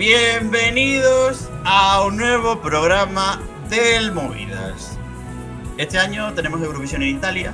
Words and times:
Bienvenidos 0.00 1.50
a 1.62 2.02
un 2.06 2.16
nuevo 2.16 2.62
programa 2.62 3.38
del 3.68 4.12
Movidas. 4.12 4.96
Este 5.76 5.98
año 5.98 6.32
tenemos 6.32 6.62
Eurovisión 6.62 7.02
en 7.02 7.18
Italia. 7.18 7.52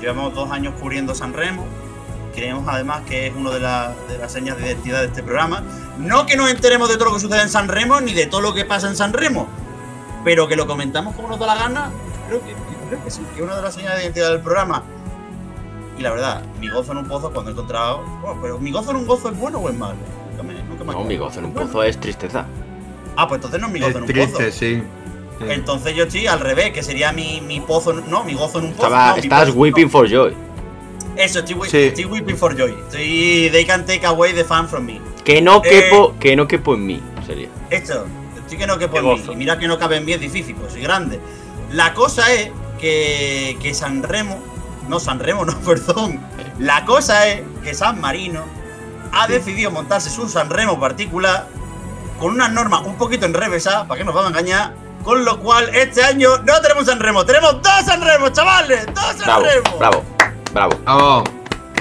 Llevamos 0.00 0.34
dos 0.34 0.50
años 0.50 0.72
cubriendo 0.80 1.14
San 1.14 1.34
Remo. 1.34 1.66
Creemos 2.34 2.66
además 2.68 3.02
que 3.06 3.26
es 3.26 3.36
una 3.36 3.50
de, 3.50 3.58
de 3.58 4.18
las 4.18 4.32
señas 4.32 4.56
de 4.56 4.64
identidad 4.64 5.00
de 5.00 5.08
este 5.08 5.22
programa. 5.22 5.62
No 5.98 6.24
que 6.24 6.38
nos 6.38 6.50
enteremos 6.50 6.88
de 6.88 6.94
todo 6.94 7.10
lo 7.10 7.14
que 7.16 7.20
sucede 7.20 7.42
en 7.42 7.50
San 7.50 7.68
Remo 7.68 8.00
ni 8.00 8.14
de 8.14 8.24
todo 8.24 8.40
lo 8.40 8.54
que 8.54 8.64
pasa 8.64 8.88
en 8.88 8.96
San 8.96 9.12
Remo, 9.12 9.46
pero 10.24 10.48
que 10.48 10.56
lo 10.56 10.66
comentamos 10.66 11.14
como 11.14 11.28
nos 11.28 11.38
da 11.38 11.48
la 11.48 11.56
gana. 11.56 11.90
Creo 12.28 12.40
que, 12.40 12.54
creo 12.88 13.04
que 13.04 13.10
sí, 13.10 13.20
que 13.34 13.40
es 13.40 13.44
una 13.44 13.56
de 13.56 13.60
las 13.60 13.74
señas 13.74 13.94
de 13.94 14.04
identidad 14.04 14.30
del 14.30 14.40
programa. 14.40 14.84
Y 15.98 16.02
la 16.02 16.12
verdad, 16.12 16.42
mi 16.60 16.70
gozo 16.70 16.92
en 16.92 16.98
un 16.98 17.08
pozo 17.08 17.30
cuando 17.30 17.50
he 17.50 17.52
encontrado. 17.52 18.04
Bueno, 18.22 18.40
pero 18.40 18.58
mi 18.58 18.72
gozo 18.72 18.92
en 18.92 18.96
un 18.96 19.06
gozo 19.06 19.28
es 19.28 19.38
bueno 19.38 19.58
o 19.58 19.68
es 19.68 19.76
malo. 19.76 19.98
Nunca 20.38 20.42
me- 20.42 20.54
nunca 20.62 20.70
me 20.70 20.76
No, 20.86 20.90
acuerdo. 20.92 21.04
mi 21.08 21.16
gozo 21.16 21.38
en 21.40 21.44
un 21.46 21.52
pozo 21.52 21.82
es 21.82 21.98
tristeza. 21.98 22.46
Ah, 23.16 23.26
pues 23.26 23.38
entonces 23.38 23.60
no 23.60 23.66
es 23.66 23.72
mi 23.72 23.80
gozo 23.80 23.90
Es 23.90 23.96
en 23.96 24.02
un 24.02 24.08
triste, 24.08 24.44
pozo. 24.44 24.50
sí. 24.58 24.82
Sí. 25.38 25.44
Entonces 25.50 25.94
yo 25.94 26.04
estoy 26.04 26.26
al 26.26 26.40
revés, 26.40 26.70
que 26.72 26.82
sería 26.82 27.12
mi, 27.12 27.40
mi 27.40 27.60
pozo. 27.60 27.90
en- 27.92 28.10
No, 28.10 28.24
mi 28.24 28.34
gozo 28.34 28.58
en 28.58 28.66
un 28.66 28.72
pozo. 28.72 28.86
Estaba, 28.88 29.10
no, 29.10 29.16
estás 29.16 29.48
pozo- 29.50 29.56
weeping 29.58 29.90
for 29.90 30.08
joy. 30.08 30.34
Eso, 31.16 31.40
estoy, 31.40 31.56
Sí. 31.68 31.78
estoy 31.78 32.04
weeping 32.04 32.36
for 32.36 32.56
joy. 32.56 32.70
Estoy. 32.86 33.48
They 33.50 33.64
can 33.64 33.84
take 33.84 34.06
away 34.06 34.32
the 34.32 34.44
fan 34.44 34.68
from 34.68 34.84
me. 34.86 35.00
Que 35.24 35.40
no 35.42 35.58
Eh. 35.64 35.68
quepo, 35.68 36.14
que 36.18 36.34
no 36.36 36.46
quepo 36.46 36.74
en 36.74 36.86
mí, 36.86 37.00
sería. 37.26 37.48
Esto, 37.70 38.06
estoy 38.36 38.58
que 38.58 38.66
no 38.66 38.78
que 38.78 38.88
por 38.88 39.00
Qué 39.00 39.06
mí. 39.06 39.18
gozo. 39.18 39.32
Y 39.32 39.36
mira 39.36 39.58
que 39.58 39.66
no 39.68 39.78
cabe 39.78 39.96
en 39.96 40.04
mí, 40.04 40.12
es 40.12 40.20
difícil, 40.20 40.54
pues 40.56 40.72
soy 40.72 40.82
grande. 40.82 41.18
La 41.72 41.92
cosa 41.94 42.32
es 42.32 42.50
que, 42.80 43.56
que 43.60 43.74
San 43.74 44.02
Remo, 44.04 44.38
no 44.88 45.00
San 45.00 45.18
Remo, 45.18 45.44
no, 45.44 45.56
perdón. 45.66 46.20
La 46.58 46.84
cosa 46.84 47.28
es 47.28 47.42
que 47.62 47.74
San 47.74 48.00
Marino 48.00 48.44
ha 49.12 49.26
decidido 49.26 49.70
montarse 49.70 50.10
su 50.10 50.28
San 50.28 50.50
Remo 50.50 50.78
particular 50.78 51.46
con 52.18 52.32
unas 52.32 52.50
normas 52.52 52.82
un 52.84 52.96
poquito 52.96 53.26
enrevesadas, 53.26 53.86
para 53.86 53.98
que 53.98 54.04
nos 54.04 54.14
vamos 54.14 54.32
a 54.32 54.38
engañar. 54.38 54.74
Con 55.04 55.24
lo 55.24 55.38
cual, 55.40 55.68
este 55.74 56.02
año 56.02 56.38
no 56.38 56.60
tenemos 56.60 56.84
San 56.86 56.98
Remo, 57.00 57.24
tenemos 57.24 57.62
dos 57.62 57.84
San 57.84 58.02
Remo, 58.02 58.28
chavales, 58.30 58.86
dos 58.86 59.04
San 59.16 59.18
Bravo, 59.18 59.42
Remo. 59.44 59.78
bravo, 59.78 60.04
bravo. 60.52 61.24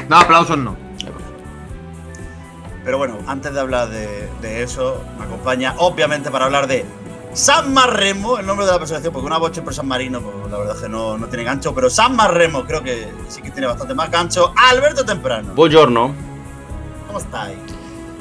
No, 0.07 0.17
aplausos 0.17 0.57
no. 0.57 0.77
Pero 2.85 2.97
bueno, 2.99 3.17
antes 3.27 3.53
de 3.53 3.59
hablar 3.59 3.89
de, 3.89 4.29
de 4.41 4.63
eso, 4.63 5.03
me 5.17 5.25
acompaña, 5.25 5.73
obviamente, 5.77 6.31
para 6.31 6.45
hablar 6.45 6.67
de 6.67 6.85
San 7.33 7.73
Marremo, 7.73 8.37
el 8.37 8.45
nombre 8.45 8.65
de 8.65 8.71
la 8.71 8.77
presentación, 8.77 9.11
porque 9.11 9.27
una 9.27 9.37
boche 9.37 9.61
por 9.61 9.73
San 9.73 9.87
Marino, 9.87 10.21
pues 10.21 10.49
la 10.49 10.57
verdad 10.57 10.75
es 10.75 10.83
que 10.83 10.89
no, 10.89 11.17
no 11.17 11.27
tiene 11.27 11.43
gancho, 11.43 11.75
pero 11.75 11.89
San 11.89 12.15
Marremo 12.15 12.63
creo 12.65 12.81
que 12.81 13.11
sí 13.27 13.41
que 13.41 13.51
tiene 13.51 13.67
bastante 13.67 13.93
más 13.93 14.09
gancho. 14.09 14.53
Alberto 14.55 15.03
Temprano, 15.03 15.53
Buongiorno. 15.53 16.15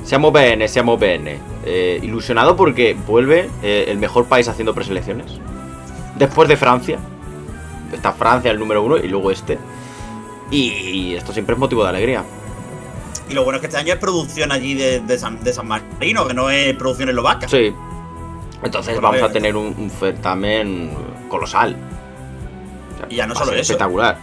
Siamo 0.04 0.30
bene, 0.30 0.68
siamo 0.68 0.96
bene. 0.96 1.38
Eh, 1.64 1.98
ilusionado 2.02 2.54
porque 2.56 2.94
vuelve 2.94 3.50
eh, 3.62 3.86
el 3.88 3.98
mejor 3.98 4.26
país 4.26 4.48
haciendo 4.48 4.74
preselecciones. 4.74 5.26
Después 6.16 6.48
de 6.48 6.56
Francia. 6.56 6.98
Está 7.92 8.12
Francia 8.12 8.50
el 8.50 8.58
número 8.58 8.82
uno 8.82 8.96
y 8.96 9.08
luego 9.08 9.30
este. 9.30 9.58
Y 10.50 11.14
esto 11.14 11.32
siempre 11.32 11.54
es 11.54 11.58
motivo 11.58 11.82
de 11.82 11.88
alegría. 11.90 12.24
Y 13.28 13.34
lo 13.34 13.42
bueno 13.42 13.56
es 13.56 13.60
que 13.60 13.66
este 13.66 13.78
año 13.78 13.92
es 13.94 13.98
producción 13.98 14.52
allí 14.52 14.74
de, 14.74 15.00
de 15.00 15.18
San, 15.18 15.42
de 15.42 15.52
San 15.52 15.66
Marino, 15.66 16.26
que 16.26 16.34
no 16.34 16.50
es 16.50 16.74
producción 16.76 17.08
eslovaca. 17.08 17.48
Sí. 17.48 17.74
Entonces 18.62 19.00
vamos 19.00 19.20
a 19.22 19.26
eh, 19.26 19.30
tener 19.30 19.56
un, 19.56 19.74
un 19.76 19.90
certamen 19.90 20.90
colosal. 21.28 21.76
O 22.94 22.98
sea, 22.98 23.06
Y 23.08 23.16
ya 23.16 23.26
no 23.26 23.34
solo 23.34 23.52
eso. 23.52 23.60
Espectacular. 23.60 24.18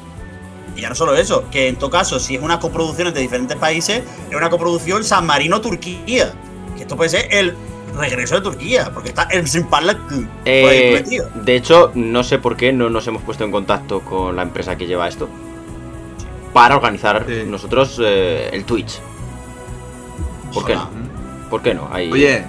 Y 0.76 0.82
ya 0.82 0.90
no 0.90 0.96
solo 0.96 1.16
eso, 1.16 1.46
que 1.52 1.68
en 1.68 1.76
todo 1.76 1.90
caso, 1.90 2.20
si 2.20 2.36
es 2.36 2.42
una 2.42 2.60
coproducción 2.60 3.08
entre 3.08 3.22
diferentes 3.22 3.56
países, 3.58 4.02
es 4.30 4.36
una 4.36 4.50
coproducción 4.50 5.04
San 5.04 5.26
Marino-Turquía. 5.26 6.34
Que 6.76 6.82
esto 6.82 6.96
puede 6.98 7.10
ser 7.10 7.28
el 7.32 7.56
regreso 7.98 8.36
de 8.36 8.42
Turquía, 8.42 8.90
porque 8.92 9.10
está 9.10 9.24
el 9.32 9.48
Simpalak 9.48 10.00
Eh, 10.46 11.04
de 11.36 11.56
hecho, 11.56 11.92
no 11.94 12.24
sé 12.24 12.40
por 12.40 12.58
qué 12.58 12.74
no 12.74 12.90
nos 12.90 13.06
hemos 13.08 13.22
puesto 13.22 13.44
en 13.44 13.52
contacto 13.52 14.02
con 14.02 14.36
la 14.36 14.42
empresa 14.42 14.76
que 14.76 14.88
lleva 14.88 15.08
esto. 15.08 15.30
Para 16.54 16.76
organizar 16.76 17.26
Sí. 17.28 17.44
nosotros 17.46 18.00
eh, 18.04 18.50
el 18.52 18.64
Twitch. 18.66 19.00
¿Por 20.54 20.66
qué 20.66 20.76
no? 20.76 20.90
¿Por 21.50 21.62
qué 21.62 21.74
no? 21.76 21.88
Ahí- 21.92 22.12
Oye, 22.12 22.44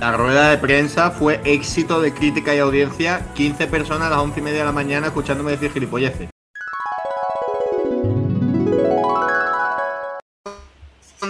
la 0.00 0.14
rueda 0.16 0.50
de 0.50 0.58
prensa 0.58 1.10
fue 1.10 1.40
éxito 1.44 2.00
de 2.02 2.12
crítica 2.12 2.54
y 2.54 2.58
audiencia. 2.58 3.26
15 3.34 3.66
personas 3.66 4.08
a 4.08 4.10
las 4.10 4.18
11 4.20 4.40
y 4.40 4.42
media 4.42 4.58
de 4.60 4.64
la 4.66 4.72
mañana 4.72 5.06
escuchándome 5.06 5.52
decir 5.52 5.70
gilipolleces. 5.72 6.28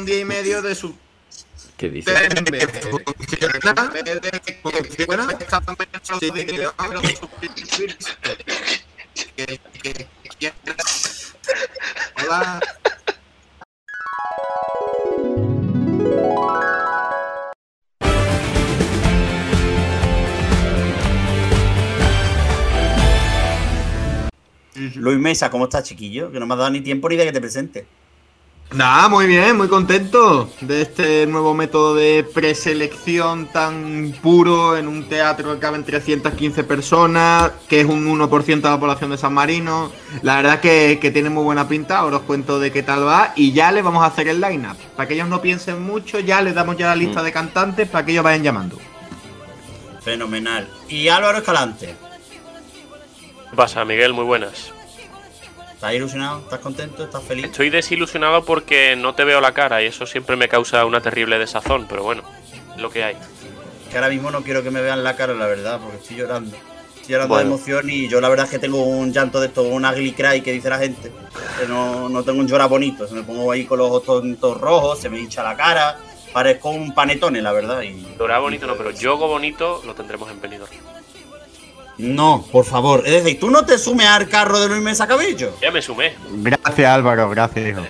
Un 0.04 0.08
día 0.08 0.20
y 0.20 0.24
medio 0.26 0.60
de 0.60 0.74
su. 0.74 0.94
¿Qué 1.78 1.88
dice? 1.88 2.12
Hola. 12.22 12.60
Luis 24.96 25.18
Mesa, 25.18 25.48
¿cómo 25.48 25.64
estás, 25.64 25.84
chiquillo? 25.84 26.30
Que 26.30 26.38
no 26.38 26.46
me 26.46 26.52
has 26.52 26.58
dado 26.58 26.70
ni 26.72 26.82
tiempo 26.82 27.08
ni 27.08 27.16
de 27.16 27.24
que 27.24 27.32
te 27.32 27.40
presente. 27.40 27.86
Nada, 28.74 29.08
muy 29.08 29.26
bien, 29.28 29.56
muy 29.56 29.68
contento 29.68 30.50
de 30.60 30.82
este 30.82 31.26
nuevo 31.28 31.54
método 31.54 31.94
de 31.94 32.24
preselección 32.24 33.46
tan 33.46 34.12
puro 34.20 34.76
en 34.76 34.88
un 34.88 35.08
teatro 35.08 35.54
que 35.54 35.60
caben 35.60 35.84
315 35.84 36.64
personas, 36.64 37.52
que 37.68 37.80
es 37.82 37.86
un 37.86 38.04
1% 38.04 38.44
de 38.60 38.60
la 38.68 38.80
población 38.80 39.10
de 39.12 39.16
San 39.16 39.32
Marino. 39.32 39.92
La 40.22 40.36
verdad 40.36 40.58
que, 40.58 40.98
que 41.00 41.12
tiene 41.12 41.30
muy 41.30 41.44
buena 41.44 41.68
pinta, 41.68 41.98
ahora 41.98 42.16
os 42.16 42.22
cuento 42.22 42.58
de 42.58 42.72
qué 42.72 42.82
tal 42.82 43.06
va 43.06 43.32
y 43.36 43.52
ya 43.52 43.70
les 43.70 43.84
vamos 43.84 44.02
a 44.02 44.06
hacer 44.06 44.26
el 44.26 44.40
line-up. 44.40 44.76
Para 44.96 45.06
que 45.06 45.14
ellos 45.14 45.28
no 45.28 45.40
piensen 45.40 45.80
mucho, 45.80 46.18
ya 46.18 46.42
les 46.42 46.54
damos 46.56 46.76
ya 46.76 46.88
la 46.88 46.96
lista 46.96 47.20
Mm. 47.22 47.24
de 47.26 47.32
cantantes 47.32 47.88
para 47.88 48.04
que 48.04 48.10
ellos 48.10 48.24
vayan 48.24 48.42
llamando. 48.42 48.76
Fenomenal. 50.02 50.68
Y 50.88 51.06
Álvaro 51.08 51.38
Escalante, 51.38 51.94
¿Qué 53.50 53.56
pasa, 53.56 53.84
Miguel? 53.84 54.12
Muy 54.14 54.24
buenas. 54.24 54.72
¿Estás 55.84 55.96
ilusionado? 55.96 56.38
¿Estás 56.40 56.60
contento? 56.60 57.04
¿Estás 57.04 57.22
feliz? 57.22 57.44
Estoy 57.44 57.68
desilusionado 57.68 58.44
porque 58.44 58.96
no 58.96 59.14
te 59.14 59.24
veo 59.24 59.40
la 59.40 59.52
cara 59.52 59.82
y 59.82 59.86
eso 59.86 60.06
siempre 60.06 60.36
me 60.36 60.48
causa 60.48 60.84
una 60.86 61.00
terrible 61.00 61.38
desazón, 61.38 61.86
pero 61.88 62.02
bueno, 62.02 62.22
lo 62.78 62.90
que 62.90 63.04
hay. 63.04 63.16
Que 63.90 63.98
ahora 63.98 64.08
mismo 64.08 64.30
no 64.30 64.42
quiero 64.42 64.62
que 64.62 64.70
me 64.70 64.80
vean 64.80 65.04
la 65.04 65.14
cara, 65.14 65.34
la 65.34 65.46
verdad, 65.46 65.80
porque 65.80 65.98
estoy 65.98 66.16
llorando. 66.16 66.56
Estoy 66.96 67.12
llorando 67.12 67.34
Bueno. 67.34 67.50
de 67.50 67.54
emoción 67.54 67.90
y 67.90 68.08
yo 68.08 68.20
la 68.22 68.30
verdad 68.30 68.46
es 68.46 68.52
que 68.52 68.58
tengo 68.58 68.82
un 68.82 69.12
llanto 69.12 69.40
de 69.40 69.48
esto, 69.48 69.62
un 69.62 69.84
ugly 69.84 70.12
cry 70.12 70.40
que 70.40 70.52
dice 70.52 70.70
la 70.70 70.78
gente. 70.78 71.12
Que 71.60 71.68
no, 71.68 72.08
no 72.08 72.22
tengo 72.22 72.40
un 72.40 72.48
llorar 72.48 72.70
bonito. 72.70 73.06
Se 73.06 73.14
me 73.14 73.22
pongo 73.22 73.52
ahí 73.52 73.66
con 73.66 73.78
los 73.78 73.88
ojos 73.88 74.04
todos, 74.04 74.24
todos 74.40 74.58
rojos, 74.58 74.98
se 75.00 75.10
me 75.10 75.18
hincha 75.20 75.42
la 75.42 75.54
cara. 75.54 75.98
Parezco 76.32 76.70
un 76.70 76.94
panetone, 76.94 77.42
la 77.42 77.52
verdad. 77.52 77.82
Y, 77.82 78.06
bonito 78.18 78.66
no, 78.66 78.74
pero 78.74 78.90
yogo 78.90 79.28
bonito 79.28 79.82
lo 79.84 79.94
tendremos 79.94 80.30
en 80.30 80.40
Benidorm. 80.40 80.72
No, 81.98 82.44
por 82.50 82.64
favor. 82.64 83.02
Es 83.06 83.12
decir, 83.22 83.38
tú 83.38 83.50
no 83.50 83.64
te 83.64 83.78
sumes 83.78 84.06
al 84.06 84.28
carro 84.28 84.58
de 84.60 84.68
Luis 84.68 84.82
Mesa 84.82 85.06
Cabello. 85.06 85.54
Ya 85.62 85.70
me 85.70 85.80
sumé. 85.80 86.14
Gracias 86.30 86.90
Álvaro, 86.90 87.30
gracias 87.30 87.68
hijo. 87.68 87.82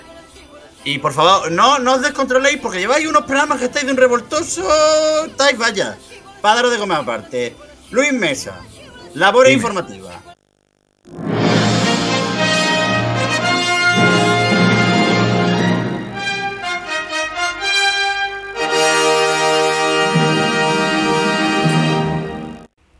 Y 0.84 0.98
por 0.98 1.14
favor, 1.14 1.50
no, 1.50 1.78
no 1.78 1.94
os 1.94 2.02
descontroléis 2.02 2.58
porque 2.60 2.78
lleváis 2.80 3.06
unos 3.06 3.22
programas 3.24 3.58
que 3.58 3.64
estáis 3.66 3.86
de 3.86 3.92
un 3.92 3.96
revoltoso. 3.96 4.62
Estáis, 5.26 5.56
vaya. 5.56 5.96
Para 6.42 6.56
daros 6.56 6.72
de 6.72 6.78
comer 6.78 6.98
aparte. 6.98 7.56
Luis 7.90 8.12
Mesa, 8.12 8.60
labor 9.14 9.46
Dime. 9.46 9.56
informativa. 9.56 10.20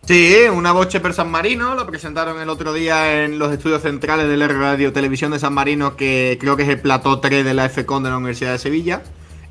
Sí, 0.07 0.37
una 0.53 0.73
boche 0.73 1.01
per 1.01 1.15
San 1.15 1.31
Marino, 1.31 1.75
lo 1.75 1.87
presentaron 1.87 2.39
el 2.39 2.51
otro 2.51 2.75
día 2.75 3.25
en 3.25 3.39
los 3.39 3.51
estudios 3.51 3.81
centrales 3.81 4.29
de 4.29 4.37
la 4.37 4.49
Radio 4.49 4.93
Televisión 4.93 5.33
de 5.33 5.39
San 5.39 5.55
Marino, 5.55 5.97
que 5.97 6.37
creo 6.39 6.59
que 6.59 6.65
es 6.65 6.69
el 6.69 6.79
plató 6.79 7.21
3 7.21 7.43
de 7.43 7.55
la 7.55 7.71
FCON 7.71 8.03
de 8.03 8.11
la 8.11 8.19
Universidad 8.19 8.53
de 8.53 8.59
Sevilla. 8.59 9.03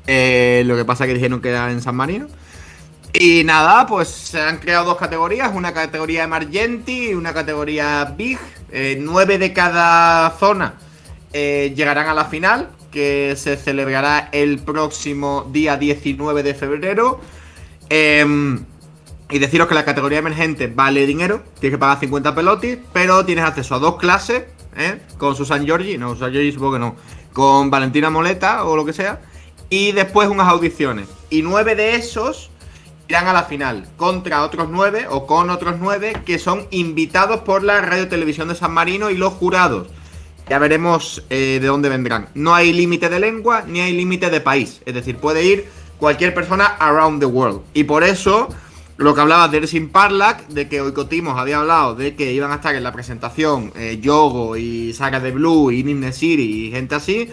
Eh, 0.06 0.62
lo 0.64 0.76
que 0.76 0.84
pasa 0.84 1.04
es 1.04 1.08
que 1.08 1.14
dijeron 1.14 1.40
que 1.40 1.48
era 1.48 1.72
en 1.72 1.82
San 1.82 1.96
Marino. 1.96 2.28
Y 3.12 3.42
nada, 3.42 3.84
pues 3.86 4.06
se 4.08 4.40
han 4.40 4.58
creado 4.58 4.84
dos 4.84 4.96
categorías, 4.96 5.50
una 5.52 5.74
categoría 5.74 6.22
Emergenti 6.22 7.10
y 7.10 7.14
una 7.14 7.34
categoría 7.34 8.14
Big. 8.16 8.38
Eh, 8.70 8.96
nueve 9.00 9.38
de 9.38 9.52
cada 9.52 10.30
zona 10.38 10.74
eh, 11.32 11.72
llegarán 11.76 12.06
a 12.06 12.14
la 12.14 12.26
final, 12.26 12.70
que 12.92 13.34
se 13.36 13.56
celebrará 13.56 14.28
el 14.30 14.60
próximo 14.60 15.48
día 15.52 15.76
19 15.76 16.44
de 16.44 16.54
febrero. 16.54 17.20
Em, 17.88 18.64
y 19.30 19.38
deciros 19.38 19.68
que 19.68 19.74
la 19.74 19.84
categoría 19.84 20.18
emergente 20.18 20.66
vale 20.66 21.06
dinero, 21.06 21.42
tienes 21.58 21.76
que 21.76 21.80
pagar 21.80 22.00
50 22.00 22.34
pelotis, 22.34 22.78
pero 22.92 23.24
tienes 23.24 23.44
acceso 23.44 23.74
a 23.74 23.78
dos 23.78 23.96
clases, 23.96 24.44
¿eh? 24.76 25.00
con 25.18 25.34
Susan 25.34 25.64
Giorgi, 25.64 25.98
no, 25.98 26.14
Susan 26.14 26.32
Giorgi 26.32 26.52
supongo 26.52 26.74
que 26.74 26.78
no, 26.78 26.96
con 27.32 27.70
Valentina 27.70 28.10
Moleta 28.10 28.64
o 28.64 28.76
lo 28.76 28.84
que 28.84 28.92
sea, 28.92 29.22
y 29.70 29.92
después 29.92 30.28
unas 30.28 30.48
audiciones. 30.48 31.08
Y 31.30 31.42
nueve 31.42 31.74
de 31.74 31.96
esos 31.96 32.50
irán 33.08 33.26
a 33.26 33.32
la 33.32 33.44
final 33.44 33.86
contra 33.96 34.42
otros 34.42 34.68
nueve 34.70 35.06
o 35.10 35.26
con 35.26 35.50
otros 35.50 35.76
nueve 35.78 36.14
que 36.24 36.38
son 36.38 36.66
invitados 36.70 37.40
por 37.40 37.62
la 37.62 37.80
Radio 37.80 38.08
Televisión 38.08 38.48
de 38.48 38.54
San 38.54 38.72
Marino 38.72 39.10
y 39.10 39.16
los 39.16 39.32
jurados. 39.34 39.88
Ya 40.48 40.58
veremos 40.58 41.24
eh, 41.30 41.58
de 41.60 41.66
dónde 41.66 41.88
vendrán. 41.88 42.28
No 42.34 42.54
hay 42.54 42.72
límite 42.72 43.08
de 43.08 43.18
lengua 43.18 43.64
ni 43.66 43.80
hay 43.80 43.92
límite 43.92 44.30
de 44.30 44.40
país. 44.40 44.82
Es 44.84 44.94
decir, 44.94 45.16
puede 45.16 45.44
ir 45.44 45.68
cualquier 45.98 46.34
persona 46.34 46.66
around 46.66 47.20
the 47.20 47.26
world. 47.26 47.62
Y 47.72 47.84
por 47.84 48.04
eso, 48.04 48.48
lo 48.96 49.14
que 49.14 49.20
hablaba 49.20 49.48
de 49.48 49.58
Ersin 49.58 49.90
Parlak, 49.90 50.46
de 50.48 50.68
que 50.68 50.80
Oikotimos 50.80 51.38
había 51.38 51.58
hablado 51.58 51.94
de 51.94 52.14
que 52.14 52.32
iban 52.32 52.52
a 52.52 52.56
estar 52.56 52.74
en 52.74 52.84
la 52.84 52.92
presentación 52.92 53.72
eh, 53.74 53.98
Yogo 54.00 54.56
y 54.56 54.92
Saga 54.92 55.20
de 55.20 55.32
Blue 55.32 55.70
y 55.72 55.82
Nimne 55.82 56.12
y 56.20 56.70
gente 56.70 56.94
así, 56.94 57.28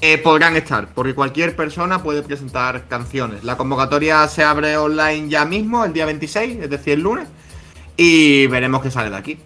eh, 0.00 0.18
podrán 0.18 0.56
estar, 0.56 0.92
porque 0.94 1.14
cualquier 1.14 1.54
persona 1.54 2.02
puede 2.02 2.22
presentar 2.22 2.88
canciones. 2.88 3.44
La 3.44 3.56
convocatoria 3.56 4.26
se 4.28 4.42
abre 4.42 4.76
online 4.76 5.28
ya 5.28 5.44
mismo, 5.44 5.84
el 5.84 5.92
día 5.92 6.06
26, 6.06 6.58
es 6.62 6.70
decir, 6.70 6.94
el 6.94 7.00
lunes, 7.00 7.28
y 7.96 8.46
veremos 8.46 8.82
qué 8.82 8.90
sale 8.90 9.10
de 9.10 9.16
aquí. 9.16 9.38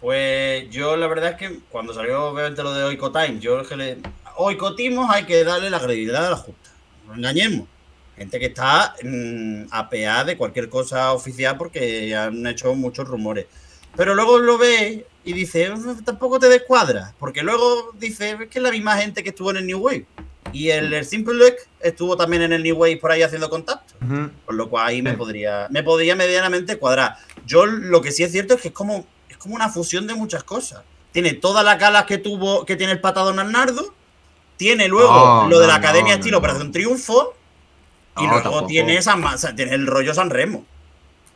Pues 0.00 0.70
yo 0.70 0.96
la 0.96 1.06
verdad 1.06 1.32
es 1.32 1.36
que 1.36 1.60
cuando 1.68 1.92
salió 1.92 2.26
obviamente 2.26 2.62
lo 2.62 2.72
de 2.72 2.84
Oiko 2.84 3.12
Time, 3.12 3.38
yo 3.38 3.62
que 3.66 3.76
le. 3.76 3.98
Oikotimos 4.36 5.10
hay 5.10 5.24
que 5.24 5.44
darle 5.44 5.70
la 5.70 5.80
credibilidad 5.80 6.26
a 6.26 6.30
la 6.30 6.36
justa. 6.36 6.70
No 7.06 7.14
engañemos. 7.14 7.66
Gente 8.18 8.38
que 8.40 8.46
está 8.46 8.94
mm, 9.02 9.62
apeada 9.70 10.24
de 10.24 10.36
cualquier 10.36 10.68
cosa 10.68 11.12
oficial 11.12 11.56
porque 11.56 12.14
han 12.16 12.46
hecho 12.46 12.74
muchos 12.74 13.06
rumores. 13.08 13.46
Pero 13.96 14.14
luego 14.14 14.38
lo 14.38 14.58
ve 14.58 15.06
y 15.24 15.32
dice, 15.32 15.70
"Mm, 15.70 16.04
tampoco 16.04 16.38
te 16.38 16.48
descuadra. 16.48 17.14
Porque 17.18 17.42
luego 17.42 17.92
dice, 17.98 18.30
es 18.32 18.48
que 18.48 18.58
es 18.58 18.62
la 18.62 18.70
misma 18.70 18.96
gente 18.96 19.22
que 19.22 19.30
estuvo 19.30 19.50
en 19.50 19.58
el 19.58 19.66
New 19.66 19.78
Wave. 19.78 20.06
Y 20.52 20.70
el, 20.70 20.92
el 20.94 21.04
Simple 21.04 21.56
estuvo 21.80 22.16
también 22.16 22.42
en 22.42 22.52
el 22.52 22.62
New 22.62 22.76
Wave 22.76 22.96
por 22.96 23.10
ahí 23.12 23.22
haciendo 23.22 23.50
contacto. 23.50 23.94
Ujú. 24.04 24.30
Con 24.46 24.56
lo 24.56 24.68
cual 24.70 24.86
ahí 24.88 25.02
me 25.02 25.14
podría, 25.14 25.68
me 25.70 25.82
podría 25.82 26.16
medianamente 26.16 26.76
cuadrar. 26.78 27.16
Yo 27.46 27.66
lo 27.66 28.00
que 28.00 28.12
sí 28.12 28.22
es 28.22 28.32
cierto 28.32 28.54
es 28.54 28.60
que 28.60 28.68
es 28.68 28.74
como, 28.74 29.06
es 29.28 29.36
como 29.36 29.54
una 29.54 29.68
fusión 29.68 30.06
de 30.06 30.14
muchas 30.14 30.42
cosas. 30.44 30.82
Tiene 31.12 31.34
todas 31.34 31.64
las 31.64 31.78
galas 31.78 32.04
que 32.04 32.18
tuvo, 32.18 32.64
que 32.64 32.76
tiene 32.76 32.92
el 32.94 33.00
patado 33.00 33.32
Narnardo. 33.32 33.94
Tiene 34.56 34.88
luego 34.88 35.12
No, 35.12 35.48
lo 35.48 35.60
de 35.60 35.66
la 35.66 35.74
no, 35.74 35.78
Academia 35.78 36.14
no, 36.14 36.18
estilo 36.18 36.36
no. 36.36 36.38
Operación 36.38 36.72
Triunfo. 36.72 37.34
Y 38.20 38.24
No, 38.24 38.30
luego 38.32 38.42
tampoco. 38.42 38.66
tiene 38.66 38.96
esa 38.96 39.16
masa, 39.16 39.54
tiene 39.54 39.74
el 39.74 39.86
rollo 39.86 40.12
San 40.14 40.30
Remo. 40.30 40.64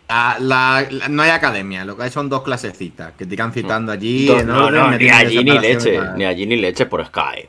La- 0.08 0.36
la- 0.38 0.86
la- 0.90 1.08
no 1.08 1.22
hay 1.22 1.30
academia, 1.30 1.84
lo 1.84 1.96
que 1.96 2.02
hay 2.04 2.10
son 2.10 2.28
dos 2.28 2.42
clasecitas 2.42 3.12
que 3.16 3.24
te 3.24 3.34
irán 3.34 3.52
citando 3.52 3.92
allí. 3.92 4.26
Do- 4.26 4.40
en 4.40 4.46
no, 4.46 4.66
orden, 4.66 4.80
no, 4.82 4.98
ni 4.98 5.08
allí 5.08 5.42
ni 5.42 5.58
leche, 5.58 5.98
ni 6.16 6.24
allí 6.24 6.46
ni 6.46 6.56
leche 6.56 6.84
por 6.86 7.04
Sky. 7.06 7.48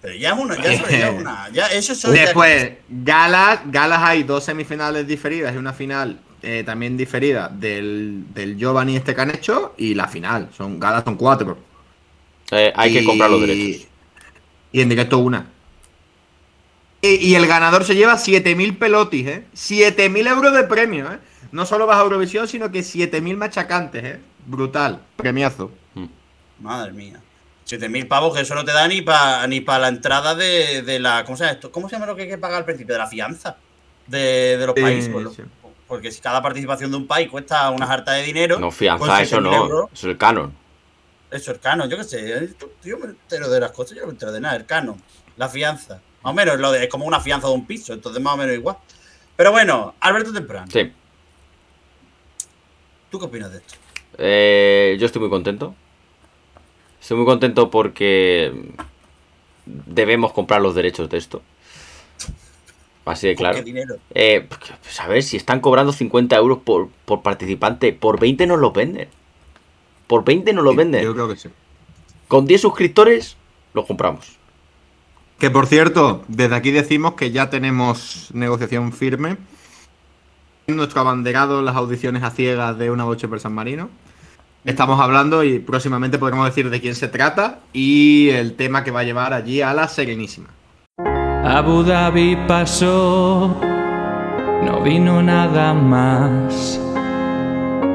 Pero 0.00 0.14
ya 0.14 0.32
es 0.32 0.38
una, 0.38 0.56
ya 0.56 0.72
es 0.72 1.10
una, 1.12 1.48
ya 1.52 1.66
eso 1.66 1.92
es 1.92 2.00
ya- 2.02 2.10
Después, 2.10 2.70
galas, 2.88 3.60
galas 3.66 3.98
hay 4.02 4.22
dos 4.22 4.44
semifinales 4.44 5.06
diferidas 5.06 5.54
y 5.54 5.58
una 5.58 5.72
final 5.72 6.20
eh, 6.40 6.62
también 6.64 6.96
diferida 6.96 7.48
del, 7.48 8.22
del 8.32 8.56
Giovanni 8.56 8.94
este 8.96 9.12
que 9.14 9.20
han 9.20 9.30
hecho 9.30 9.74
y 9.76 9.94
la 9.94 10.06
final. 10.06 10.48
Son 10.56 10.78
galas 10.78 11.02
son 11.04 11.16
cuatro. 11.16 11.58
Eh, 12.52 12.72
hay 12.76 12.92
que 12.92 13.04
comprar 13.04 13.28
los 13.28 13.40
derechos. 13.40 13.88
Y 14.70 14.80
en 14.80 14.88
directo 14.88 15.18
una. 15.18 15.44
Y, 17.00 17.14
y 17.30 17.34
el 17.36 17.46
ganador 17.46 17.84
se 17.84 17.94
lleva 17.94 18.14
7.000 18.16 18.76
pelotis, 18.78 19.26
¿eh? 19.26 19.46
7.000 19.54 20.28
euros 20.28 20.52
de 20.52 20.64
premio, 20.64 21.12
¿eh? 21.12 21.18
No 21.52 21.64
solo 21.64 21.86
vas 21.86 21.98
a 21.98 22.02
Eurovisión, 22.02 22.48
sino 22.48 22.70
que 22.72 22.80
7.000 22.80 23.36
machacantes, 23.36 24.04
¿eh? 24.04 24.20
Brutal. 24.46 25.00
Premiazo. 25.16 25.70
Madre 26.60 26.92
mía. 26.92 27.20
7.000 27.66 28.08
pavos 28.08 28.34
que 28.34 28.40
eso 28.42 28.54
no 28.54 28.64
te 28.64 28.72
da 28.72 28.88
ni 28.88 29.02
para 29.02 29.46
ni 29.46 29.60
pa 29.60 29.78
la 29.78 29.88
entrada 29.88 30.34
de, 30.34 30.82
de 30.82 30.98
la. 30.98 31.22
¿Cómo 31.24 31.36
se 31.36 31.44
llama 31.44 31.52
esto? 31.54 31.70
¿Cómo 31.70 31.88
se 31.88 31.94
llama 31.96 32.06
lo 32.06 32.16
que 32.16 32.22
hay 32.22 32.28
que 32.28 32.38
pagar 32.38 32.58
al 32.58 32.64
principio? 32.64 32.94
De 32.94 32.98
la 32.98 33.06
fianza 33.06 33.56
de, 34.06 34.56
de 34.56 34.66
los 34.66 34.74
Sí, 34.74 34.82
países. 34.82 35.10
pues, 35.12 35.24
lo- 35.24 35.30
sí. 35.32 35.42
Porque 35.86 36.10
si 36.10 36.20
cada 36.20 36.42
participación 36.42 36.90
de 36.90 36.96
un 36.96 37.06
país 37.06 37.28
cuesta 37.30 37.70
una 37.70 37.86
harta 37.86 38.12
de 38.12 38.22
dinero. 38.24 38.58
No, 38.58 38.70
fianza, 38.70 39.06
con 39.06 39.16
eso 39.20 39.36
7.000 39.38 39.42
no. 39.42 39.54
euros, 39.54 39.90
Eso 39.92 40.06
es 40.08 40.12
el 40.12 40.18
canon. 40.18 40.52
eso 41.30 41.52
es 41.52 41.58
canon, 41.58 41.88
yo 41.88 41.96
qué 41.98 42.04
sé. 42.04 42.32
eh, 42.44 42.48
Yo 42.84 42.98
me 42.98 43.06
entero 43.06 43.48
de 43.50 43.60
las 43.60 43.70
cosas, 43.72 43.94
yo 43.96 44.00
no 44.02 44.06
me 44.08 44.12
entero 44.14 44.32
de 44.32 44.40
nada. 44.40 44.56
El 44.56 44.66
canon, 44.66 45.00
la 45.36 45.48
fianza. 45.48 46.00
Más 46.22 46.32
o 46.32 46.34
menos 46.34 46.58
lo 46.58 46.72
de, 46.72 46.84
es 46.84 46.90
como 46.90 47.04
una 47.06 47.20
fianza 47.20 47.46
de 47.48 47.54
un 47.54 47.66
piso, 47.66 47.92
entonces 47.92 48.22
más 48.22 48.34
o 48.34 48.36
menos 48.36 48.54
igual. 48.54 48.76
Pero 49.36 49.52
bueno, 49.52 49.94
Alberto 50.00 50.32
Temprano, 50.32 50.66
Sí. 50.70 50.92
¿tú 53.10 53.18
qué 53.18 53.24
opinas 53.26 53.52
de 53.52 53.58
esto? 53.58 53.74
Eh, 54.18 54.96
yo 54.98 55.06
estoy 55.06 55.20
muy 55.20 55.30
contento. 55.30 55.74
Estoy 57.00 57.16
muy 57.18 57.26
contento 57.26 57.70
porque 57.70 58.52
debemos 59.64 60.32
comprar 60.32 60.60
los 60.60 60.74
derechos 60.74 61.08
de 61.08 61.18
esto. 61.18 61.42
Así 63.04 63.26
de 63.28 63.34
¿Por 63.34 63.38
claro. 63.38 63.56
¿Qué 63.58 63.62
dinero? 63.62 63.96
Eh, 64.14 64.46
pues, 64.82 65.00
a 65.00 65.06
ver, 65.06 65.22
si 65.22 65.36
están 65.36 65.60
cobrando 65.60 65.92
50 65.92 66.36
euros 66.36 66.58
por, 66.58 66.88
por 67.06 67.22
participante, 67.22 67.92
por 67.92 68.20
20 68.20 68.46
nos 68.46 68.58
los 68.58 68.72
venden. 68.72 69.08
Por 70.06 70.24
20 70.24 70.52
nos 70.52 70.64
los 70.64 70.76
venden. 70.76 71.04
Yo 71.04 71.14
creo 71.14 71.28
que 71.28 71.36
sí. 71.36 71.48
Con 72.26 72.46
10 72.46 72.60
suscriptores, 72.60 73.36
los 73.72 73.86
compramos. 73.86 74.37
Que 75.38 75.50
por 75.50 75.66
cierto, 75.66 76.24
desde 76.26 76.56
aquí 76.56 76.72
decimos 76.72 77.14
que 77.14 77.30
ya 77.30 77.48
tenemos 77.48 78.30
negociación 78.32 78.92
firme. 78.92 79.36
Nuestro 80.66 81.00
abanderado 81.00 81.62
las 81.62 81.76
audiciones 81.76 82.24
a 82.24 82.30
ciegas 82.30 82.76
de 82.76 82.90
una 82.90 83.04
boche 83.04 83.28
per 83.28 83.38
San 83.38 83.54
Marino. 83.54 83.88
Estamos 84.64 85.00
hablando 85.00 85.44
y 85.44 85.60
próximamente 85.60 86.18
podremos 86.18 86.44
decir 86.46 86.68
de 86.68 86.80
quién 86.80 86.96
se 86.96 87.06
trata 87.06 87.60
y 87.72 88.30
el 88.30 88.54
tema 88.54 88.82
que 88.82 88.90
va 88.90 89.00
a 89.00 89.04
llevar 89.04 89.32
allí 89.32 89.62
a 89.62 89.72
la 89.72 89.86
Serenísima. 89.86 90.48
Abu 91.44 91.84
Dhabi 91.84 92.36
pasó, 92.48 93.56
no 94.64 94.82
vino 94.82 95.22
nada 95.22 95.72
más. 95.72 96.80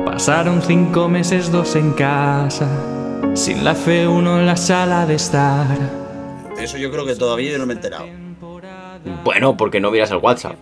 Pasaron 0.05 0.61
cinco 0.61 1.09
meses, 1.09 1.51
dos 1.51 1.75
en 1.75 1.91
casa, 1.91 2.69
sin 3.35 3.65
la 3.65 3.75
fe 3.75 4.07
uno 4.07 4.39
en 4.39 4.45
la 4.45 4.55
sala 4.55 5.05
de 5.05 5.15
estar. 5.15 6.02
De 6.55 6.63
eso 6.63 6.77
yo 6.77 6.91
creo 6.91 7.05
que 7.05 7.15
todavía 7.15 7.51
yo 7.51 7.57
no 7.57 7.65
me 7.65 7.73
he 7.73 7.75
enterado. 7.75 8.05
Bueno, 9.23 9.57
porque 9.57 9.79
no 9.79 9.91
miras 9.91 10.11
el 10.11 10.17
WhatsApp. 10.17 10.55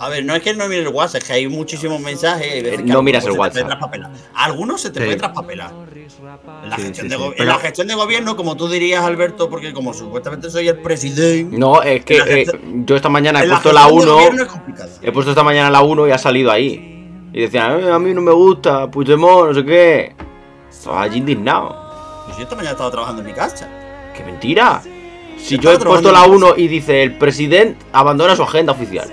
A 0.00 0.08
ver, 0.08 0.24
no 0.24 0.34
es 0.36 0.42
que 0.42 0.54
no 0.54 0.68
mires 0.68 0.86
el 0.86 0.92
WhatsApp, 0.94 1.22
es 1.22 1.26
que 1.28 1.32
hay 1.34 1.48
muchísimos 1.48 2.00
mensajes. 2.00 2.46
y 2.46 2.50
hay 2.50 2.62
veces 2.62 2.80
Eh, 2.80 2.82
no 2.84 3.02
miras 3.02 3.24
el 3.26 3.32
WhatsApp. 3.32 3.68
Algunos 4.34 4.80
se 4.80 4.90
te 4.90 5.00
Sí. 5.00 5.04
puede 5.06 5.16
traspapelar. 5.18 5.72
En 6.62 6.70
la, 6.70 6.76
Sí, 6.76 6.82
gestión 6.82 7.06
sí, 7.06 7.08
de 7.10 7.16
sí, 7.16 7.20
go- 7.22 7.26
en 7.30 7.34
pero- 7.38 7.50
la 7.50 7.58
gestión 7.58 7.86
de 7.88 7.94
gobierno, 7.94 8.36
como 8.36 8.56
tú 8.56 8.68
dirías, 8.68 9.02
Alberto, 9.04 9.50
porque 9.50 9.72
como 9.72 9.92
supuestamente 9.94 10.50
soy 10.50 10.68
el 10.68 10.78
presidente. 10.78 11.56
No, 11.58 11.82
es 11.82 12.04
que 12.04 12.18
la 12.18 12.24
eh, 12.28 12.46
yo 12.84 12.94
esta 12.96 13.08
mañana 13.08 13.42
he 13.42 13.46
la 13.46 13.54
puesto 13.56 13.72
la 13.72 13.86
de 13.86 13.92
1. 13.92 14.14
gobierno 14.14 14.42
es 14.42 14.48
complicado. 14.48 14.90
He 15.02 15.12
puesto 15.12 15.30
esta 15.32 15.42
mañana 15.42 15.70
la 15.70 15.82
1 15.82 16.06
y 16.06 16.10
ha 16.12 16.18
salido 16.18 16.50
ahí. 16.52 16.94
Y 17.32 17.40
decían, 17.40 17.80
"Eh, 17.80 17.90
a 17.90 17.98
mí 17.98 18.14
no 18.14 18.20
me 18.20 18.32
gusta, 18.32 18.88
Puigdemont, 18.90 19.48
no 19.48 19.54
sé 19.54 19.64
qué. 19.64 20.14
Estaba 20.70 21.02
allí 21.02 21.18
indignado. 21.18 21.76
Pues 22.26 22.36
yo 22.36 22.42
esta 22.44 22.54
mañana 22.54 22.72
estaba 22.72 22.90
trabajando 22.90 23.22
en 23.22 23.28
mi 23.28 23.34
casa. 23.34 23.68
¡Qué 24.18 24.24
mentira! 24.24 24.82
Si 25.38 25.58
Yo 25.58 25.70
he 25.70 25.78
puesto 25.78 26.10
la 26.10 26.24
en 26.24 26.32
1 26.32 26.54
y 26.56 26.66
dice, 26.66 27.04
el 27.04 27.16
presidente 27.16 27.86
abandona 27.92 28.34
su 28.34 28.42
agenda 28.42 28.72
oficial. 28.72 29.08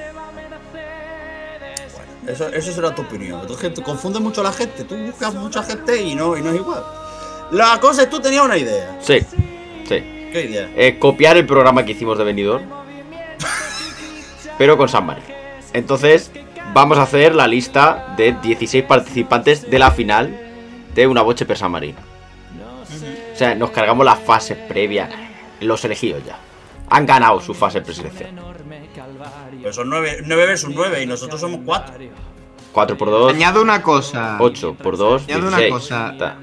Eso, 2.28 2.50
eso 2.50 2.72
será 2.72 2.96
tu 2.96 3.04
opinión. 3.04 3.40
Entonces 3.40 3.72
tú 3.72 3.84
confundes 3.84 4.20
mucho 4.20 4.42
a 4.42 4.46
la 4.46 4.52
gente. 4.52 4.84
Tú 4.84 4.96
buscas 4.96 5.36
mucha 5.36 5.62
gente 5.62 6.02
y 6.02 6.16
no, 6.16 6.36
y 6.36 6.42
no 6.42 6.50
es 6.50 6.56
igual. 6.56 6.84
La 7.52 7.80
cosa 7.80 8.02
es 8.02 8.10
tú 8.10 8.20
tenías 8.20 8.44
una 8.44 8.58
idea. 8.58 8.98
Sí, 9.00 9.20
sí. 9.88 10.30
¿Qué 10.32 10.48
idea? 10.50 10.72
Eh, 10.76 10.98
copiar 10.98 11.38
el 11.38 11.46
programa 11.46 11.86
que 11.86 11.92
hicimos 11.92 12.18
de 12.18 12.24
Benidorm. 12.24 12.66
pero 14.58 14.76
con 14.76 14.90
San 14.90 15.06
Marino. 15.06 15.28
Entonces, 15.74 16.32
vamos 16.74 16.98
a 16.98 17.04
hacer 17.04 17.36
la 17.36 17.48
lista 17.48 18.16
de 18.18 18.36
16 18.42 18.86
participantes 18.86 19.70
de 19.70 19.78
la 19.78 19.92
final 19.92 20.36
de 20.96 21.06
una 21.06 21.22
boche 21.22 21.46
per 21.46 21.60
San 21.60 21.72
Marino. 21.72 22.15
O 23.36 23.38
sea, 23.38 23.54
nos 23.54 23.72
cargamos 23.72 24.06
las 24.06 24.18
fases 24.20 24.58
previas. 24.58 25.10
Los 25.60 25.84
elegidos 25.84 26.24
ya. 26.26 26.38
Han 26.90 27.06
ganado 27.06 27.42
su 27.42 27.54
fase 27.54 27.82
preselección. 27.82 28.40
Pues 29.62 29.76
son 29.76 29.90
9, 29.90 30.24
versus 30.26 30.74
9 30.74 31.04
y 31.04 31.06
nosotros 31.06 31.42
somos 31.42 31.60
4. 31.66 31.96
4 32.72 32.98
por 32.98 33.10
2, 33.10 33.34
Añado 33.34 33.62
una 33.62 33.82
cosa. 33.82 34.38
8 34.40 34.76
por 34.82 34.98
2, 34.98 35.24
Añado 35.26 35.48
una 35.48 35.58
16. 35.58 35.74
cosa. 35.74 36.12
Está. 36.14 36.38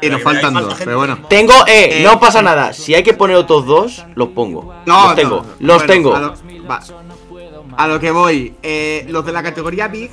Y 0.00 0.10
nos 0.10 0.22
faltan 0.22 0.54
falta 0.54 0.68
dos, 0.68 0.78
pero 0.78 0.98
bueno. 0.98 1.18
Tengo, 1.28 1.54
eh, 1.66 2.00
Eh, 2.00 2.02
no 2.04 2.20
pasa 2.20 2.40
nada. 2.40 2.72
Si 2.72 2.94
hay 2.94 3.02
que 3.02 3.14
poner 3.14 3.36
otros 3.36 3.66
dos, 3.66 4.04
los 4.14 4.28
pongo. 4.28 4.74
No, 4.86 5.06
los 5.06 5.14
tengo, 5.16 5.36
no, 5.36 5.42
no. 5.42 5.48
los 5.60 5.86
Bueno, 5.86 5.92
tengo. 5.92 6.12
Va. 6.70 6.80
A 7.76 7.88
lo 7.88 8.00
que 8.00 8.10
voy, 8.10 8.54
eh, 8.62 9.06
los 9.08 9.24
de 9.24 9.32
la 9.32 9.42
categoría 9.42 9.88
Big 9.88 10.10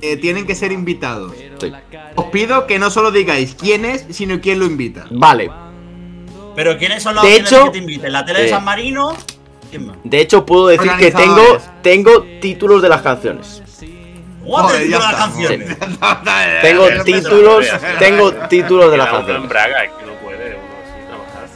eh, 0.00 0.16
tienen 0.16 0.46
que 0.46 0.54
ser 0.54 0.72
invitados. 0.72 1.32
Sí. 1.60 1.72
Os 2.14 2.26
pido 2.26 2.66
que 2.66 2.78
no 2.78 2.90
solo 2.90 3.10
digáis 3.10 3.54
quién 3.54 3.84
es, 3.84 4.06
sino 4.10 4.40
quién 4.40 4.58
lo 4.58 4.66
invita. 4.66 5.06
Vale. 5.10 5.50
Pero 6.56 6.76
¿quiénes 6.78 7.02
son 7.02 7.14
las 7.14 7.24
De 7.24 7.36
hecho, 7.36 7.64
que 7.66 7.70
te 7.70 7.78
inviten? 7.78 8.12
¿La 8.12 8.24
tele 8.24 8.40
de 8.40 8.46
eh, 8.46 8.50
San 8.50 8.64
Marino? 8.64 9.16
¿Quién 9.70 9.86
más? 9.86 9.96
De 10.02 10.20
hecho, 10.20 10.44
puedo 10.44 10.66
decir 10.66 10.90
que 10.98 11.10
tengo, 11.10 11.58
tengo 11.82 12.24
títulos 12.40 12.82
de 12.82 12.88
las 12.88 13.02
canciones. 13.02 13.62
Joder, 14.44 14.82
de 14.82 14.88
las. 14.90 16.62
Tengo 16.62 16.88
títulos, 17.04 17.66
tengo 17.98 18.32
títulos 18.48 18.90
de 18.90 18.96
las 18.96 19.06
en 19.06 19.14
canciones. 19.14 19.48
Braga, 19.48 19.82
que 19.82 20.06
no 20.06 20.12
puede 20.14 20.56
uno 20.56 20.74
así 20.82 21.06
trabajar. 21.06 21.48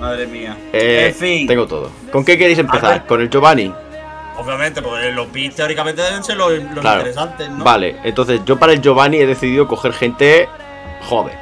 Madre 0.00 0.26
mía. 0.26 0.56
Eh, 0.72 1.06
en 1.08 1.14
fin, 1.14 1.46
Tengo 1.46 1.66
todo. 1.66 1.90
¿Con 2.10 2.24
qué 2.24 2.36
queréis 2.36 2.58
empezar? 2.58 3.06
¿Con 3.06 3.20
el 3.20 3.30
Giovanni? 3.30 3.72
Obviamente, 4.38 4.82
porque 4.82 5.10
los 5.12 5.26
pits 5.28 5.56
teóricamente 5.56 6.02
deben 6.02 6.22
ser 6.24 6.36
los, 6.36 6.52
los 6.52 6.80
Claro. 6.80 7.00
interesantes, 7.00 7.50
¿no? 7.50 7.64
Vale, 7.64 7.96
entonces 8.04 8.40
yo 8.44 8.58
para 8.58 8.72
el 8.72 8.80
Giovanni 8.80 9.18
he 9.18 9.26
decidido 9.26 9.66
coger 9.68 9.92
gente 9.92 10.48
joven. 11.08 11.34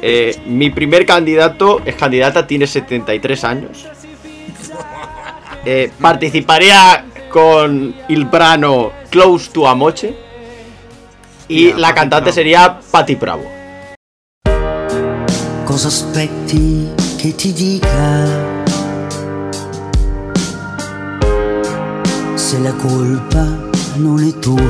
Eh, 0.00 0.40
mi 0.46 0.68
primer 0.70 1.06
candidato 1.06 1.80
es 1.84 1.94
candidata, 1.94 2.46
tiene 2.46 2.66
73 2.66 3.44
años. 3.44 3.86
Eh, 5.64 5.92
participaría 6.00 7.04
con 7.30 7.94
Il 8.08 8.24
Brano 8.24 8.90
Close 9.10 9.48
to 9.52 9.68
Amoche. 9.68 10.12
Y 11.46 11.72
la 11.74 11.94
cantante 11.94 12.24
Bravo. 12.24 12.34
sería 12.34 12.80
Patti 12.90 13.14
Bravo. 13.14 13.44
Cosa 15.64 15.86
aspetti 15.86 16.90
che 17.16 17.32
ti 17.36 17.52
dica? 17.52 18.41
Se 22.52 22.58
la 22.58 22.72
colpa 22.74 23.44
non 23.96 24.20
è 24.22 24.38
tua. 24.38 24.60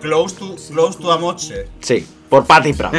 Close 0.00 0.34
to, 0.36 0.54
close 0.72 0.96
to 0.98 1.10
Amoche. 1.10 1.68
Sí, 1.80 2.06
por 2.30 2.46
Patti 2.46 2.72
Bravo. 2.72 2.96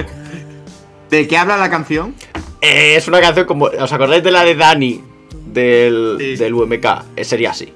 ¿De 1.09 1.27
qué 1.27 1.37
habla 1.37 1.57
la 1.57 1.71
canción? 1.71 2.13
Eh, 2.61 2.95
es 2.97 3.07
una 3.07 3.19
canción 3.19 3.47
como. 3.47 3.65
¿Os 3.65 3.91
acordáis 3.91 4.21
de 4.23 4.29
la 4.31 4.45
de 4.45 4.53
Dani 4.53 5.03
del, 5.47 6.17
Sí. 6.19 6.35
del 6.35 6.53
UMK? 6.53 6.85
Eh, 7.15 7.23
sería 7.23 7.49
así. 7.49 7.73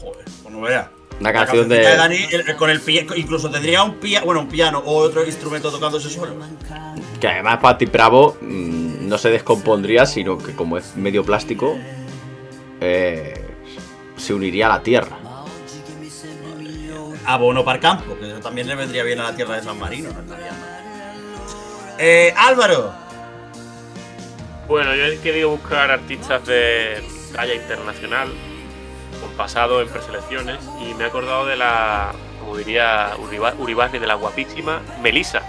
Joder, 0.00 0.24
pues 0.42 0.54
no 0.54 0.62
veas. 0.62 0.86
Una 1.20 1.32
canción 1.34 1.68
de. 1.68 1.82
Dani, 1.82 2.16
el- 2.32 2.48
el- 2.48 2.56
con 2.56 2.70
el 2.70 2.80
incluso 3.16 3.50
tendría 3.50 3.82
un 3.82 3.96
piano, 3.96 4.24
bueno, 4.24 4.40
un 4.40 4.48
piano 4.48 4.78
o 4.78 4.96
otro 4.96 5.22
instrumento 5.26 5.70
tocándose 5.70 6.08
solo. 6.08 6.32
Que 7.20 7.28
además 7.28 7.58
Patti 7.60 7.84
Bravo 7.84 8.38
mm, 8.40 9.06
no 9.06 9.18
se 9.18 9.28
descompondría, 9.28 10.06
sino 10.06 10.38
que 10.38 10.52
como 10.54 10.78
es 10.78 10.96
medio 10.96 11.22
plástico, 11.24 11.76
eh, 12.80 13.44
se 14.16 14.34
uniría 14.34 14.66
a 14.66 14.76
la 14.78 14.82
tierra. 14.82 15.18
Abono 17.24 17.64
para 17.64 17.80
campo, 17.80 18.16
que 18.18 18.28
eso 18.30 18.40
también 18.40 18.68
le 18.68 18.76
vendría 18.76 19.02
bien 19.02 19.18
a 19.20 19.24
la 19.24 19.34
tierra 19.36 19.56
de 19.56 19.62
San 19.62 19.78
Marino, 19.78 20.10
no 20.12 20.20
estaría. 20.20 20.52
Eh, 21.98 22.32
Álvaro, 22.36 22.92
Bueno, 24.68 24.94
yo 24.94 25.04
he 25.06 25.18
querido 25.20 25.50
buscar 25.50 25.90
artistas 25.90 26.44
de 26.46 27.02
talla 27.32 27.54
internacional, 27.54 28.28
con 29.20 29.30
pasado 29.36 29.80
en 29.80 29.88
preselecciones, 29.88 30.58
y 30.82 30.92
me 30.94 31.04
he 31.04 31.06
acordado 31.06 31.46
de 31.46 31.56
la, 31.56 32.12
como 32.40 32.56
diría 32.56 33.12
Uriba- 33.16 33.54
Uribarri, 33.58 33.98
de 34.00 34.06
la 34.08 34.14
guapísima 34.14 34.82
Melissa. 35.02 35.42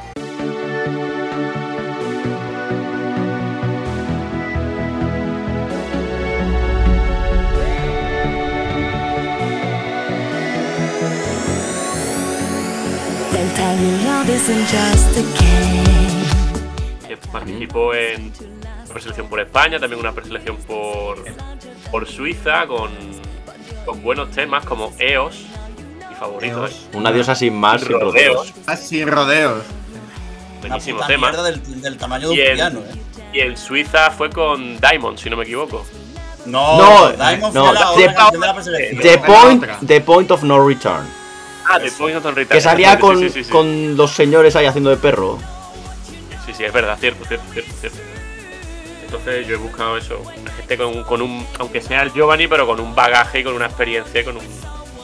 Participó 17.32 17.94
en 17.94 18.32
una 18.86 18.94
preselección 18.94 19.28
por 19.28 19.40
España, 19.40 19.80
también 19.80 20.00
una 20.00 20.14
preselección 20.14 20.58
por, 20.58 21.24
por 21.92 22.08
Suiza, 22.08 22.66
con, 22.68 22.90
con 23.86 24.02
buenos 24.02 24.32
temas 24.32 24.66
como 24.66 24.94
EOS, 25.00 25.46
mi 26.10 26.16
favorito, 26.16 26.64
EOS. 26.66 26.72
¿eh? 26.72 26.76
Una 26.98 27.12
diosa 27.12 27.36
sin 27.36 27.56
más, 27.56 27.82
sin 27.82 27.92
Rodeos. 27.92 28.14
rodeos. 28.14 28.54
Ah, 28.66 28.76
sin 28.76 29.08
rodeos. 29.08 29.64
una 30.60 30.70
buenísimo 30.70 31.06
tema. 31.06 31.32
del, 31.32 31.82
del 31.82 31.98
tamaño 31.98 32.30
de 32.30 32.36
Y 32.36 32.40
un 32.42 32.48
en, 32.48 32.56
piano, 32.56 32.80
eh. 32.80 32.96
y 33.34 33.40
en 33.42 33.58
Suiza 33.58 34.12
fue 34.12 34.30
con 34.30 34.80
Diamond, 34.80 35.18
si 35.18 35.30
no 35.30 35.38
me 35.38 35.44
equivoco. 35.44 35.86
No, 36.46 36.78
No, 36.78 37.12
Diamond 37.12 37.54
no, 37.54 37.66
fue 37.66 37.74
la 37.74 37.80
de- 37.92 38.08
otra 38.08 38.32
de 38.32 38.38
la 38.40 38.54
preselección. 38.54 39.02
The 39.02 39.18
point, 39.20 39.66
the 39.86 40.02
point 40.02 40.32
of 40.32 40.44
no 40.44 40.66
return. 40.66 41.06
Ah, 41.70 41.80
de. 41.80 42.48
Que 42.48 42.62
salía 42.62 42.98
con, 42.98 43.20
sí, 43.20 43.30
sí, 43.30 43.44
sí. 43.44 43.52
con 43.52 43.98
los 43.98 44.12
señores 44.12 44.56
ahí 44.56 44.66
haciendo 44.66 44.90
de 44.90 44.98
perro. 44.98 45.38
Sí, 46.46 46.54
sí, 46.54 46.64
es 46.64 46.72
verdad, 46.72 46.98
cierto, 47.00 47.26
cierto, 47.26 47.46
cierto, 47.52 47.72
cierto. 47.82 47.98
Entonces 49.04 49.48
yo 49.48 49.56
he 49.56 49.58
buscado 49.58 49.98
eso, 49.98 50.22
una 50.38 50.52
gente 50.52 50.78
con, 50.78 51.04
con 51.04 51.22
un, 51.22 51.46
aunque 51.60 51.82
sea 51.82 52.04
el 52.04 52.14
Giovanni, 52.14 52.48
pero 52.48 52.66
con 52.68 52.80
un 52.80 52.94
bagaje 52.94 53.40
y 53.40 53.44
con 53.44 53.54
una 53.54 53.66
experiencia 53.66 54.22
y 54.22 54.24
con 54.24 54.38
un 54.38 54.46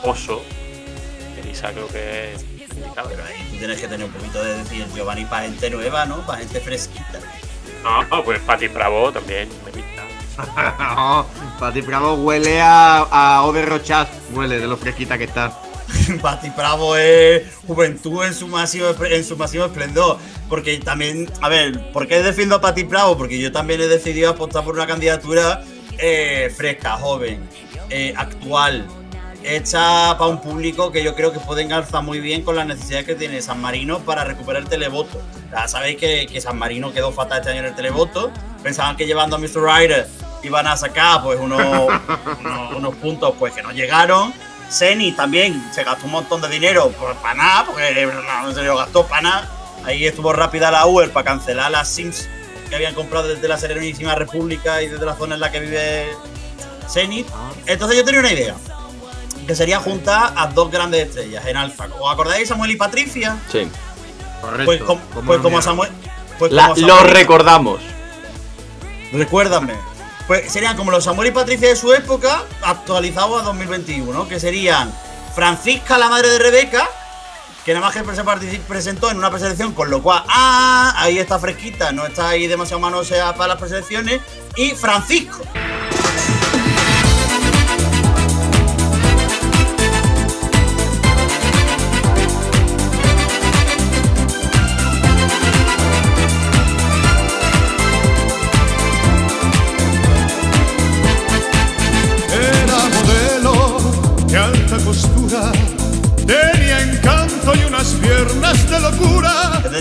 oso. 0.04 0.42
Elisa 1.42 1.72
creo 1.72 1.88
que 1.88 2.34
es 2.34 2.44
indicado. 2.76 3.10
Tú 3.10 3.58
tienes 3.58 3.80
que 3.80 3.88
tener 3.88 4.06
un 4.06 4.12
poquito 4.12 4.44
de 4.44 4.58
decir 4.58 4.86
Giovanni 4.94 5.26
para 5.26 5.44
gente 5.44 5.70
nueva, 5.70 6.06
¿no? 6.06 6.26
Para 6.26 6.40
gente 6.40 6.60
fresquita. 6.60 7.20
No, 7.84 8.24
pues 8.24 8.40
Patti 8.40 8.68
Bravo 8.70 9.12
también, 9.12 9.50
me 9.66 9.72
pinta. 9.72 10.04
No, 10.96 11.26
Pati 11.60 11.82
Bravo 11.82 12.16
huele 12.16 12.62
a, 12.62 13.00
a 13.00 13.44
Overrochat. 13.44 14.10
Huele 14.34 14.60
de 14.60 14.68
lo 14.68 14.78
fresquita 14.78 15.18
que 15.18 15.26
está. 15.26 15.60
Pati 16.22 16.50
Bravo 16.50 16.96
es 16.96 17.44
juventud 17.68 18.24
en 18.24 18.34
su 18.34 18.48
máximo 18.48 18.88
en 19.10 19.24
su 19.24 19.38
máximo 19.38 19.66
esplendor. 19.66 20.18
Porque 20.50 20.78
también, 20.80 21.32
a 21.42 21.50
ver, 21.50 21.92
¿por 21.92 22.08
qué 22.08 22.22
defiendo 22.22 22.56
a 22.56 22.62
Pati 22.62 22.84
Bravo? 22.84 23.18
Porque 23.18 23.40
yo 23.40 23.52
también 23.52 23.82
he 23.82 23.88
decidido 23.88 24.30
apostar 24.30 24.64
por 24.64 24.76
una 24.76 24.88
candidatura 24.88 25.64
eh, 25.98 26.54
fresca, 26.56 26.98
joven, 26.98 27.40
eh, 27.90 28.14
actual, 28.16 28.88
hecha 29.44 30.18
para 30.18 30.28
un 30.28 30.42
público 30.42 30.92
que 30.92 31.04
yo 31.04 31.16
creo 31.16 31.32
que 31.32 31.40
puede 31.40 31.64
engarzar 31.64 32.04
muy 32.04 32.20
bien 32.20 32.44
con 32.44 32.56
las 32.56 32.66
necesidades 32.66 33.06
que 33.06 33.16
tiene 33.16 33.42
San 33.42 33.62
Marino 33.62 34.00
para 34.00 34.24
recuperar 34.24 34.64
el 34.64 34.70
televoto. 34.70 35.22
Ya 35.52 35.68
sabéis 35.68 35.98
que, 35.98 36.28
que 36.28 36.42
San 36.42 36.58
Marino 36.58 36.92
quedó 36.92 37.12
fatal 37.12 37.40
este 37.40 37.52
año 37.52 37.60
en 37.60 37.66
el 37.68 37.76
televoto. 37.76 38.32
Pensaban 38.62 38.96
que 38.96 39.06
llevando 39.06 39.36
a 39.36 39.40
Mr. 39.40 39.62
Ryder 39.62 40.08
iban 40.44 40.68
a 40.68 40.76
sacar 40.76 41.24
pues 41.24 41.40
unos, 41.40 41.62
unos, 42.40 42.76
unos 42.76 42.96
puntos 42.96 43.34
pues 43.38 43.54
que 43.54 43.62
no 43.62 43.72
llegaron. 43.72 44.34
Seni 44.74 45.12
también 45.12 45.64
se 45.72 45.84
gastó 45.84 46.06
un 46.06 46.14
montón 46.14 46.42
de 46.42 46.50
dinero 46.50 46.90
por, 46.92 47.16
para 47.18 47.36
nada, 47.36 47.66
porque 47.66 48.06
no, 48.08 48.44
no 48.48 48.54
se 48.54 48.64
lo 48.64 48.76
gastó 48.76 49.06
para 49.06 49.22
nada. 49.22 49.52
Ahí 49.86 50.06
estuvo 50.06 50.34
rápida 50.34 50.72
la 50.72 50.86
Uber 50.88 51.12
para 51.12 51.26
cancelar 51.26 51.70
las 51.72 51.90
Sims 51.90 52.28
que 52.70 52.76
habían 52.76 52.96
comprado 52.96 53.28
desde 53.28 53.48
la 53.48 53.58
Serenísima 53.58 54.16
República 54.16 54.82
y 54.82 54.88
desde 54.88 55.06
la 55.06 55.16
zona 55.16 55.36
en 55.36 55.42
la 55.42 55.52
que 55.52 55.60
vive 55.60 56.08
Zenith. 56.90 57.28
Entonces 57.68 57.98
yo 57.98 58.04
tenía 58.04 58.22
una 58.22 58.32
idea, 58.32 58.56
que 59.46 59.56
sería 59.56 59.80
juntar 59.80 60.34
a 60.36 60.48
dos 60.48 60.72
grandes 60.72 61.08
estrellas 61.10 61.46
en 61.46 61.56
Alfa. 61.58 61.88
¿Os 62.00 62.12
acordáis 62.12 62.40
de 62.42 62.46
Samuel 62.48 62.72
y 62.72 62.76
Patricia? 62.76 63.38
Sí. 63.52 63.68
Correcto. 64.42 64.66
Pues, 64.66 64.82
com- 64.82 65.00
¿Cómo 65.14 65.28
pues 65.28 65.40
como? 65.42 65.62
Samuel... 65.62 65.92
Pues 66.40 66.52
La- 66.52 66.70
como 66.70 66.88
lo 66.88 67.00
recordamos. 67.04 67.80
Recuérdame. 69.12 69.76
Pues 70.28 70.52
serían 70.52 70.78
como 70.78 70.92
los 70.92 71.04
Samuel 71.04 71.30
y 71.30 71.32
Patricia 71.32 71.68
de 71.68 71.76
su 71.76 71.94
época, 71.94 72.44
actualizados 72.62 73.42
a 73.42 73.44
2021, 73.46 74.28
que 74.28 74.40
serían 74.40 74.94
Francisca, 75.36 75.98
la 75.98 76.10
madre 76.10 76.30
de 76.30 76.40
Rebeca, 76.40 76.90
que 77.66 77.74
nada 77.74 77.86
más 77.86 77.96
que 77.96 78.04
se 78.16 78.60
presentó 78.62 79.12
en 79.12 79.18
una 79.18 79.30
preselección, 79.30 79.74
con 79.74 79.90
lo 79.90 80.02
cual, 80.02 80.24
ah, 80.28 80.94
ahí 80.98 81.18
está 81.18 81.40
fresquita, 81.40 81.92
no 81.92 82.06
está 82.06 82.30
ahí 82.30 82.48
demasiado 82.48 82.80
manoseada 82.80 83.36
para 83.36 83.50
las 83.50 83.58
preselecciones, 83.58 84.22
y 84.56 84.72
Francisco. 84.72 85.42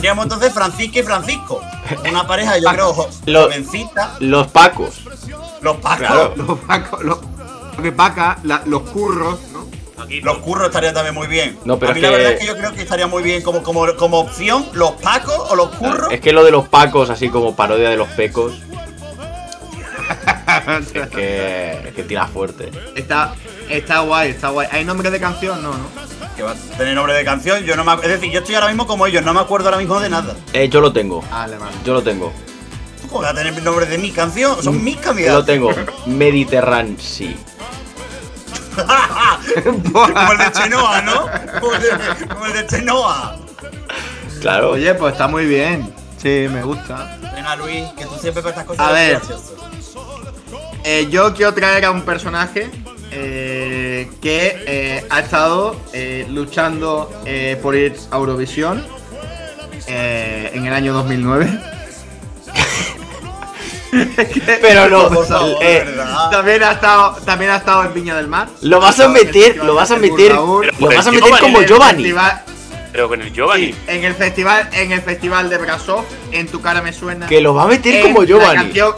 Tendríamos 0.03 0.25
entonces 0.25 0.53
Francisca 0.53 0.99
y 0.99 1.03
Francisco. 1.05 1.63
Una 2.11 2.27
pareja, 2.27 2.59
yo 2.59 2.69
creo, 2.71 2.93
jo- 2.93 3.09
Lo- 3.27 3.45
jovencita, 3.45 4.17
Los 4.19 4.49
Pacos. 4.49 5.03
los 5.61 5.77
pacos. 5.77 5.99
Claro. 5.99 6.33
Los 6.37 6.59
pacos, 6.59 7.05
los, 7.05 7.19
los 7.79 7.95
paca, 7.95 8.39
la- 8.43 8.63
los 8.67 8.83
curros, 8.83 9.39
¿no? 9.53 9.63
Los 10.25 10.39
curros 10.39 10.67
estarían 10.67 10.93
también 10.93 11.15
muy 11.15 11.29
bien. 11.29 11.57
No, 11.65 11.79
pero 11.79 11.93
a 11.93 11.95
mí 11.95 12.01
es 12.01 12.03
la 12.03 12.09
que- 12.11 12.17
verdad 12.17 12.33
es 12.33 12.41
que 12.41 12.47
yo 12.47 12.57
creo 12.57 12.73
que 12.73 12.83
estaría 12.83 13.07
muy 13.07 13.23
bien 13.23 13.43
como, 13.43 13.63
como, 13.63 13.87
como 13.95 14.19
opción 14.19 14.67
los 14.73 14.91
pacos 14.93 15.39
o 15.51 15.55
los 15.55 15.69
curros. 15.77 16.13
Es 16.13 16.21
que 16.21 16.33
lo 16.33 16.43
de 16.43 16.51
los 16.51 16.67
Pacos, 16.69 17.09
así 17.09 17.29
como 17.29 17.55
parodia 17.55 17.89
de 17.89 17.97
los 17.97 18.09
Pecos, 18.09 18.55
es 20.69 21.09
que, 21.09 21.81
es 21.89 21.95
que 21.95 22.03
tira 22.03 22.27
fuerte. 22.27 22.71
Está, 22.97 23.35
está 23.69 24.01
guay, 24.01 24.31
está 24.31 24.49
guay. 24.51 24.67
¿Hay 24.73 24.85
nombre 24.85 25.11
de 25.13 25.21
canción? 25.21 25.63
No, 25.63 25.71
no. 25.71 25.87
Que 26.37 26.43
va 26.43 26.53
a 26.53 26.55
tener 26.55 26.95
nombre 26.95 27.15
de 27.15 27.25
canción. 27.25 27.65
Yo 27.65 27.77
no 27.77 27.85
me, 27.85 27.95
es 27.95 28.09
decir, 28.09 28.31
yo 28.31 28.41
estoy 28.41 28.55
ahora 28.55 28.69
mismo 28.69 28.87
como 28.87 29.07
ellos, 29.07 29.25
no 29.25 29.35
me 29.35 29.41
acuerdo 29.41 29.69
ahora 29.69 29.79
mismo 29.79 30.01
de 30.01 30.11
nada. 30.11 30.35
Eh, 30.53 30.69
yo 30.69 30.81
lo 30.81 30.93
tengo. 30.93 31.23
Yo 31.85 31.95
lo 31.95 32.03
tengo. 32.03 32.33
¿Cómo 33.09 33.23
va 33.23 33.31
a 33.31 33.35
tener 33.35 33.63
nombre 33.63 33.87
de 33.87 33.99
mi 33.99 34.11
canción? 34.11 34.63
Son 34.63 34.83
mis 34.83 34.95
Yo 34.95 35.01
lo 35.01 35.07
candidatos. 35.07 35.47
tengo. 35.47 35.71
Mediterráneo, 36.07 36.97
sí. 36.99 37.37
como 39.93 40.33
el 40.33 40.39
de 40.39 40.53
Chenoa, 40.53 41.03
¿no? 41.03 41.27
Como 41.61 41.75
el 41.75 41.83
de, 41.83 42.27
como 42.27 42.47
el 42.47 42.53
de 42.55 42.67
Chenoa. 42.67 43.37
Claro. 44.41 44.71
Oye, 44.71 44.95
pues 44.95 45.13
está 45.13 45.29
muy 45.29 45.45
bien. 45.45 45.93
Sí, 46.17 46.47
me 46.51 46.63
gusta. 46.63 47.19
Venga, 47.35 47.57
Luis, 47.57 47.85
que 47.99 48.05
tú 48.07 48.15
siempre 48.21 48.49
estas 48.49 48.65
cosas 48.65 48.87
A 48.89 48.93
ver. 48.93 49.21
Eh, 50.85 51.09
yo 51.11 51.35
quiero 51.35 51.53
traer 51.53 51.85
a 51.85 51.91
un 51.91 52.03
personaje 52.03 52.71
eh, 53.11 53.52
que 54.21 54.63
eh, 54.67 55.07
ha 55.11 55.21
estado 55.21 55.77
eh, 55.93 56.27
luchando 56.31 57.11
eh, 57.27 57.59
por 57.63 57.75
ir 57.77 57.95
a 58.11 58.17
Eurovisión 58.17 58.85
eh, 59.87 60.51
en 60.55 60.67
el 60.67 60.73
año 60.73 60.93
2009. 60.93 61.61
Pero 64.63 64.89
no, 64.89 65.09
Por 65.15 65.27
favor, 65.27 65.57
eh, 65.61 65.83
¿verdad? 65.85 66.31
También 66.31 66.63
ha 66.63 66.73
estado, 66.73 67.17
también 67.25 67.51
ha 67.51 67.57
estado 67.57 67.85
en 67.85 67.93
Viña 67.95 68.17
del 68.17 68.29
Mar. 68.29 68.49
lo 68.63 68.81
vas 68.81 68.99
a 69.01 69.11
Festival 69.11 69.67
lo 69.67 69.75
vas 69.75 69.91
a 69.91 69.97
Pero 69.97 70.63
lo 70.79 70.87
vas 70.89 71.07
a 71.07 71.11
Giovanni, 71.11 71.39
como 71.41 71.63
Giovanni. 71.63 72.15
Pero 72.93 73.09
con 73.09 73.23
el 73.23 73.33
Giovanni. 73.33 73.67
sí, 73.73 73.75
en 73.87 74.05
el 74.05 74.15
festival, 74.15 74.69
en 74.73 74.93
el 74.93 75.01
festival 75.03 75.49
de 75.51 75.59
Brasov, 75.59 76.05
en 76.31 76.47
tu 76.49 76.61
cara 76.61 76.83
me 76.83 76.93
suena. 76.93 77.27
Que 77.27 77.41
lo 77.41 77.55
va 77.55 77.65
a 77.65 77.67
meter 77.67 78.03
como 78.03 78.21
La, 78.23 78.27
Giovanni. 78.27 78.55
canción- 78.65 78.95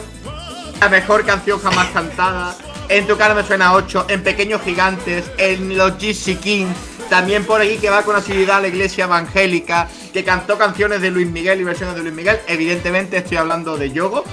la 0.81 0.89
mejor 0.89 1.25
canción 1.25 1.59
jamás 1.61 1.87
cantada. 1.93 2.55
En 2.89 3.07
tu 3.07 3.17
cara 3.17 3.33
me 3.33 3.43
suena 3.43 3.73
8. 3.73 4.05
En 4.09 4.23
Pequeños 4.23 4.61
Gigantes. 4.61 5.31
En 5.37 5.77
los 5.77 5.93
GC 5.97 6.39
King. 6.39 6.67
También 7.09 7.45
por 7.45 7.61
ahí 7.61 7.77
que 7.77 7.89
va 7.89 8.03
con 8.03 8.15
asiduidad 8.15 8.57
a 8.57 8.61
la 8.61 8.67
iglesia 8.67 9.05
evangélica. 9.05 9.87
Que 10.13 10.23
cantó 10.23 10.57
canciones 10.57 11.01
de 11.01 11.11
Luis 11.11 11.27
Miguel 11.27 11.61
y 11.61 11.63
versiones 11.63 11.95
de 11.95 12.03
Luis 12.03 12.13
Miguel. 12.13 12.39
Evidentemente 12.47 13.17
estoy 13.17 13.37
hablando 13.37 13.77
de 13.77 13.91
Yogo. 13.91 14.23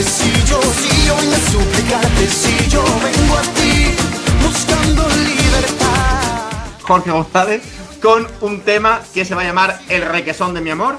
Si 0.00 0.30
yo 0.48 0.60
si 0.62 1.06
yo, 1.06 1.16
a 1.16 1.50
suplicarte, 1.50 2.28
si 2.28 2.68
yo 2.70 2.84
vengo 3.02 3.36
a 3.36 3.57
Jorge 6.88 7.10
González. 7.10 7.62
Con 8.02 8.26
un 8.40 8.62
tema 8.62 9.02
que 9.12 9.24
se 9.24 9.34
va 9.34 9.42
a 9.42 9.44
llamar 9.44 9.80
El 9.88 10.02
Requesón 10.02 10.54
de 10.54 10.60
mi 10.62 10.70
amor. 10.70 10.96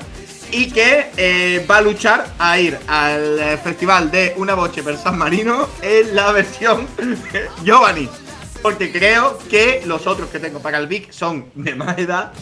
Y 0.51 0.71
que 0.71 1.07
eh, 1.17 1.65
va 1.69 1.77
a 1.77 1.81
luchar 1.81 2.27
a 2.39 2.59
ir 2.59 2.77
al 2.87 3.39
eh, 3.39 3.57
festival 3.57 4.09
de 4.09 4.33
Una 4.37 4.55
Boche 4.55 4.81
per 4.81 4.97
San 4.97 5.17
Marino 5.17 5.67
en 5.81 6.15
la 6.15 6.31
versión 6.31 6.87
Giovanni. 7.63 8.09
Porque 8.61 8.91
creo 8.91 9.37
que 9.49 9.83
los 9.85 10.05
otros 10.07 10.29
que 10.29 10.39
tengo 10.39 10.59
para 10.59 10.77
el 10.79 10.87
Vic 10.87 11.11
son 11.11 11.45
de 11.55 11.75
más 11.75 11.97
edad. 11.97 12.33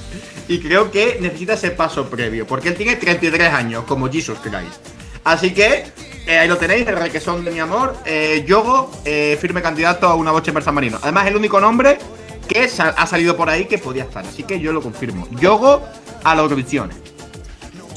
Y 0.48 0.60
creo 0.60 0.89
que 0.92 1.18
necesita 1.22 1.54
ese 1.54 1.72
paso 1.72 2.10
previo. 2.10 2.48
Porque 2.48 2.70
él 2.70 2.75
tiene 2.75 2.96
33 2.96 3.54
años, 3.54 3.84
como 3.86 4.10
Jesus 4.10 4.39
Christ. 4.39 4.80
Así 5.24 5.54
que 5.54 5.86
eh, 6.25 6.38
ahí 6.38 6.48
lo 6.48 6.58
tenéis, 6.58 6.88
el 6.88 6.96
requesón 6.96 7.44
de 7.44 7.51
mi 7.51 7.60
amor. 7.60 7.96
Eh, 8.06 8.46
Yogo, 8.48 8.92
firme 9.39 9.62
candidato 9.62 10.08
a 10.08 10.16
una 10.16 10.32
boche 10.32 10.51
per 10.51 10.63
San 10.63 10.74
Marino. 10.74 10.98
Además, 11.01 11.27
el 11.27 11.36
único 11.36 11.60
nombre 11.60 11.98
que 12.48 12.70
ha 12.98 13.08
salido 13.08 13.36
por 13.38 13.50
ahí 13.50 13.66
que 13.66 13.77
podía 13.77 14.04
estar. 14.04 14.25
Así 14.25 14.44
que 14.44 14.60
yo 14.60 14.72
lo 14.74 14.82
confirmo. 14.82 15.27
Yogo 15.39 15.82
a 16.24 16.36
la 16.36 16.42
Eurovisión. 16.42 16.89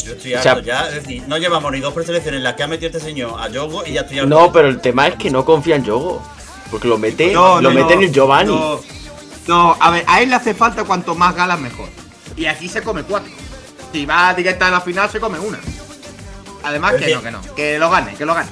Yo 0.04 0.12
estoy 0.14 0.35
O 0.35 0.42
sea- 0.42 0.52
harto 0.52 0.64
ya. 0.64 0.88
Es 0.88 0.95
decir, 0.95 1.23
no 1.28 1.37
llevamos 1.38 1.71
ni 1.73 1.80
dos 1.80 1.92
preselecciones 1.95 2.38
en 2.38 2.45
las 2.45 2.54
que 2.54 2.62
ha 2.62 2.66
metido 2.66 2.87
este 2.90 3.00
señor 3.00 3.40
a 3.40 3.49
Yogo 3.49 3.85
y 3.87 3.92
ya 3.92 4.00
estoy 4.02 4.19
harto. 4.21 4.28
No, 4.28 4.52
pero 4.52 4.69
el 4.69 4.80
tema 4.80 5.07
es 5.09 5.14
que 5.16 5.30
no 5.30 5.45
confía 5.45 5.76
en 5.76 5.85
Yogo. 5.85 6.23
Porque 6.71 6.87
lo 6.88 6.99
mete, 6.99 7.33
No, 7.33 7.61
lo 7.61 7.71
no, 7.71 7.75
mete 7.80 7.95
en 7.95 8.02
el 8.02 8.12
Giovanni. 8.12 8.54
No, 8.54 8.80
no, 9.48 9.77
a 9.81 9.90
ver, 9.90 10.05
a 10.07 10.20
él 10.22 10.29
le 10.31 10.37
hace 10.37 10.55
falta 10.55 10.85
cuanto 10.85 11.14
más 11.14 11.35
galas 11.35 11.59
mejor. 11.61 11.88
Y 12.37 12.46
aquí 12.46 12.68
se 12.68 12.81
come 12.83 13.03
cuatro. 13.03 13.31
Si 13.92 14.07
va 14.07 14.33
directa 14.35 14.68
a 14.68 14.70
la 14.70 14.81
final, 14.81 15.11
se 15.11 15.18
come 15.18 15.38
una. 15.40 15.59
Además, 16.62 16.94
Es 16.94 17.01
que 17.01 17.07
que- 17.07 17.14
no, 17.14 17.22
que 17.22 17.31
no. 17.31 17.40
Que 17.57 17.79
lo 17.79 17.90
gane, 17.90 18.14
que 18.14 18.25
lo 18.25 18.35
gane. 18.35 18.51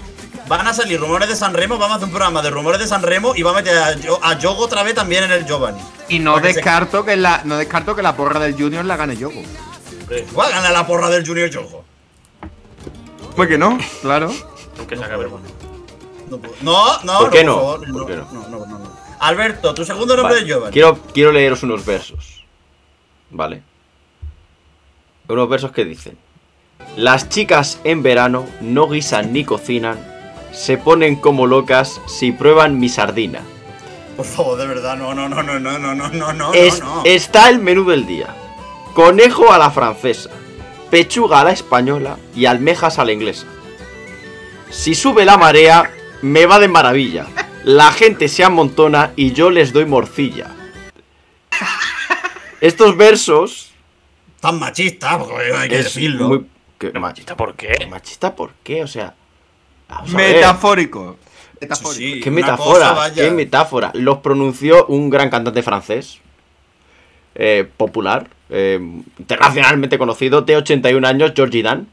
Van 0.48 0.66
a 0.66 0.72
salir 0.72 0.98
rumores 0.98 1.28
de 1.28 1.36
San 1.36 1.52
Remo, 1.52 1.76
vamos 1.76 1.92
a 1.92 1.96
hacer 1.96 2.06
un 2.06 2.10
programa 2.12 2.40
de 2.40 2.50
rumores 2.50 2.80
de 2.80 2.86
San 2.86 3.02
Remo 3.02 3.34
y 3.36 3.42
va 3.42 3.50
a 3.50 3.54
meter 3.54 3.76
a, 3.76 3.94
Yo- 3.96 4.18
a 4.22 4.38
Yogo 4.38 4.64
otra 4.64 4.82
vez 4.82 4.94
también 4.94 5.24
en 5.24 5.32
el 5.32 5.44
Giovanni. 5.46 5.80
Y 6.08 6.18
no 6.20 6.36
se- 6.36 6.42
descarto 6.54 7.04
que 7.04 7.16
la, 7.16 7.42
no 7.44 7.56
descarto 7.58 7.94
que 7.94 8.02
la 8.02 8.16
porra 8.16 8.40
del 8.40 8.54
Junior 8.54 8.84
la 8.84 8.96
gane 8.96 9.16
Yogo. 9.16 9.42
Va 10.38 10.46
a 10.46 10.50
ganar 10.50 10.72
la 10.72 10.86
porra 10.86 11.10
del 11.10 11.26
Junior 11.26 11.50
Yogo. 11.50 11.84
Pues 13.36 13.48
que 13.48 13.58
no, 13.58 13.78
claro. 14.00 14.32
Aunque 14.78 14.96
se 14.96 15.04
acabe 15.04 15.24
el 15.24 15.30
mundo. 15.30 15.48
No, 16.30 16.38
no, 16.62 17.02
no, 17.04 17.18
¿Por 17.20 17.30
qué 17.30 17.44
no? 17.44 17.54
favor, 17.56 17.92
¿Por 17.92 18.06
qué 18.06 18.16
no? 18.16 18.28
no, 18.32 18.48
no, 18.48 18.66
no, 18.66 18.78
no. 18.78 18.98
Alberto, 19.20 19.74
tu 19.74 19.84
segundo 19.84 20.16
nombre 20.16 20.34
Vale, 20.34 20.46
es 20.46 20.48
Giovanni. 20.48 20.72
Quiero, 20.72 20.98
quiero 21.12 21.32
leeros 21.32 21.62
unos 21.62 21.84
versos. 21.84 22.44
¿Vale? 23.30 23.62
Unos 25.28 25.48
versos 25.48 25.72
que 25.72 25.84
dicen. 25.84 26.16
Las 26.96 27.28
chicas 27.28 27.80
en 27.84 28.02
verano 28.02 28.46
no 28.60 28.88
guisan 28.88 29.32
ni 29.32 29.44
cocinan. 29.44 30.07
Se 30.58 30.76
ponen 30.76 31.16
como 31.16 31.46
locas 31.46 32.00
si 32.06 32.32
prueban 32.32 32.78
mi 32.80 32.88
sardina. 32.88 33.40
Por 34.16 34.26
favor, 34.26 34.58
de 34.58 34.66
verdad, 34.66 34.96
no, 34.96 35.14
no, 35.14 35.28
no, 35.28 35.42
no, 35.42 35.58
no, 35.60 35.78
no, 35.78 35.94
no, 35.94 36.08
no, 36.08 36.32
no, 36.32 36.52
Es- 36.52 36.80
no. 36.80 37.02
Está 37.04 37.48
el 37.48 37.60
menú 37.60 37.84
del 37.88 38.06
día. 38.06 38.34
Conejo 38.94 39.52
a 39.52 39.58
la 39.58 39.70
francesa. 39.70 40.30
Pechuga 40.90 41.40
a 41.40 41.44
la 41.44 41.52
española 41.52 42.16
y 42.34 42.46
almejas 42.46 42.98
a 42.98 43.04
la 43.04 43.12
inglesa. 43.12 43.46
Si 44.70 44.94
sube 44.94 45.24
la 45.24 45.36
marea, 45.38 45.90
me 46.22 46.46
va 46.46 46.58
de 46.58 46.66
maravilla. 46.68 47.26
La 47.62 47.92
gente 47.92 48.26
se 48.28 48.42
amontona 48.42 49.12
y 49.14 49.32
yo 49.32 49.50
les 49.50 49.72
doy 49.72 49.84
morcilla. 49.86 50.48
Estos 52.60 52.96
versos 52.96 53.70
Tan 54.40 54.58
machista, 54.58 55.18
porque 55.18 55.52
hay 55.54 55.68
que 55.68 55.78
es 55.78 55.84
decirlo. 55.84 56.28
muy... 56.28 56.38
¿qué- 56.78 56.88
¿Pero 56.88 57.00
ma- 57.00 57.08
machista 57.08 57.36
por 57.36 57.54
qué? 57.54 57.86
¿Machista 57.88 58.34
por 58.34 58.52
qué? 58.64 58.82
O 58.82 58.86
sea... 58.88 59.14
vamos 59.88 60.14
a 60.14 60.16
ver. 60.16 60.36
Metafórico. 60.36 61.16
Sí, 61.22 61.58
Metafórico. 61.62 61.92
sí, 62.14 62.20
¿Qué 62.20 62.30
metáfora? 62.30 62.88
cosa. 62.94 63.14
¿Qué 63.14 63.30
metáfora? 63.30 63.90
Los 63.94 64.18
pronunció 64.18 64.86
un 64.86 65.10
gran 65.10 65.28
cantante 65.30 65.62
francés. 65.62 66.18
eh, 67.34 67.68
popular. 67.76 68.28
eh, 68.50 68.78
internacionalmente 69.18 69.98
conocido. 69.98 70.42
De 70.42 70.56
81 70.56 71.06
años, 71.06 71.32
Georgie 71.36 71.62
Dan. 71.62 71.86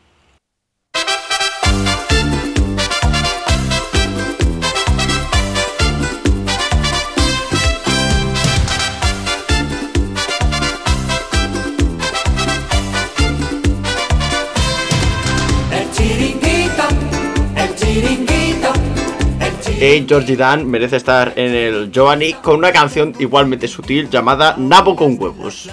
Que 19.86 20.06
Georgie 20.08 20.36
Dan 20.36 20.66
merece 20.68 20.96
estar 20.96 21.34
en 21.36 21.54
el 21.54 21.92
Giovanni 21.92 22.34
con 22.34 22.56
una 22.56 22.72
canción 22.72 23.14
igualmente 23.20 23.68
sutil 23.68 24.10
llamada 24.10 24.56
Nabo 24.58 24.96
con 24.96 25.16
huevos. 25.22 25.70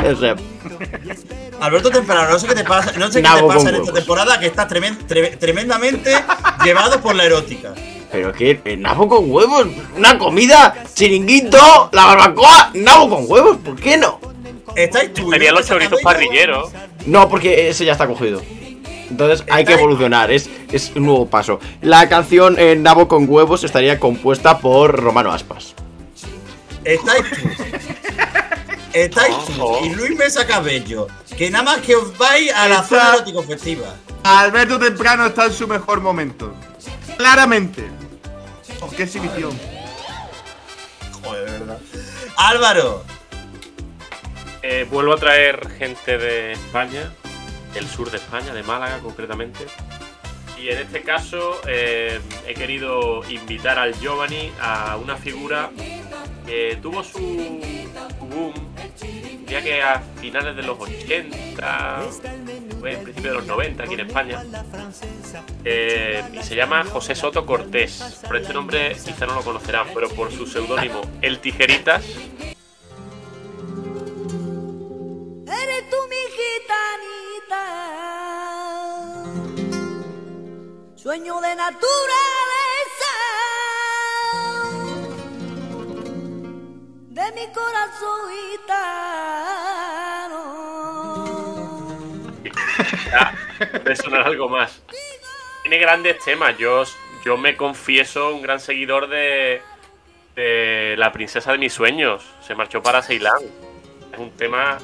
Sea, 0.20 0.36
Alberto 1.60 1.90
Temprano, 1.90 2.30
no 2.30 2.38
sé 2.38 2.46
qué 2.46 2.54
te 2.54 2.64
pasa, 2.64 2.92
no 2.96 3.06
sé 3.08 3.14
qué 3.20 3.28
te 3.28 3.34
Nabo 3.34 3.48
pasa 3.48 3.68
en 3.70 3.74
esta 3.74 3.92
temporada 3.92 4.38
que 4.38 4.46
estás 4.46 4.68
tremen- 4.68 4.96
tre- 5.08 5.36
tremendamente 5.36 6.12
llevado 6.64 7.00
por 7.00 7.14
la 7.16 7.24
erótica. 7.24 7.74
pero 8.12 8.32
que 8.32 8.60
eh, 8.64 8.76
nabo 8.76 9.08
con 9.08 9.28
huevos, 9.30 9.66
una 9.96 10.16
comida, 10.16 10.84
chiringuito, 10.94 11.90
la 11.92 12.04
barbacoa, 12.06 12.70
nabo 12.74 13.10
con 13.10 13.24
huevos, 13.28 13.56
¿por 13.58 13.74
qué 13.76 13.96
no? 13.96 14.20
Estáis 14.76 15.12
tú. 15.12 15.28
Serían 15.30 15.54
los 15.56 15.66
chorizos 15.66 16.00
parrilleros. 16.02 16.70
No, 17.06 17.28
porque 17.28 17.68
ese 17.68 17.84
ya 17.84 17.92
está 17.92 18.06
cogido. 18.06 18.40
Entonces 19.10 19.44
hay 19.50 19.64
que 19.64 19.72
evolucionar, 19.74 20.30
es, 20.30 20.48
es 20.70 20.92
un 20.94 21.06
nuevo 21.06 21.26
paso. 21.26 21.58
La 21.82 22.08
canción 22.08 22.56
eh, 22.58 22.76
Nabo 22.76 23.08
con 23.08 23.28
huevos 23.28 23.64
estaría 23.64 23.98
compuesta 23.98 24.58
por 24.58 24.98
Romano 25.00 25.32
Aspas. 25.32 25.74
Estáis 26.84 27.24
tú. 27.30 27.48
Estáis 28.92 29.34
tú. 29.46 29.76
Y 29.84 29.90
Luis 29.90 30.16
Mesa 30.16 30.46
Cabello. 30.46 31.06
Que 31.36 31.50
nada 31.50 31.64
más 31.64 31.78
que 31.80 31.94
os 31.96 32.16
vais 32.18 32.52
a 32.52 32.68
la 32.68 32.76
Está- 32.76 32.86
zona 32.88 33.14
erótico 33.16 33.42
festiva. 33.42 33.94
Alberto 34.22 34.78
Temprano 34.78 35.26
está 35.26 35.46
en 35.46 35.52
su 35.52 35.66
mejor 35.66 36.00
momento. 36.00 36.54
Claramente. 37.16 37.88
Oh, 38.80 38.88
qué 38.90 39.02
exhibición. 39.04 39.50
Joder, 41.22 41.50
de 41.50 41.58
verdad. 41.58 41.78
Álvaro. 42.36 43.04
Eh, 44.62 44.86
vuelvo 44.90 45.14
a 45.14 45.16
traer 45.16 45.68
gente 45.78 46.18
de 46.18 46.52
España, 46.52 47.12
del 47.74 47.86
sur 47.86 48.10
de 48.10 48.16
España, 48.18 48.52
de 48.52 48.62
Málaga 48.62 48.98
concretamente. 48.98 49.66
Y 50.58 50.68
en 50.68 50.78
este 50.78 51.02
caso 51.02 51.60
eh, 51.66 52.20
he 52.46 52.54
querido 52.54 53.22
invitar 53.30 53.78
al 53.78 53.98
Giovanni 53.98 54.52
a 54.60 54.96
una 54.96 55.16
figura 55.16 55.70
que 56.46 56.78
tuvo 56.82 57.02
su, 57.02 57.18
boom, 58.20 58.52
ya 59.46 59.62
que 59.62 59.82
a 59.82 60.00
finales 60.20 60.56
de 60.56 60.62
los 60.62 60.78
80, 60.78 62.02
fue 62.78 62.92
en 62.92 63.02
principio 63.02 63.30
de 63.30 63.36
los 63.38 63.46
90 63.46 63.82
aquí 63.84 63.94
en 63.94 64.00
España. 64.00 64.44
Eh, 65.64 66.22
y 66.32 66.42
se 66.42 66.54
llama 66.54 66.84
José 66.84 67.14
Soto 67.14 67.46
Cortés. 67.46 68.20
Por 68.26 68.36
este 68.36 68.52
nombre 68.52 68.96
quizá 69.02 69.26
no 69.26 69.34
lo 69.34 69.42
conocerán, 69.42 69.88
pero 69.94 70.10
por 70.10 70.30
su 70.30 70.46
seudónimo 70.46 71.00
El 71.22 71.38
Tijeritas 71.38 72.04
Eres 75.50 75.90
tú 75.90 75.96
mi 76.08 76.16
gitanita. 76.36 77.64
Sueño 80.94 81.40
de 81.40 81.56
naturaleza, 81.56 83.14
de 87.08 87.32
mi 87.32 87.52
corazón 87.52 88.30
gitano. 88.30 89.00
Ya, 93.10 93.34
de 93.84 93.96
sonar 93.96 94.22
algo 94.22 94.48
más. 94.48 94.80
Tiene 95.62 95.78
grandes 95.78 96.18
temas. 96.24 96.56
Yo, 96.58 96.84
yo 97.24 97.36
me 97.36 97.56
confieso 97.56 98.32
un 98.32 98.42
gran 98.42 98.60
seguidor 98.60 99.08
de, 99.08 99.60
de 100.36 100.94
La 100.96 101.10
princesa 101.10 101.50
de 101.50 101.58
mis 101.58 101.72
sueños. 101.72 102.24
Se 102.40 102.54
marchó 102.54 102.80
para 102.82 103.02
Ceilán. 103.02 103.42
Es 104.12 104.18
un 104.18 104.30
tema. 104.36 104.78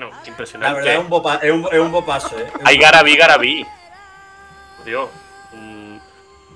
No, 0.00 0.10
La 0.10 0.28
impresionante. 0.28 0.76
verdad 0.78 0.94
es 0.94 0.98
un, 1.00 1.10
bopa- 1.10 1.38
es 1.42 1.52
un, 1.52 1.68
es 1.70 1.78
un 1.78 1.92
bopazo, 1.92 2.38
¿eh? 2.38 2.50
Hay 2.64 2.78
Garabí, 2.78 3.16
Garabí. 3.16 3.66
Dios. 4.84 5.10
mm, 5.52 5.96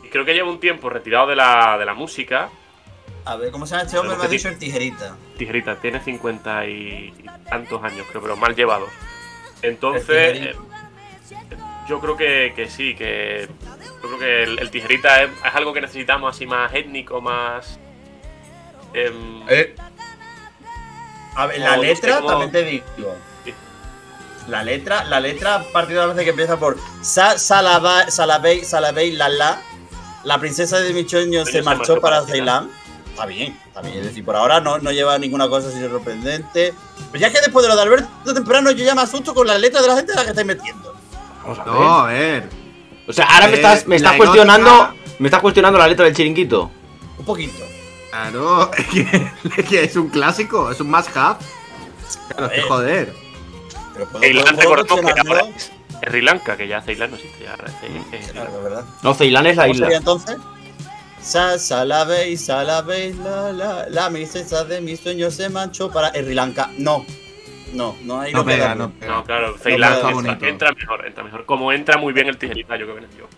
Y 0.05 0.09
creo 0.09 0.25
que 0.25 0.33
lleva 0.33 0.49
un 0.49 0.59
tiempo 0.61 0.89
retirado 0.89 1.27
de 1.27 1.37
la, 1.37 1.77
de 1.79 1.85
la 1.85 1.93
música. 1.93 2.49
A 3.27 3.37
ver, 3.37 3.51
¿cómo 3.51 3.67
se 3.67 3.73
llama 3.73 3.85
este 3.85 3.99
hombre? 3.99 4.17
Me 4.17 4.25
ha 4.25 4.29
dicho 4.29 4.49
el 4.49 4.59
tijerita. 4.59 5.17
Tijerita, 5.37 5.77
tiene 5.77 6.01
cincuenta 6.01 6.67
y 6.67 7.13
tantos 7.51 7.83
años, 7.85 8.07
creo, 8.11 8.23
pero 8.23 8.37
mal 8.37 8.55
llevados. 8.55 8.89
El 9.63 9.71
Entonces, 9.73 10.09
eh, 10.41 10.57
yo 11.89 12.01
creo 12.01 12.17
que, 12.17 12.53
que 12.57 12.69
sí, 12.71 12.95
que. 12.95 13.49
Yo 14.03 14.09
creo 14.09 14.19
que 14.19 14.43
el, 14.45 14.59
el 14.59 14.71
tijerita 14.71 15.23
es, 15.23 15.31
es 15.31 15.55
algo 15.55 15.73
que 15.75 15.81
necesitamos 15.83 16.35
así 16.35 16.47
más 16.47 16.73
étnico, 16.75 17.21
más. 17.21 17.79
em, 18.95 19.43
Eh, 19.49 19.75
A 21.37 21.47
ver, 21.47 21.59
la 21.61 21.77
letra, 21.79 22.17
como- 22.17 22.29
también 22.29 22.53
te 22.53 22.63
digo. 22.63 23.17
La 24.49 24.63
letra, 24.63 25.05
la 25.05 25.21
letra, 25.21 25.57
a 25.57 25.63
partir 25.63 25.97
de 25.97 26.07
la 26.07 26.13
vez 26.13 26.25
que 26.25 26.31
empieza 26.31 26.59
por 26.59 26.77
Sa, 27.03 27.39
salaba, 27.39 28.11
salabei, 28.11 28.65
salabei, 28.65 29.13
la 29.13 29.29
la. 29.29 29.63
La 30.25 30.39
princesa 30.39 30.81
de 30.81 30.93
mis 30.93 31.11
sueños 31.11 31.49
se 31.51 31.63
marchó 31.63 32.01
para 32.01 32.25
Ceilán. 32.25 32.71
Está 33.11 33.27
bien, 33.27 33.57
está 33.67 33.81
bien. 33.83 33.99
Es 33.99 34.07
decir, 34.07 34.25
por 34.25 34.35
ahora 34.37 34.61
no, 34.61 34.79
no 34.79 34.91
lleva 34.91 35.19
ninguna 35.19 35.49
cosa 35.49 35.69
así 35.69 35.81
sorprendente. 35.81 36.75
Pero 37.13 37.21
ya 37.21 37.31
que 37.31 37.41
después 37.41 37.63
de 37.63 37.69
lo 37.69 37.77
de 37.77 37.83
Alberto 37.83 38.35
Temprano, 38.35 38.71
yo 38.71 38.85
ya 38.85 38.95
me 38.95 39.03
asusto 39.03 39.35
con 39.35 39.47
la 39.47 39.59
letra 39.59 39.83
de 39.83 39.89
la 39.89 39.97
gente 39.97 40.13
a 40.13 40.17
la 40.17 40.23
que 40.25 40.31
estáis 40.31 40.47
metiendo. 40.47 40.95
Vamos 41.43 41.59
a 41.59 41.65
ver. 41.65 41.75
No, 41.75 41.99
a 41.99 42.07
ver. 42.07 42.49
O 43.07 43.13
sea, 43.13 43.27
ahora 43.27 43.47
me 43.49 43.53
Eh, 43.53 43.57
estás, 43.57 43.87
me 43.87 43.97
estás 43.97 44.17
cuestionando. 44.17 44.95
Me 45.19 45.29
estás 45.29 45.41
cuestionando 45.41 45.79
la 45.79 45.87
letra 45.87 46.07
del 46.07 46.15
chiringuito. 46.15 46.71
Un 47.19 47.25
poquito. 47.25 47.65
Claro, 48.11 48.71
es 49.57 49.65
que, 49.69 49.85
es 49.85 49.97
un 49.97 50.09
clásico, 50.09 50.71
es 50.71 50.81
un 50.81 50.91
must 50.91 51.17
have. 51.17 51.39
Claro, 52.29 52.47
es 52.47 52.53
que 52.53 52.61
ver. 52.61 52.69
joder. 52.69 53.24
Ceilán, 54.21 54.57
recordemos 54.57 55.13
que 55.15 55.21
ahora 55.29 55.45
es 55.57 55.73
Sri 56.09 56.21
Lanka, 56.23 56.57
que 56.57 56.69
ya 56.69 56.81
Ceilán 56.83 57.11
no 57.11 57.17
existe, 57.17 57.45
ya 57.45 57.51
ahora 57.53 57.73
es 58.13 58.33
Claro, 58.33 58.63
verdad. 58.63 58.85
No, 59.03 59.15
Ceilán 59.15 59.47
es 59.47 59.57
la 59.57 59.63
¿Cómo 59.65 59.75
sería 59.75 59.87
isla. 59.89 59.99
entonces? 59.99 60.37
Sa, 61.21 61.59
salabei, 61.59 62.37
salabei, 62.37 63.15
la, 63.15 63.53
la, 63.53 63.87
la 63.89 64.11
princesa 64.11 64.65
de 64.65 64.81
mis 64.83 65.01
sueños 65.01 65.35
se 65.35 65.49
manchó 65.49 65.91
para 65.91 66.11
Sri 66.11 66.35
Lanka. 66.35 66.71
No, 66.77 67.05
no, 67.73 67.97
no 68.03 68.21
hay 68.21 68.33
No 68.33 68.45
pega, 68.45 68.65
pega, 68.65 68.75
no 68.75 68.91
pega. 68.93 69.13
No, 69.15 69.25
claro, 69.25 69.57
Ceilán 69.59 69.95
está 69.95 70.09
entra, 70.11 70.15
bonito. 70.23 70.47
entra 70.47 70.73
mejor, 70.73 71.07
entra 71.07 71.25
mejor. 71.25 71.45
Como 71.47 71.73
entra 71.73 71.97
muy 71.97 72.13
bien 72.13 72.27
el 72.29 72.37
tijerita, 72.37 72.77
yo 72.77 72.85
creo 72.85 72.97
que 72.97 73.03
nació. 73.03 73.29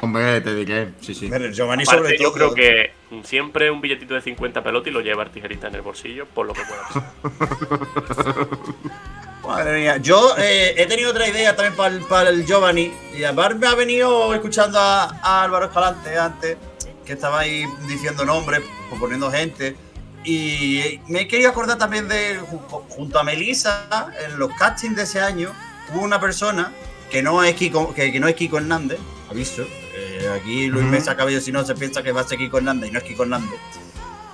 Hombre, 0.00 0.40
te 0.42 0.54
diré, 0.54 0.92
sí, 1.00 1.14
sí. 1.14 1.28
Pero 1.30 1.50
Giovanni 1.50 1.84
Aparte, 1.84 2.02
sobre 2.04 2.18
yo 2.18 2.24
todo. 2.30 2.34
creo 2.34 2.54
que 2.54 2.92
siempre 3.24 3.70
un 3.70 3.80
billetito 3.80 4.14
de 4.14 4.20
50 4.20 4.62
pelotas 4.62 4.88
y 4.88 4.90
lo 4.90 5.00
lleva 5.00 5.22
el 5.22 5.30
tijerita 5.30 5.68
en 5.68 5.74
el 5.76 5.82
bolsillo, 5.82 6.26
por 6.26 6.46
lo 6.46 6.52
que 6.52 6.62
pueda 6.62 6.82
pasar. 6.82 8.48
Madre 9.46 9.78
mía. 9.80 9.96
Yo 9.98 10.34
eh, 10.38 10.74
he 10.76 10.86
tenido 10.86 11.10
otra 11.10 11.28
idea 11.28 11.54
también 11.54 11.74
para 11.76 11.94
el, 11.94 12.00
para 12.02 12.30
el 12.30 12.44
Giovanni. 12.44 12.92
Y 13.16 13.24
aparte 13.24 13.54
me 13.54 13.66
ha 13.68 13.74
venido 13.74 14.34
escuchando 14.34 14.78
a, 14.78 15.04
a 15.22 15.44
Álvaro 15.44 15.66
Escalante 15.66 16.18
antes, 16.18 16.56
que 17.04 17.12
estaba 17.12 17.40
ahí 17.40 17.64
diciendo 17.88 18.24
nombres, 18.24 18.62
proponiendo 18.90 19.30
gente. 19.30 19.76
Y 20.24 21.00
me 21.06 21.20
he 21.22 21.28
querido 21.28 21.50
acordar 21.50 21.78
también 21.78 22.08
de, 22.08 22.40
ju- 22.40 22.84
junto 22.88 23.18
a 23.20 23.22
Melissa, 23.22 24.08
en 24.26 24.38
los 24.38 24.52
castings 24.54 24.96
de 24.96 25.04
ese 25.04 25.20
año, 25.20 25.52
hubo 25.94 26.02
una 26.02 26.18
persona 26.20 26.72
que 27.10 27.22
no 27.22 27.44
es 27.44 27.54
Kiko, 27.54 27.94
que, 27.94 28.10
que 28.10 28.18
no 28.18 28.26
es 28.26 28.34
Kiko 28.34 28.58
Hernández, 28.58 28.98
aviso. 29.30 29.62
Eh, 29.96 30.28
aquí 30.40 30.66
Luis 30.66 30.84
Ujú. 30.84 30.92
Mesa 30.92 31.16
Cabello, 31.16 31.40
si 31.40 31.50
no 31.52 31.64
se 31.64 31.74
piensa 31.74 32.02
que 32.02 32.12
va 32.12 32.20
a 32.20 32.28
ser 32.28 32.38
Kiko 32.38 32.58
Hernández 32.58 32.90
y 32.90 32.92
no 32.92 32.98
es 32.98 33.04
Kiko 33.04 33.22
Hernández. 33.22 33.58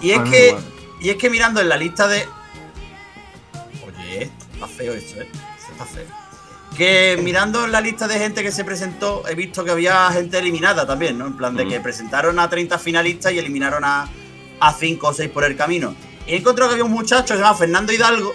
Y 0.01 0.11
es 0.11 0.19
Ah, 0.19 0.25
que, 0.25 0.57
y 1.01 1.11
es 1.11 1.17
que 1.17 1.31
mirando 1.31 1.61
en 1.61 1.69
la 1.69 1.77
lista 1.77 2.09
de, 2.09 2.27
Oye, 3.87 4.31
está 4.55 4.67
feo 4.67 4.93
esto, 4.93 5.21
¿eh? 5.21 5.29
Esto 5.59 5.73
está 5.73 5.85
feo. 5.87 6.05
Que 6.77 7.19
mirando 7.23 7.67
la 7.67 7.81
lista 7.81 8.09
de 8.09 8.19
gente 8.19 8.43
que 8.43 8.51
se 8.51 8.65
presentó, 8.65 9.23
he 9.29 9.35
visto 9.35 9.63
que 9.65 9.71
había 9.73 10.11
gente 10.11 10.39
eliminada 10.39 10.87
también, 10.87 11.19
¿no? 11.19 11.27
En 11.27 11.37
plan 11.37 11.55
de 11.55 11.69
que 11.69 11.81
presentaron 11.81 12.39
a 12.39 12.49
30 12.49 12.79
finalistas 12.79 13.33
y 13.33 13.39
eliminaron 13.39 13.85
a, 13.85 14.09
a 14.59 14.73
5 14.73 15.07
o 15.07 15.13
6 15.13 15.31
por 15.31 15.45
el 15.45 15.55
camino. 15.57 15.95
Y 16.27 16.33
he 16.33 16.37
encontrado 16.39 16.71
que 16.71 16.75
había 16.75 16.85
un 16.85 16.93
muchacho 16.93 17.35
que 17.35 17.39
se 17.39 17.43
llama 17.43 17.55
Fernando 17.57 17.93
Hidalgo. 17.93 18.33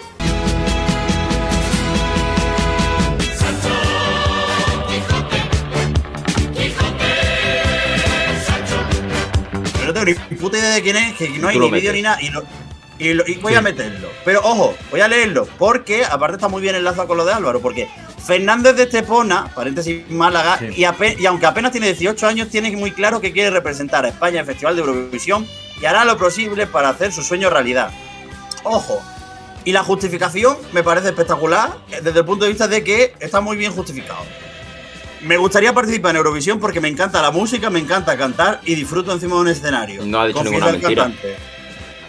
Tengo 10.04 10.20
ni 10.30 10.36
puta 10.36 10.58
idea 10.58 10.70
de 10.74 10.82
quién 10.82 10.96
es, 10.96 11.14
que 11.16 11.28
no 11.30 11.48
hay 11.48 11.58
ni 11.58 11.70
vídeo 11.70 11.92
ni 11.92 12.02
nada. 12.02 12.20
Y, 12.22 12.30
lo- 12.30 12.42
y 12.98 13.12
lo- 13.14 13.26
y 13.26 13.34
voy 13.36 13.54
a 13.54 13.60
meterlo. 13.60 14.08
Pero 14.24 14.40
ojo, 14.42 14.74
voy 14.90 15.00
a 15.00 15.08
leerlo. 15.08 15.46
Porque 15.58 16.04
aparte 16.04 16.36
está 16.36 16.48
muy 16.48 16.60
bien 16.62 16.74
enlazado 16.74 17.06
con 17.08 17.16
lo 17.16 17.24
de 17.24 17.32
Álvaro. 17.32 17.60
Porque 17.60 17.88
Fernández 18.26 18.74
de 18.76 18.82
Estepona, 18.84 19.46
paréntesis 19.54 20.10
Málaga, 20.10 20.58
Sí. 20.58 20.66
y, 20.76 21.22
y 21.22 21.26
aunque 21.26 21.46
apenas 21.46 21.72
tiene 21.72 21.86
18 21.86 22.26
años, 22.26 22.48
tiene 22.48 22.70
muy 22.76 22.90
claro 22.92 23.20
que 23.20 23.32
quiere 23.32 23.50
representar 23.50 24.04
a 24.04 24.08
España 24.08 24.34
en 24.34 24.40
el 24.40 24.46
Festival 24.46 24.74
de 24.76 24.82
Eurovisión 24.82 25.46
y 25.80 25.84
hará 25.86 26.04
lo 26.04 26.18
posible 26.18 26.66
para 26.66 26.88
hacer 26.90 27.12
su 27.12 27.22
sueño 27.22 27.48
realidad. 27.50 27.90
Ojo. 28.64 29.00
Y 29.64 29.72
la 29.72 29.82
justificación 29.84 30.56
me 30.72 30.82
parece 30.82 31.08
espectacular 31.08 31.76
eh, 31.90 32.00
desde 32.02 32.20
el 32.20 32.24
punto 32.24 32.44
de 32.44 32.50
vista 32.50 32.68
de 32.68 32.82
que 32.82 33.14
está 33.20 33.40
muy 33.40 33.56
bien 33.56 33.72
justificado. 33.72 34.20
Me 35.22 35.36
gustaría 35.36 35.72
participar 35.72 36.10
en 36.12 36.16
Eurovisión 36.18 36.60
porque 36.60 36.80
me 36.80 36.88
encanta 36.88 37.20
la 37.20 37.30
música, 37.30 37.70
me 37.70 37.78
encanta 37.80 38.16
cantar 38.16 38.60
y 38.64 38.74
disfruto 38.74 39.12
encima 39.12 39.34
de 39.36 39.40
un 39.40 39.48
escenario. 39.48 40.04
No 40.06 40.20
ha 40.20 40.26
dicho 40.26 40.38
Confiesa 40.38 40.66
ninguna 40.66 40.72
mentira. 40.80 41.02
cantante. 41.04 41.36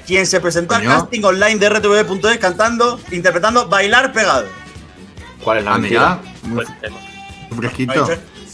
Quien 0.06 0.26
se 0.28 0.40
presentó 0.42 0.76
al 0.76 0.84
casting 0.84 1.24
online 1.24 1.58
de 1.58 1.70
rtv.es 1.70 2.38
cantando, 2.40 3.00
interpretando 3.12 3.68
Bailar 3.68 4.12
Pegado. 4.12 4.48
¿Cuál 5.44 5.60
es 5.60 5.64
la 5.66 5.74
Ah, 5.74 5.78
mentira? 5.78 6.20
mira, 6.44 6.56
muy. 6.56 6.66
No 6.66 7.56
ha 7.58 7.62
fresquito. 7.62 8.10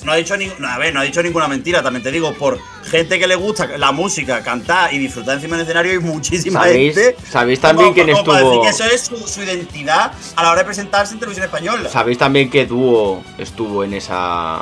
No 0.06 0.12
ha 0.12 0.15
dicho, 0.15 0.38
ni- 0.38 0.52
no, 0.60 0.68
a 0.68 0.78
ver, 0.78 0.94
no 0.94 1.00
ha 1.02 1.04
dicho 1.04 1.22
ninguna 1.24 1.48
mentira, 1.48 1.82
también 1.84 2.04
te 2.04 2.12
digo, 2.12 2.34
por 2.34 2.60
gente 2.89 3.18
que 3.20 3.28
le 3.28 3.36
gusta 3.36 3.68
la 3.78 3.91
música, 3.91 4.41
cantar 4.44 4.94
y 4.94 4.98
disfrutar 5.00 5.36
encima 5.36 5.58
del 5.58 5.65
escenario 5.65 5.91
hay 5.94 6.00
muchísima 6.00 6.62
¿Sabéis- 6.62 6.96
gente. 6.96 7.18
sabéis 7.30 7.60
también 7.60 7.89
como- 7.89 7.96
quién 7.96 8.12
como 8.15 8.24
para 8.26 8.39
estuvo- 8.39 8.63
decir 8.63 8.78
que 8.78 8.84
eso 8.84 8.96
es 8.96 9.02
su, 9.22 9.28
su 9.28 9.44
identidad 9.44 10.13
a 10.36 10.44
la 10.44 10.52
hora 10.52 10.60
de 10.62 10.65
presentarse 10.65 11.13
en 11.13 11.20
televisión 11.20 11.46
española. 11.46 11.89
¿Sabéis 11.89 12.18
también 12.18 12.50
qué 12.50 12.65
dúo 12.65 13.24
estuvo 13.38 13.84
en 13.84 13.94
esa. 13.96 14.62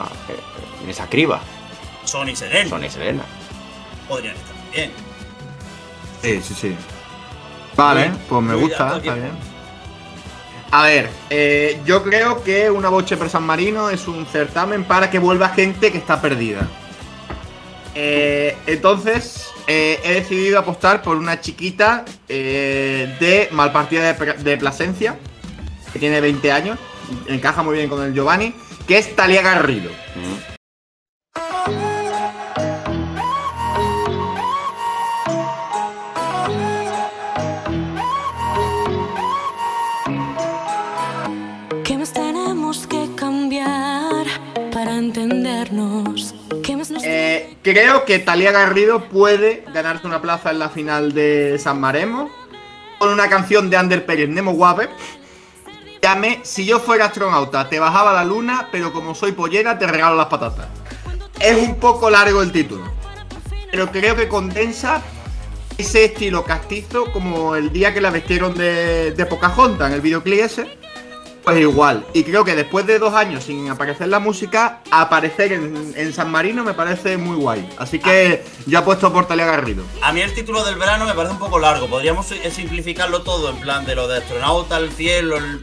en 0.84 0.90
esa 0.90 1.08
criba? 1.10 1.40
Sony 2.06 2.36
Serena. 2.36 2.70
Son 2.70 2.84
y 2.84 2.90
Selena. 2.90 3.24
Podrían 4.08 4.36
estar 4.36 4.56
bien. 4.74 4.92
Sí, 6.22 6.42
sí, 6.42 6.54
sí. 6.60 6.76
Vale, 7.76 8.12
pues 8.30 8.42
me 8.44 8.56
gusta, 8.56 8.98
está 8.98 9.14
bien. 9.16 9.53
A 10.74 10.82
ver, 10.82 11.08
eh, 11.30 11.80
yo 11.86 12.02
creo 12.02 12.44
que 12.44 12.72
una 12.72 12.90
boche 12.90 13.16
per 13.16 13.30
San 13.30 13.44
Marino 13.44 13.92
es 13.92 14.08
un 14.08 14.26
certamen 14.26 14.86
para 14.86 15.12
que 15.12 15.20
vuelva 15.20 15.50
gente 15.50 15.92
que 15.92 16.00
está 16.00 16.20
perdida. 16.20 16.68
Eh, 17.94 18.58
entonces, 18.66 19.52
eh, 19.68 20.00
he 20.04 20.14
decidido 20.16 20.58
apostar 20.58 21.04
por 21.04 21.18
una 21.18 21.40
chiquita 21.40 22.04
de 22.28 23.50
Malpartida 23.52 24.14
de 24.14 24.58
Plasencia, 24.58 25.20
que 25.94 26.00
tiene 26.00 26.20
20 26.20 26.52
años, 26.52 26.80
encaja 27.28 27.62
muy 27.62 27.78
bien 27.78 27.88
con 27.88 28.02
el 28.02 28.12
Giovanni, 28.12 28.56
que 28.88 28.98
es 28.98 29.16
Talia 29.16 29.44
Garrido. 29.44 29.92
Mm. 29.92 30.53
Creo 47.64 48.06
que 48.06 48.20
Talia 48.20 48.52
Garrido 48.52 49.06
puede 49.06 49.64
ganarse 49.74 50.06
una 50.06 50.22
plaza 50.22 50.52
en 50.52 50.60
la 50.60 50.70
final 50.70 51.14
de 51.14 51.58
San 51.58 51.80
Maremo 51.80 52.30
con 53.00 53.10
una 53.10 53.30
canción 53.30 53.70
de 53.70 53.78
Ander 53.78 54.06
Pérez, 54.06 54.30
Nemo 54.30 54.52
Guave. 54.52 54.90
Llame, 56.02 56.42
si 56.44 56.66
yo 56.66 56.80
fuera 56.80 57.06
astronauta, 57.06 57.70
te 57.70 57.80
bajaba 57.80 58.14
la 58.14 58.26
luna, 58.26 58.68
pero 58.72 58.92
como 58.92 59.16
soy 59.16 59.32
pollera, 59.32 59.80
te 59.80 59.88
regalo 59.88 60.16
las 60.18 60.28
patatas. 60.28 60.68
Es 61.40 61.58
un 61.58 61.76
poco 61.76 62.10
largo 62.10 62.42
el 62.42 62.52
título, 62.52 62.84
pero 63.72 63.90
creo 63.90 64.16
que 64.16 64.28
condensa 64.28 65.02
ese 65.78 66.06
estilo 66.06 66.44
castizo 66.44 67.12
como 67.12 67.56
el 67.56 67.72
día 67.72 67.94
que 67.94 68.02
la 68.02 68.12
vestieron 68.12 68.54
de, 68.54 69.12
de 69.12 69.26
Pocahontas 69.26 69.88
en 69.88 69.94
el 69.96 70.02
videoclip 70.02 70.40
ese. 70.40 70.83
Pues 71.44 71.60
igual. 71.60 72.06
Y 72.14 72.24
creo 72.24 72.46
que 72.46 72.56
después 72.56 72.86
de 72.88 73.00
dos 73.00 73.14
años 73.14 73.44
sin 73.44 73.70
aparecer 73.70 74.08
la 74.08 74.20
música, 74.20 74.80
aparecer 74.92 75.52
en, 75.52 75.94
en 75.98 76.14
San 76.14 76.32
Marino 76.32 76.64
me 76.64 76.74
parece 76.74 77.18
muy 77.18 77.36
guay. 77.36 77.70
Así 77.78 78.00
que 78.00 78.46
yo 78.66 78.80
apuesto 78.80 79.12
por 79.12 79.26
Talia 79.28 79.46
Garrido. 79.46 79.84
A 80.02 80.14
mí 80.14 80.22
el 80.22 80.34
título 80.34 80.64
del 80.64 80.76
verano 80.76 81.06
me 81.06 81.14
parece 81.14 81.34
un 81.34 81.40
poco 81.40 81.60
largo. 81.60 81.88
Podríamos 81.88 82.28
simplificarlo 82.52 83.24
todo 83.24 83.50
en 83.50 83.58
plan 83.58 83.86
de 83.86 83.96
lo 83.96 84.08
de 84.08 84.20
astronauta, 84.20 84.78
el 84.78 84.92
cielo, 84.92 85.36
el... 85.38 85.62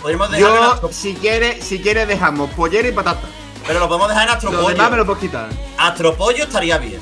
Podríamos 0.00 0.30
dejar 0.30 0.48
Yo, 0.54 0.72
astro- 0.72 0.92
si 0.92 1.12
quiere, 1.14 1.60
si 1.60 1.80
quiere 1.80 2.06
dejamos 2.06 2.50
pollera 2.52 2.88
y 2.88 2.92
patata. 2.92 3.26
Pero 3.66 3.80
lo 3.80 3.88
podemos 3.88 4.08
dejar 4.08 4.22
en 4.22 4.28
Lo 4.28 4.34
astropollo. 4.34 4.68
demás 4.68 4.90
me 4.92 4.96
lo 4.96 5.04
puedo 5.06 5.18
quitar. 5.20 5.48
Astropollo 5.76 6.44
estaría 6.44 6.78
bien. 6.78 7.00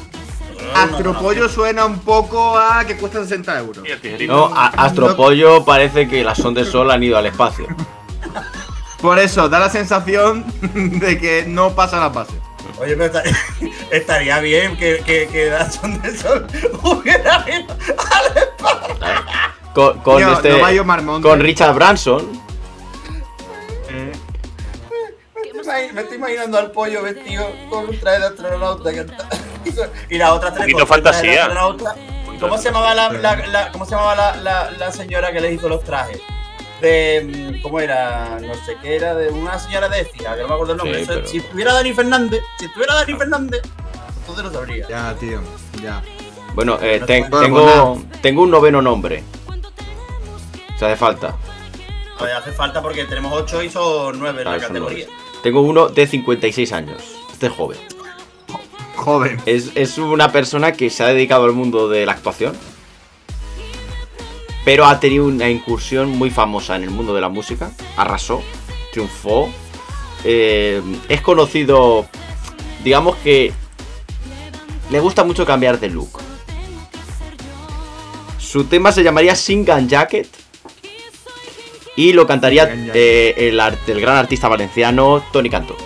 Astropollo 0.75 1.43
no, 1.43 1.47
no. 1.47 1.53
suena 1.53 1.85
un 1.85 2.01
poco 2.01 2.59
a 2.59 2.85
que 2.85 2.97
cuesta 2.97 3.21
60 3.23 3.59
euros. 3.61 3.85
No, 4.27 4.47
a- 4.47 4.67
Astropollo 4.69 5.65
parece 5.65 6.09
que 6.09 6.25
las 6.25 6.39
sondas 6.39 6.69
Sol 6.69 6.91
han 6.91 7.03
ido 7.03 7.17
al 7.17 7.27
espacio. 7.27 7.67
Por 9.01 9.19
eso, 9.19 9.49
da 9.49 9.59
la 9.59 9.71
sensación 9.71 10.45
de 11.01 11.19
que 11.19 11.45
no 11.47 11.75
pasa 11.75 11.99
la 12.01 12.09
base. 12.09 12.33
Oye, 12.79 12.95
pero 12.97 13.07
estaría, 13.07 13.37
estaría 13.91 14.39
bien 14.41 14.77
que, 14.77 15.03
que, 15.05 15.29
que 15.29 15.51
la 15.51 15.71
Son 15.71 16.01
del 16.03 16.17
Sol 16.19 16.47
hubiera 16.83 17.45
ido 17.49 17.73
al 17.73 18.37
espacio. 18.37 18.97
Con, 19.75 20.19
este. 20.33 20.49
no 20.51 21.21
con 21.23 21.41
Richard 21.41 21.75
Branson. 21.75 22.43
Me 23.91 25.61
estoy- 25.61 25.93
Me 25.93 26.01
estoy 26.03 26.17
imaginando 26.17 26.59
al 26.59 26.71
pollo 26.71 27.03
vestido 27.03 27.47
con 27.71 27.89
un 27.89 27.99
traje 28.01 28.21
de 28.21 28.27
astronauta 28.27 28.93
que 28.93 29.01
está- 29.01 29.29
y 30.09 30.17
la 30.19 30.33
otra 30.33 30.53
tres 30.55 30.73
con 30.73 30.87
traje 30.87 30.87
de 30.87 30.87
fantasía. 30.87 31.43
astronauta. 31.43 31.95
¿Cómo 32.41 32.59
se 32.59 32.65
llamaba 32.65 32.95
la, 32.95 33.09
la- 33.13 33.37
la- 33.47 33.73
cómo 33.73 33.85
se 33.85 33.91
llamaba 33.93 34.15
la, 34.15 34.37
la- 34.37 34.71
la 34.73 34.93
señora 34.93 35.33
que 35.33 35.41
les 35.41 35.55
hizo 35.55 35.69
los 35.69 35.83
trajes? 35.85 36.21
De 36.81 37.59
cómo 37.63 37.81
era, 37.81 38.39
no 38.41 38.55
sé 38.55 38.77
qué 38.83 38.97
era, 38.97 39.15
de 39.15 39.29
una 39.31 39.59
señora 39.59 39.89
de 39.89 40.05
que 40.11 40.23
no 40.25 40.49
me 40.49 40.55
acuerdo 40.55 40.73
el 40.73 40.79
nombre. 40.79 40.97
Sí, 40.99 41.03
Eso- 41.03 41.13
pero- 41.15 41.27
Si 41.27 41.37
estuviera 41.39 41.73
Dani 41.73 41.93
Fernández, 41.95 42.41
si 42.59 42.65
estuviera 42.67 42.95
Dani 42.95 43.15
Fernández, 43.15 43.63
entonces 44.21 44.45
lo 44.45 44.53
sabría. 44.53 44.89
Ya, 44.89 45.15
tío, 45.15 45.41
ya. 45.83 46.03
Bueno, 46.55 46.79
eh, 46.81 47.01
tengo, 47.07 48.01
tengo 48.23 48.43
un 48.43 48.51
noveno 48.51 48.83
nombre. 48.83 49.23
Se 50.79 50.85
hace 50.85 50.97
falta. 50.97 51.35
A 52.19 52.25
ver, 52.25 52.33
hace 52.35 52.53
falta 52.53 52.83
porque 52.83 53.05
tenemos 53.05 53.33
8 53.33 53.63
y 53.63 53.71
son 53.71 54.19
9 54.19 54.43
en 54.43 54.49
Ah, 54.49 54.57
la 54.57 54.67
categoría. 54.67 55.07
Tengo 55.43 55.61
uno 55.61 55.89
de 55.89 56.07
56 56.07 56.73
años. 56.73 57.03
Este 57.33 57.47
es 57.47 57.53
joven. 57.53 57.79
Joven. 58.97 59.41
Es, 59.47 59.71
es 59.75 59.99
una 59.99 60.33
persona 60.33 60.73
que 60.73 60.89
se 60.91 61.05
ha 61.05 61.09
dedicado 61.09 61.45
al 61.45 61.53
mundo 61.53 61.89
de 61.89 62.07
la 62.07 62.13
actuación. 62.13 62.57
Pero 64.67 64.85
ha 64.85 64.99
tenido 64.99 65.27
una 65.27 65.49
incursión 65.49 66.11
muy 66.11 66.29
famosa 66.29 66.75
en 66.75 66.83
el 66.83 66.91
mundo 66.91 67.15
de 67.15 67.21
la 67.21 67.29
música. 67.29 67.71
Arrasó, 67.97 68.43
triunfó. 68.91 69.49
eh, 70.25 70.83
es 71.09 71.21
conocido, 71.21 72.09
digamos 72.83 73.15
que 73.19 73.53
le 74.91 74.99
gusta 74.99 75.23
mucho 75.23 75.47
cambiar 75.47 75.79
de 75.79 75.89
look. 75.91 76.19
Su 78.41 78.65
tema 78.65 78.91
se 78.91 79.05
llamaría 79.05 79.37
Sing 79.37 79.71
and 79.71 79.89
Jacket. 79.89 80.29
Y 81.95 82.13
lo 82.13 82.27
cantaría 82.27 82.69
eh, 82.69 83.35
el, 83.37 83.61
el 83.61 84.01
gran 84.01 84.17
artista 84.17 84.49
valenciano 84.49 85.23
Tony 85.33 85.49
Canto. 85.49 85.77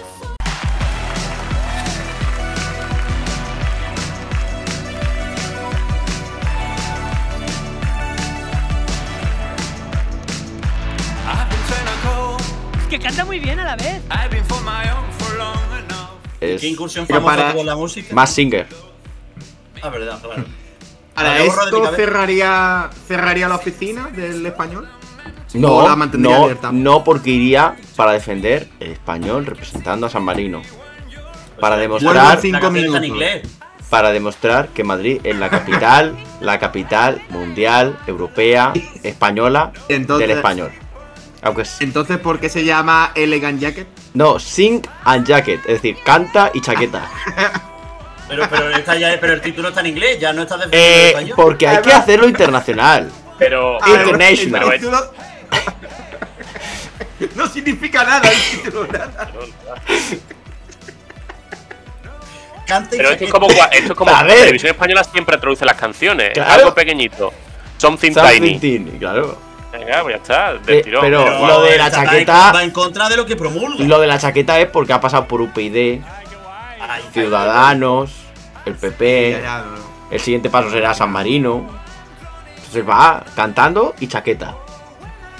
Es 16.54 16.60
¿Qué 16.60 16.68
incursión 16.68 17.06
Pero 17.06 17.20
famosa 17.20 17.36
para- 17.36 17.52
tuvo 17.52 17.64
la 17.64 17.76
música? 17.76 18.14
más 18.14 18.30
singer. 18.32 18.66
Ah, 19.82 19.88
verdad, 19.88 20.20
claro. 20.22 20.44
Ahora, 21.14 21.42
¿esto 21.42 21.92
cerraría, 21.96 22.90
cerraría 23.06 23.48
la 23.48 23.56
oficina 23.56 24.08
del 24.08 24.44
español? 24.46 24.88
No, 25.54 25.72
¿O 25.78 25.88
la 25.88 25.96
mantendría 25.96 26.36
no, 26.38 26.44
abierta? 26.44 26.70
no, 26.72 27.02
porque 27.04 27.30
iría 27.30 27.74
para 27.96 28.12
defender 28.12 28.68
el 28.78 28.92
español 28.92 29.44
representando 29.46 30.06
a 30.06 30.10
San 30.10 30.22
Marino. 30.22 30.62
Para 31.60 31.76
demostrar, 31.76 32.36
en 32.36 32.40
cinco 32.40 32.70
minutos. 32.70 33.04
inglés. 33.04 33.42
para 33.90 34.12
demostrar 34.12 34.68
que 34.68 34.84
Madrid 34.84 35.20
es 35.24 35.36
la 35.36 35.50
capital, 35.50 36.16
la 36.40 36.58
capital 36.60 37.20
mundial, 37.30 37.98
europea, 38.06 38.72
española 39.02 39.72
Entonces- 39.88 40.28
del 40.28 40.36
español. 40.36 40.70
Aunque. 41.42 41.62
Entonces, 41.80 42.18
¿por 42.18 42.38
qué 42.38 42.48
se 42.48 42.64
llama 42.64 43.12
Elegant 43.14 43.60
Jacket? 43.60 43.86
No, 44.14 44.38
sing 44.38 44.82
and 45.04 45.26
jacket, 45.26 45.60
es 45.60 45.82
decir, 45.82 45.96
canta 46.04 46.50
y 46.54 46.60
chaqueta. 46.60 47.08
Pero, 48.28 48.46
pero, 48.48 48.70
está 48.70 48.94
ya, 48.96 49.18
pero 49.20 49.32
el 49.32 49.40
título 49.40 49.70
está 49.70 49.80
en 49.80 49.86
inglés, 49.88 50.20
ya 50.20 50.32
no 50.32 50.42
está 50.42 50.56
defendiendo 50.56 50.86
en 50.86 50.92
Eh, 51.02 51.08
español. 51.08 51.32
porque 51.34 51.66
hay 51.66 51.82
que 51.82 51.92
hacerlo 51.92 52.28
internacional. 52.28 53.10
Pero. 53.40 53.78
Ver, 53.80 54.06
International. 54.06 54.70
título- 54.70 55.12
no 57.34 57.46
significa 57.48 58.04
nada 58.04 58.30
el 58.30 58.38
título, 58.62 58.86
nada. 58.86 59.32
Canta 62.68 62.94
y 62.94 62.98
Pero 62.98 63.10
esto 63.10 63.24
es 63.24 63.30
como, 63.32 63.48
esto 63.50 63.68
es 63.72 63.92
como 63.94 64.14
A 64.14 64.22
ver. 64.22 64.38
Televisión 64.38 64.70
Española 64.70 65.02
siempre 65.02 65.36
traduce 65.38 65.64
las 65.64 65.74
canciones. 65.76 66.30
Claro. 66.34 66.52
Algo 66.52 66.74
pequeñito. 66.74 67.32
Something, 67.78 68.12
Something 68.12 68.40
tiny. 68.42 68.58
tiny, 68.60 68.90
claro. 68.98 69.36
Venga, 69.80 70.02
pues 70.02 70.14
ya 70.16 70.22
está. 70.22 70.52
Del 70.54 70.76
Eh, 70.78 70.82
tirón. 70.82 71.00
pero 71.02 71.24
Pero 71.24 71.46
lo 71.46 71.62
de 71.62 71.76
la 71.78 71.86
está- 71.86 72.04
chaqueta- 72.04 72.52
Va 72.52 72.62
en 72.64 72.70
contra 72.70 73.08
de 73.08 73.16
lo 73.16 73.26
que 73.26 73.36
promulga. 73.36 73.84
Lo 73.84 74.00
de 74.00 74.06
la 74.06 74.18
chaqueta 74.18 74.58
es 74.60 74.68
porque 74.68 74.92
ha 74.92 75.00
pasado 75.00 75.26
por 75.26 75.40
UPyD, 75.40 76.00
Ay, 76.80 77.02
Ciudadanos, 77.12 78.12
el 78.66 78.74
PP. 78.74 79.32
Ya, 79.32 79.40
ya, 79.40 79.58
no, 79.62 79.76
no. 79.76 79.90
El 80.10 80.20
siguiente 80.20 80.50
paso 80.50 80.70
será 80.70 80.92
San 80.94 81.10
Marino. 81.10 81.66
Entonces 82.56 82.88
va 82.88 83.24
cantando 83.36 83.94
y 84.00 84.06
chaqueta. 84.08 84.54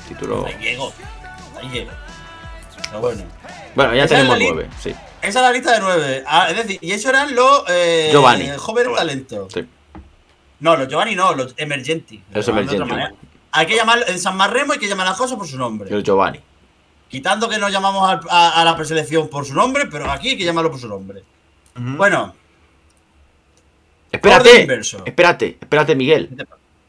Título. 0.08 0.44
Ahí 0.46 0.54
llego. 0.60 0.92
Ahí 1.60 1.68
llego. 1.70 1.90
Pero 2.88 3.00
bueno. 3.00 3.22
Bueno, 3.74 3.94
ya 3.94 4.06
tenemos 4.06 4.38
la 4.38 4.44
nueve, 4.44 4.68
sí. 4.80 4.90
Esa 5.22 5.28
es 5.40 5.44
la 5.46 5.52
lista 5.52 5.72
de 5.72 5.80
nueve. 5.80 6.24
Ah, 6.26 6.46
es 6.50 6.56
decir, 6.56 6.78
y 6.80 6.92
eso 6.92 7.08
eran 7.10 7.34
los 7.34 7.64
eh, 7.68 8.08
Giovanni. 8.10 8.48
jóvenes 8.56 8.96
talentos. 8.96 9.52
sí. 9.52 9.66
No, 10.60 10.76
los 10.76 10.88
Giovanni 10.88 11.14
no, 11.14 11.32
los 11.34 11.54
emergenti. 11.56 12.22
Los 12.32 12.46
emergenti. 12.48 12.92
Hay 13.52 13.66
que 13.66 13.74
llamar, 13.76 14.04
en 14.06 14.18
San 14.18 14.36
Marremo 14.36 14.72
hay 14.72 14.78
que 14.78 14.88
llamar 14.88 15.06
a 15.06 15.10
las 15.10 15.18
cosas 15.18 15.36
por 15.36 15.46
su 15.46 15.58
nombre. 15.58 15.92
El 15.94 16.02
Giovanni. 16.02 16.40
Quitando 17.08 17.48
que 17.48 17.58
nos 17.58 17.72
llamamos 17.72 18.08
a, 18.30 18.60
a 18.60 18.64
la 18.64 18.76
preselección 18.76 19.28
por 19.28 19.44
su 19.44 19.54
nombre, 19.54 19.86
pero 19.86 20.10
aquí 20.10 20.28
hay 20.30 20.38
que 20.38 20.44
llamarlo 20.44 20.70
por 20.70 20.78
su 20.80 20.86
nombre. 20.88 21.24
Bueno, 21.74 22.34
Espérate. 24.12 24.62
inverso. 24.62 25.02
Espérate, 25.04 25.58
espérate, 25.60 25.94
Miguel. 25.96 26.30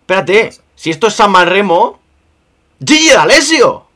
Espérate. 0.02 0.52
Si 0.76 0.90
esto 0.90 1.08
es 1.08 1.14
San 1.14 1.32
Marremo. 1.32 2.00
¡Gigi 2.84 3.10
D'Alessio! 3.10 3.88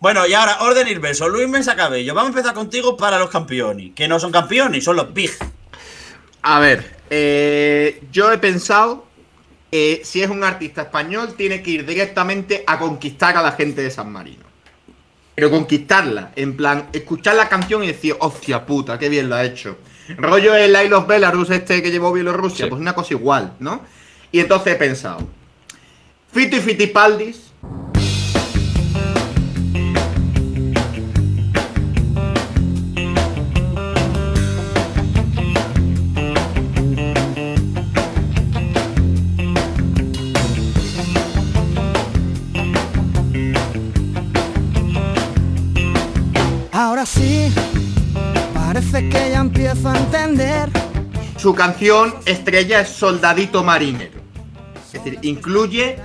Bueno, 0.00 0.24
y 0.28 0.32
ahora, 0.32 0.58
orden 0.60 0.86
inverso. 0.86 1.28
Luis 1.28 1.48
Mesa 1.48 1.74
Cabello, 1.74 2.14
vamos 2.14 2.28
a 2.28 2.38
empezar 2.38 2.54
contigo 2.54 2.96
para 2.96 3.18
los 3.18 3.30
campeones. 3.30 3.94
Que 3.96 4.06
no 4.06 4.20
son 4.20 4.30
campeones, 4.30 4.84
son 4.84 4.94
los 4.94 5.12
big. 5.12 5.32
A 6.42 6.60
ver, 6.60 6.98
eh, 7.10 8.04
yo 8.12 8.30
he 8.30 8.38
pensado 8.38 9.07
que 9.70 10.00
si 10.04 10.22
es 10.22 10.30
un 10.30 10.42
artista 10.44 10.82
español, 10.82 11.34
tiene 11.36 11.62
que 11.62 11.70
ir 11.72 11.86
directamente 11.86 12.64
a 12.66 12.78
conquistar 12.78 13.36
a 13.36 13.42
la 13.42 13.52
gente 13.52 13.82
de 13.82 13.90
San 13.90 14.10
Marino. 14.10 14.44
Pero 15.34 15.50
conquistarla, 15.50 16.32
en 16.34 16.56
plan, 16.56 16.88
escuchar 16.92 17.36
la 17.36 17.48
canción 17.48 17.84
y 17.84 17.88
decir, 17.88 18.16
hostia 18.18 18.64
puta, 18.66 18.98
qué 18.98 19.08
bien 19.08 19.28
lo 19.28 19.36
ha 19.36 19.44
hecho. 19.44 19.78
Rollo 20.16 20.54
el 20.56 20.72
I 20.74 20.88
Love 20.88 21.06
Belarus 21.06 21.50
este 21.50 21.82
que 21.82 21.90
llevó 21.90 22.12
Bielorrusia, 22.12 22.64
Sí. 22.64 22.70
pues 22.70 22.80
una 22.80 22.94
cosa 22.94 23.14
igual, 23.14 23.52
¿no? 23.60 23.82
Y 24.32 24.40
entonces 24.40 24.74
he 24.74 24.76
pensado, 24.76 25.28
Fito 26.32 26.56
y 26.56 26.60
Fitipaldis, 26.60 27.47
ahora 46.98 47.04
parece 48.54 49.08
que 49.08 49.30
ya 49.30 49.38
empiezo 49.38 49.88
a 49.88 49.96
entender. 49.96 50.68
Su 51.36 51.54
canción 51.54 52.12
estrella 52.24 52.80
es 52.80 52.88
Soldadito 52.88 53.62
Marinero. 53.62 54.18
Es 54.84 54.92
decir, 54.92 55.18
incluye 55.22 55.96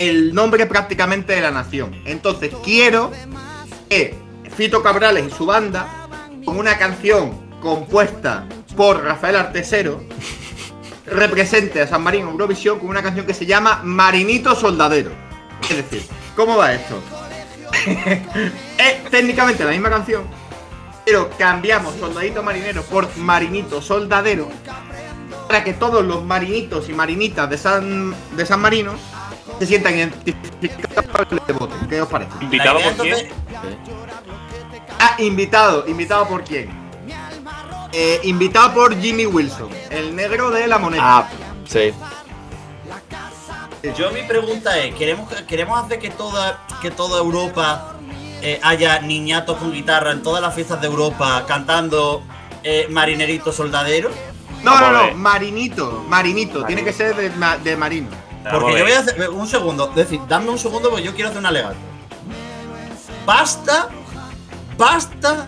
el 0.00 0.34
nombre 0.34 0.66
prácticamente 0.66 1.34
de 1.34 1.40
la 1.40 1.52
nación. 1.52 1.94
Entonces, 2.04 2.50
quiero 2.64 3.12
que 3.88 4.16
Fito 4.56 4.82
Cabrales 4.82 5.26
y 5.28 5.30
su 5.30 5.46
banda, 5.46 6.08
con 6.44 6.58
una 6.58 6.78
canción 6.78 7.38
compuesta 7.60 8.48
por 8.76 9.04
Rafael 9.04 9.36
Artesero, 9.36 10.02
represente 11.06 11.80
a 11.80 11.86
San 11.86 12.02
Marino 12.02 12.30
Eurovisión 12.30 12.80
con 12.80 12.88
una 12.88 13.04
canción 13.04 13.24
que 13.24 13.34
se 13.34 13.46
llama 13.46 13.82
Marinito 13.84 14.56
Soldadero. 14.56 15.12
Es 15.70 15.76
decir, 15.76 16.02
¿cómo 16.34 16.56
va 16.56 16.72
esto? 16.74 17.00
es 18.78 19.10
técnicamente 19.10 19.64
la 19.64 19.70
misma 19.70 19.90
canción, 19.90 20.24
pero 21.04 21.30
cambiamos 21.38 21.94
Soldadito 21.96 22.42
Marinero 22.42 22.82
por 22.82 23.14
Marinito 23.16 23.82
Soldadero 23.82 24.48
para 25.46 25.62
que 25.62 25.74
todos 25.74 26.04
los 26.04 26.24
marinitos 26.24 26.88
y 26.88 26.92
marinitas 26.92 27.48
de 27.50 27.58
San, 27.58 28.14
de 28.36 28.46
San 28.46 28.60
Marino 28.60 28.94
se 29.58 29.66
sientan 29.66 29.94
identificados 29.94 31.26
y 31.30 31.34
le 31.34 31.58
voten. 31.58 31.88
¿Qué 31.88 32.00
os 32.00 32.08
parece? 32.08 32.30
¿Invitado 32.40 32.80
por 32.80 32.96
quién? 32.96 33.28
Ah, 34.98 35.16
invitado. 35.18 35.84
¿Invitado 35.86 36.28
por 36.28 36.44
quién? 36.44 36.84
Eh, 37.92 38.20
invitado 38.24 38.74
por 38.74 39.00
Jimmy 39.00 39.26
Wilson, 39.26 39.68
el 39.90 40.16
negro 40.16 40.50
de 40.50 40.66
la 40.66 40.78
moneda. 40.78 41.02
Ah, 41.04 41.28
sí. 41.64 41.92
Yo 43.92 44.10
mi 44.10 44.22
pregunta 44.22 44.78
es, 44.78 44.94
¿queremos, 44.94 45.30
queremos 45.46 45.84
hacer 45.84 45.98
que 45.98 46.08
toda, 46.08 46.66
que 46.80 46.90
toda 46.90 47.18
Europa 47.18 47.96
eh, 48.40 48.58
haya 48.62 49.00
niñatos 49.00 49.58
con 49.58 49.72
guitarra 49.72 50.12
en 50.12 50.22
todas 50.22 50.40
las 50.40 50.54
fiestas 50.54 50.80
de 50.80 50.86
Europa 50.86 51.44
cantando 51.46 52.22
eh, 52.62 52.86
Marinerito 52.88 53.52
Soldadero? 53.52 54.10
no, 54.62 54.80
no, 54.80 54.90
no, 54.90 55.14
marinito, 55.14 56.02
marinito. 56.08 56.64
Tiene 56.64 56.82
que 56.82 56.94
ser 56.94 57.14
de, 57.14 57.30
de 57.62 57.76
marino. 57.76 58.08
Porque 58.50 58.78
yo 58.78 58.84
voy 58.84 58.92
a 58.92 59.00
hacer 59.00 59.28
un 59.30 59.46
segundo, 59.46 59.90
es 59.90 59.96
decir, 59.96 60.20
dame 60.28 60.48
un 60.48 60.58
segundo 60.58 60.88
porque 60.88 61.04
yo 61.04 61.14
quiero 61.14 61.28
hacer 61.28 61.40
un 61.40 61.46
alegato. 61.46 61.76
Basta, 63.26 63.88
basta, 64.78 65.46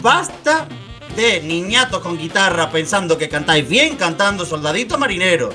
basta 0.00 0.66
de 1.14 1.40
niñatos 1.42 2.00
con 2.00 2.16
guitarra 2.18 2.70
pensando 2.70 3.18
que 3.18 3.28
cantáis 3.28 3.68
bien 3.68 3.96
cantando 3.96 4.44
Soldadito 4.44 4.98
Marinero. 4.98 5.50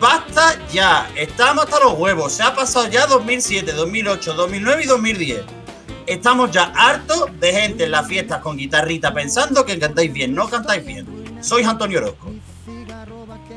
Basta 0.00 0.58
ya, 0.72 1.10
estamos 1.14 1.64
hasta 1.64 1.78
los 1.80 1.92
huevos, 1.98 2.32
se 2.32 2.42
ha 2.42 2.54
pasado 2.54 2.88
ya 2.88 3.06
2007, 3.06 3.72
2008, 3.72 4.32
2009 4.34 4.82
y 4.82 4.86
2010. 4.86 5.42
Estamos 6.06 6.50
ya 6.50 6.72
hartos 6.74 7.26
de 7.38 7.52
gente 7.52 7.84
en 7.84 7.90
las 7.90 8.06
fiestas 8.08 8.40
con 8.40 8.56
guitarrita 8.56 9.12
pensando 9.12 9.64
que 9.66 9.78
cantáis 9.78 10.10
bien, 10.12 10.34
no 10.34 10.48
cantáis 10.48 10.84
bien. 10.86 11.06
Sois 11.42 11.66
Antonio 11.66 11.98
Orozco. 11.98 12.32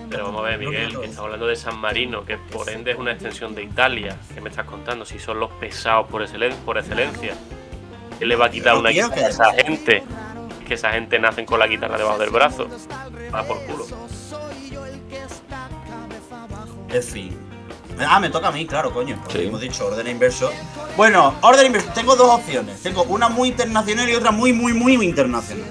Pero 0.09 0.25
vamos 0.25 0.41
a 0.41 0.49
ver, 0.49 0.59
Miguel, 0.59 0.89
que 0.99 1.05
estamos 1.05 1.19
hablando 1.25 1.47
de 1.47 1.55
San 1.55 1.79
Marino, 1.79 2.23
que 2.25 2.37
por 2.37 2.69
ende 2.69 2.91
es 2.91 2.97
una 2.97 3.13
extensión 3.13 3.55
de 3.55 3.63
Italia. 3.63 4.17
¿Qué 4.33 4.41
me 4.41 4.49
estás 4.49 4.65
contando? 4.65 5.05
Si 5.05 5.17
son 5.19 5.39
los 5.39 5.49
pesados 5.53 6.07
por, 6.09 6.21
excelen- 6.21 6.55
por 6.65 6.77
excelencia. 6.77 7.33
¿Qué 8.19 8.25
le 8.25 8.35
va 8.35 8.45
a 8.45 8.51
quitar 8.51 8.73
Pero, 8.73 8.79
una 8.81 8.89
guitarra 8.91 9.25
a 9.25 9.29
esa 9.29 9.53
gente? 9.53 10.03
Que 10.67 10.75
esa 10.75 10.91
gente 10.91 11.17
nacen 11.17 11.45
con 11.45 11.57
la 11.59 11.67
guitarra 11.67 11.97
debajo 11.97 12.19
del 12.19 12.29
brazo. 12.29 12.67
Va 13.33 13.43
por 13.43 13.59
culo. 13.65 13.87
En 16.93 17.03
fin. 17.03 17.37
Ah, 18.07 18.19
me 18.19 18.29
toca 18.29 18.47
a 18.47 18.51
mí, 18.51 18.65
claro, 18.65 18.93
coño. 18.93 19.21
Sí. 19.31 19.43
Hemos 19.43 19.61
dicho 19.61 19.85
orden 19.87 20.07
inverso. 20.07 20.51
Bueno, 20.95 21.35
orden 21.41 21.65
inverso. 21.65 21.89
Tengo 21.93 22.15
dos 22.15 22.29
opciones. 22.29 22.81
Tengo 22.81 23.03
una 23.03 23.29
muy 23.29 23.49
internacional 23.49 24.09
y 24.09 24.15
otra 24.15 24.31
muy, 24.31 24.53
muy, 24.53 24.73
muy 24.73 24.93
internacional. 25.03 25.67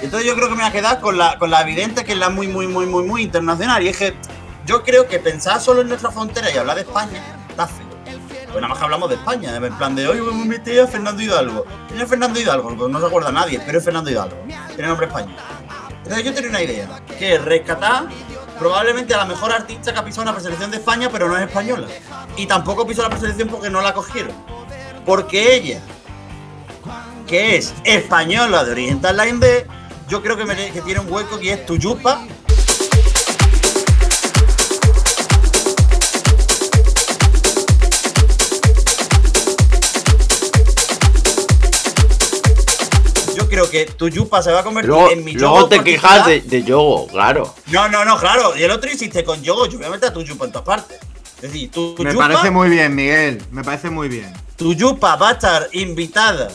Entonces 0.00 0.26
yo 0.26 0.34
creo 0.34 0.48
que 0.48 0.54
me 0.54 0.62
voy 0.62 0.70
a 0.70 0.72
quedar 0.72 1.00
con 1.00 1.16
la, 1.16 1.38
con 1.38 1.50
la 1.50 1.60
evidente 1.60 2.04
que 2.04 2.12
es 2.12 2.18
la 2.18 2.30
muy, 2.30 2.48
muy, 2.48 2.66
muy, 2.66 2.86
muy, 2.86 3.04
muy 3.04 3.22
internacional. 3.22 3.82
Y 3.82 3.88
es 3.88 3.96
que 3.96 4.14
yo 4.66 4.82
creo 4.82 5.06
que 5.06 5.18
pensar 5.18 5.60
solo 5.60 5.82
en 5.82 5.88
nuestra 5.88 6.10
frontera 6.10 6.50
y 6.50 6.56
hablar 6.56 6.76
de 6.76 6.82
España 6.82 7.22
está 7.48 7.66
feo. 7.66 7.86
Pues 8.04 8.60
nada 8.60 8.68
más 8.68 8.78
que 8.78 8.84
hablamos 8.84 9.08
de 9.08 9.14
España. 9.16 9.56
En 9.56 9.78
plan 9.78 9.94
de 9.94 10.08
hoy 10.08 10.20
vamos 10.20 10.44
a 10.44 10.48
meter 10.48 10.80
a 10.80 10.86
Fernando 10.86 11.22
Hidalgo. 11.22 11.64
¿Quién 11.88 12.00
es 12.00 12.08
Fernando 12.08 12.38
Hidalgo? 12.38 12.76
Pues 12.76 12.90
no 12.90 13.00
se 13.00 13.06
acuerda 13.06 13.32
nadie, 13.32 13.60
pero 13.64 13.78
es 13.78 13.84
Fernando 13.84 14.10
Hidalgo. 14.10 14.36
Tiene 14.74 14.88
nombre 14.88 15.06
español. 15.06 15.36
Entonces 15.98 16.24
yo 16.24 16.34
tenía 16.34 16.50
una 16.50 16.62
idea, 16.62 16.88
que 17.18 17.34
es 17.34 17.44
rescatar 17.44 18.08
probablemente 18.62 19.12
a 19.12 19.16
la 19.16 19.24
mejor 19.24 19.50
artista 19.50 19.92
que 19.92 19.98
ha 19.98 20.04
pisado 20.04 20.22
una 20.22 20.32
preselección 20.32 20.70
de 20.70 20.76
España, 20.76 21.08
pero 21.10 21.26
no 21.26 21.36
es 21.36 21.42
española. 21.48 21.88
Y 22.36 22.46
tampoco 22.46 22.86
pisó 22.86 23.02
la 23.02 23.10
preselección 23.10 23.48
porque 23.48 23.68
no 23.68 23.80
la 23.80 23.92
cogieron. 23.92 24.30
Porque 25.04 25.56
ella, 25.56 25.80
que 27.26 27.56
es 27.56 27.74
española 27.82 28.62
de 28.62 28.70
origen 28.70 29.00
tailandés, 29.00 29.64
yo 30.08 30.22
creo 30.22 30.36
que, 30.36 30.44
que 30.44 30.80
tiene 30.82 31.00
un 31.00 31.12
hueco 31.12 31.40
que 31.40 31.54
es 31.54 31.66
Tuyupa. 31.66 32.24
Creo 43.52 43.70
que 43.70 43.84
Tuyupa 43.84 44.42
se 44.42 44.50
va 44.50 44.60
a 44.60 44.64
convertir 44.64 44.88
Luego, 44.88 45.10
en 45.10 45.22
mi 45.22 45.34
luego 45.34 45.56
yogo 45.56 45.68
te 45.68 45.84
quejas 45.84 46.26
de, 46.26 46.40
de 46.40 46.62
Yogo, 46.62 47.06
claro. 47.06 47.54
No, 47.66 47.86
no, 47.88 48.02
no, 48.02 48.18
claro. 48.18 48.56
Y 48.56 48.62
el 48.62 48.70
otro 48.70 48.90
insiste 48.90 49.22
con 49.24 49.42
Yogo. 49.42 49.66
Yo 49.66 49.76
voy 49.76 49.86
a 49.86 49.90
meter 49.90 50.08
a 50.08 50.12
Tuyupa 50.12 50.46
en 50.46 50.52
todas 50.52 50.66
partes. 50.66 50.98
Es 51.36 51.52
decir, 51.52 51.70
tu 51.70 51.94
Me 51.98 52.12
Yupa, 52.12 52.28
parece 52.28 52.50
muy 52.50 52.70
bien, 52.70 52.94
Miguel. 52.94 53.42
Me 53.50 53.62
parece 53.62 53.90
muy 53.90 54.08
bien. 54.08 54.32
tu 54.56 54.72
Yupa 54.72 55.16
va 55.16 55.30
a 55.30 55.32
estar 55.32 55.68
invitada 55.72 56.48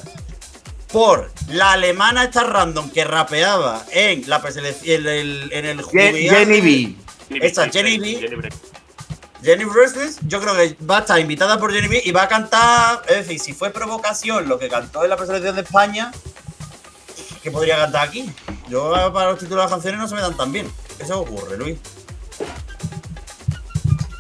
por 0.92 1.32
la 1.50 1.74
alemana 1.74 2.24
esta 2.24 2.44
random 2.44 2.90
que 2.90 3.04
rapeaba 3.04 3.86
en 3.92 4.28
la 4.28 4.42
preselección 4.42 5.02
en 5.02 5.08
el, 5.08 5.50
en 5.54 5.66
el. 5.66 5.84
Jenny 5.84 6.62
B. 6.62 6.96
Esta 7.42 7.70
Jenny 7.70 8.00
B. 8.00 8.16
Jenny 8.22 8.36
B. 8.38 8.50
Jenny 9.44 9.66
Versus, 9.66 10.18
yo 10.26 10.42
creo 10.42 10.56
que 10.56 10.76
va 10.84 10.98
a 10.98 11.00
estar 11.02 11.20
invitada 11.20 11.60
por 11.60 11.72
Jenny 11.72 11.88
B 11.88 12.02
y 12.04 12.12
va 12.12 12.24
a 12.24 12.28
cantar, 12.28 13.04
es 13.08 13.18
decir, 13.18 13.40
si 13.40 13.54
fue 13.54 13.70
provocación 13.70 14.50
lo 14.50 14.58
que 14.58 14.68
cantó 14.68 15.04
en 15.04 15.12
la 15.12 15.16
preselección 15.16 15.56
de 15.56 15.62
España, 15.62 16.12
¿qué 17.48 17.52
podría 17.52 17.78
cantar 17.78 18.06
aquí? 18.10 18.30
Yo 18.70 18.92
para 19.14 19.30
los 19.32 19.40
títulos 19.40 19.60
de 19.60 19.64
las 19.64 19.72
canciones 19.72 20.02
no 20.02 20.08
se 20.10 20.16
me 20.16 20.22
dan 20.22 20.36
tan 20.36 20.52
bien. 20.52 20.68
¿Qué 20.98 21.06
se 21.06 21.14
os 21.14 21.20
ocurre, 21.22 21.58
Luis? 21.58 21.78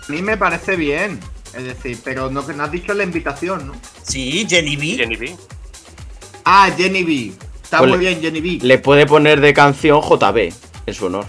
A 0.07 0.11
mí 0.13 0.21
me 0.21 0.37
parece 0.37 0.77
bien. 0.77 1.19
Es 1.53 1.63
decir, 1.65 1.99
pero 2.05 2.29
no, 2.29 2.41
no 2.41 2.63
has 2.63 2.71
dicho 2.71 2.93
la 2.93 3.03
invitación, 3.03 3.67
¿no? 3.67 3.73
Sí, 4.01 4.45
Jenny 4.49 4.77
B. 4.77 4.95
Jenny 4.95 5.15
B. 5.17 5.35
Ah, 6.45 6.69
Jenny 6.77 7.03
B. 7.03 7.33
Está 7.61 7.79
Pues 7.79 7.89
muy 7.89 7.99
le- 7.99 8.09
bien, 8.11 8.21
Jenny 8.21 8.39
B. 8.39 8.65
Le 8.65 8.77
puede 8.77 9.05
poner 9.05 9.41
de 9.41 9.53
canción 9.53 9.99
JB 10.01 10.53
en 10.85 10.93
su 10.93 11.07
honor. 11.07 11.25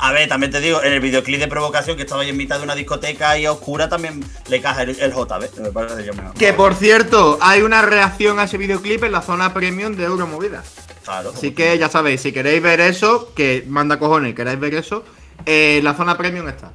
A 0.00 0.12
ver, 0.12 0.28
también 0.28 0.52
te 0.52 0.60
digo, 0.60 0.82
en 0.82 0.92
el 0.92 1.00
videoclip 1.00 1.40
de 1.40 1.48
provocación 1.48 1.96
que 1.96 2.02
estaba 2.02 2.22
ahí 2.22 2.28
en 2.28 2.36
mitad 2.36 2.58
de 2.58 2.64
una 2.64 2.74
discoteca 2.76 3.36
y 3.36 3.46
a 3.46 3.52
oscura 3.52 3.88
también 3.88 4.24
le 4.48 4.60
caja 4.60 4.82
el, 4.82 4.90
el 5.00 5.12
JB. 5.12 5.60
Me 5.60 5.72
parece 5.72 6.04
yo 6.04 6.14
mejor. 6.14 6.34
Que 6.34 6.52
por 6.52 6.74
cierto, 6.74 7.38
hay 7.40 7.62
una 7.62 7.82
reacción 7.82 8.38
a 8.38 8.44
ese 8.44 8.58
videoclip 8.58 9.02
en 9.02 9.12
la 9.12 9.22
zona 9.22 9.52
premium 9.52 9.96
de 9.96 10.04
Euromovida. 10.04 10.62
Claro. 11.04 11.32
Así 11.34 11.52
que 11.52 11.76
ya 11.78 11.88
sabéis, 11.88 12.20
si 12.20 12.32
queréis 12.32 12.62
ver 12.62 12.80
eso, 12.80 13.32
que 13.34 13.64
manda 13.66 13.98
cojones, 13.98 14.34
queréis 14.34 14.60
ver 14.60 14.74
eso, 14.74 15.04
eh, 15.46 15.80
la 15.82 15.94
zona 15.94 16.16
premium 16.16 16.48
está. 16.48 16.70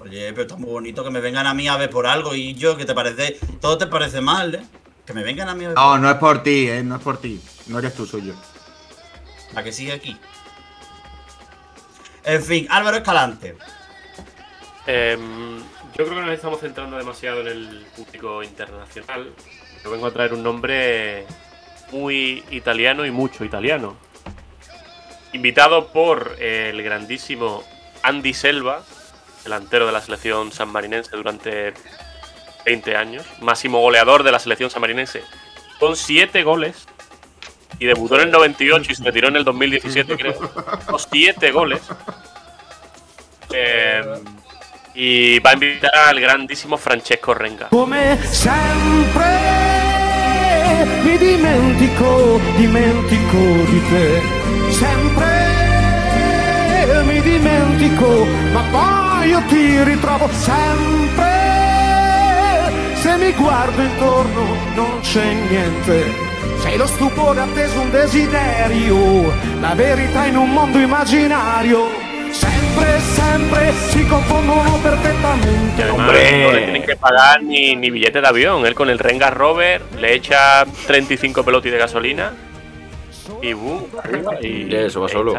Oye, 0.00 0.30
pero 0.32 0.42
está 0.42 0.56
muy 0.56 0.68
bonito 0.70 1.04
que 1.04 1.10
me 1.10 1.20
vengan 1.20 1.46
a 1.46 1.54
mí 1.54 1.68
a 1.68 1.76
ver 1.76 1.88
por 1.88 2.06
algo 2.06 2.34
y 2.34 2.54
yo, 2.54 2.76
que 2.76 2.84
te 2.84 2.92
parece? 2.92 3.38
Todo 3.60 3.78
te 3.78 3.86
parece 3.86 4.20
mal, 4.20 4.54
¿eh? 4.56 4.62
Que 5.06 5.12
me 5.14 5.22
vengan 5.22 5.48
a 5.48 5.54
mí 5.54 5.64
a 5.64 5.68
ver 5.68 5.76
No, 5.76 5.96
no 5.96 6.10
es 6.10 6.16
por 6.16 6.42
ti, 6.42 6.68
eh, 6.68 6.82
no 6.82 6.96
es 6.96 7.02
por 7.02 7.18
ti. 7.18 7.40
No 7.68 7.78
eres 7.78 7.94
tú, 7.94 8.04
soy 8.04 8.26
yo. 8.26 8.34
para 9.54 9.64
que 9.64 9.72
siga 9.72 9.94
aquí. 9.94 10.16
En 12.24 12.42
fin, 12.42 12.66
Álvaro 12.70 12.98
Escalante. 12.98 13.56
Em, 14.86 15.58
yo 15.58 16.04
creo 16.04 16.14
que 16.14 16.20
nos 16.22 16.34
estamos 16.34 16.60
centrando 16.60 16.96
demasiado 16.96 17.40
en 17.40 17.48
el 17.48 17.86
público 17.96 18.42
internacional. 18.42 19.32
Yo 19.82 19.90
vengo 19.90 20.06
a 20.06 20.12
traer 20.12 20.32
un 20.32 20.42
nombre 20.42 21.26
muy 21.90 22.44
italiano 22.50 23.04
y 23.04 23.10
mucho 23.10 23.44
italiano. 23.44 23.96
Invitado 25.32 25.88
por 25.88 26.36
el 26.40 26.82
grandísimo 26.82 27.64
Andy 28.02 28.34
Selva, 28.34 28.82
delantero 29.44 29.86
de 29.86 29.92
la 29.92 30.00
selección 30.00 30.52
sanmarinense 30.52 31.16
durante 31.16 31.74
20 32.64 32.96
años, 32.96 33.26
máximo 33.40 33.80
goleador 33.80 34.22
de 34.22 34.32
la 34.32 34.38
selección 34.38 34.70
sanmarinense, 34.70 35.22
con 35.78 35.96
7 35.96 36.42
goles. 36.44 36.86
Y 37.82 37.84
debutó 37.86 38.14
en 38.14 38.28
el 38.28 38.30
98 38.30 38.92
y 38.92 38.94
se 38.94 39.02
retiró 39.02 39.26
en 39.26 39.34
el 39.34 39.42
2017, 39.42 40.16
creo. 40.16 40.38
Con 40.86 41.00
7 41.00 41.50
goles. 41.50 41.80
Eh, 43.52 44.02
y 44.94 45.40
va 45.40 45.50
a 45.50 45.54
invitar 45.54 45.92
al 45.92 46.20
grandísimo 46.20 46.76
Francesco 46.76 47.34
Renga. 47.34 47.70
Come 47.70 48.22
sempre 48.24 49.26
mi 51.02 51.18
dimentico, 51.18 52.40
dimentico 52.56 53.36
di 53.68 53.80
te. 53.90 54.22
Sempre 54.70 55.32
mi 57.04 57.20
dimentico, 57.20 58.24
ma 58.52 58.62
poi 58.70 59.28
io 59.28 59.42
ti 59.48 59.82
ritrovo 59.82 60.30
sempre. 60.30 61.30
Se 62.94 63.16
mi 63.16 63.32
guardo 63.32 63.82
intorno 63.82 64.56
non 64.76 65.00
c'è 65.00 65.34
niente, 65.50 66.31
Sei 66.62 66.76
lo 66.76 66.86
stupore 66.86 67.40
atteso 67.40 67.80
un 67.80 67.90
desiderio, 67.90 69.32
la 69.60 69.74
verità 69.74 70.26
in 70.26 70.36
un 70.36 70.50
mondo 70.50 70.78
immaginario. 70.78 72.10
Sempre, 72.30 72.98
sempre 73.00 73.72
si 73.90 74.06
confondono 74.06 74.78
además 75.82 76.00
Hombre. 76.00 76.42
no 76.42 76.52
le 76.52 76.62
tienen 76.62 76.82
que 76.84 76.96
pagar 76.96 77.42
ni, 77.42 77.76
ni 77.76 77.90
billete 77.90 78.20
de 78.20 78.26
avión. 78.26 78.66
Él 78.66 78.74
con 78.74 78.90
el 78.90 78.98
Rengar 78.98 79.36
Rover 79.36 79.82
le 79.98 80.14
echa 80.14 80.64
35 80.86 81.44
pelotis 81.44 81.72
de 81.72 81.78
gasolina 81.78 82.32
y 83.40 83.52
boom, 83.52 83.86
arriba 84.02 84.38
y. 84.40 84.74
Eso 84.74 85.00
va 85.02 85.08
solo. 85.08 85.34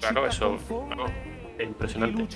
Claro, 0.00 0.26
eso 0.26 0.58
vamos, 0.68 1.10
es 1.58 1.66
impresionante. 1.66 2.26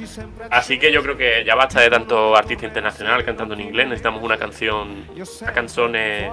Así 0.51 0.79
que 0.79 0.93
yo 0.93 1.03
creo 1.03 1.17
que 1.17 1.45
ya 1.45 1.55
basta 1.55 1.81
de 1.81 1.91
tanto 1.91 2.37
artista 2.37 2.67
internacional 2.67 3.25
cantando 3.25 3.55
en 3.55 3.61
inglés. 3.61 3.87
Necesitamos 3.87 4.23
una 4.23 4.37
canción, 4.37 5.05
una 5.43 5.53
canción 5.53 5.93
eh, 5.97 6.31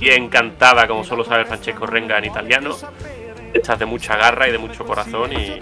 bien 0.00 0.28
cantada, 0.28 0.86
como 0.88 1.04
solo 1.04 1.24
sabe 1.24 1.44
Francesco 1.44 1.86
Renga 1.86 2.18
en 2.18 2.24
italiano. 2.26 2.76
Hechas 3.52 3.78
de 3.78 3.86
mucha 3.86 4.16
garra 4.16 4.48
y 4.48 4.52
de 4.52 4.58
mucho 4.58 4.84
corazón 4.84 5.32
y. 5.32 5.58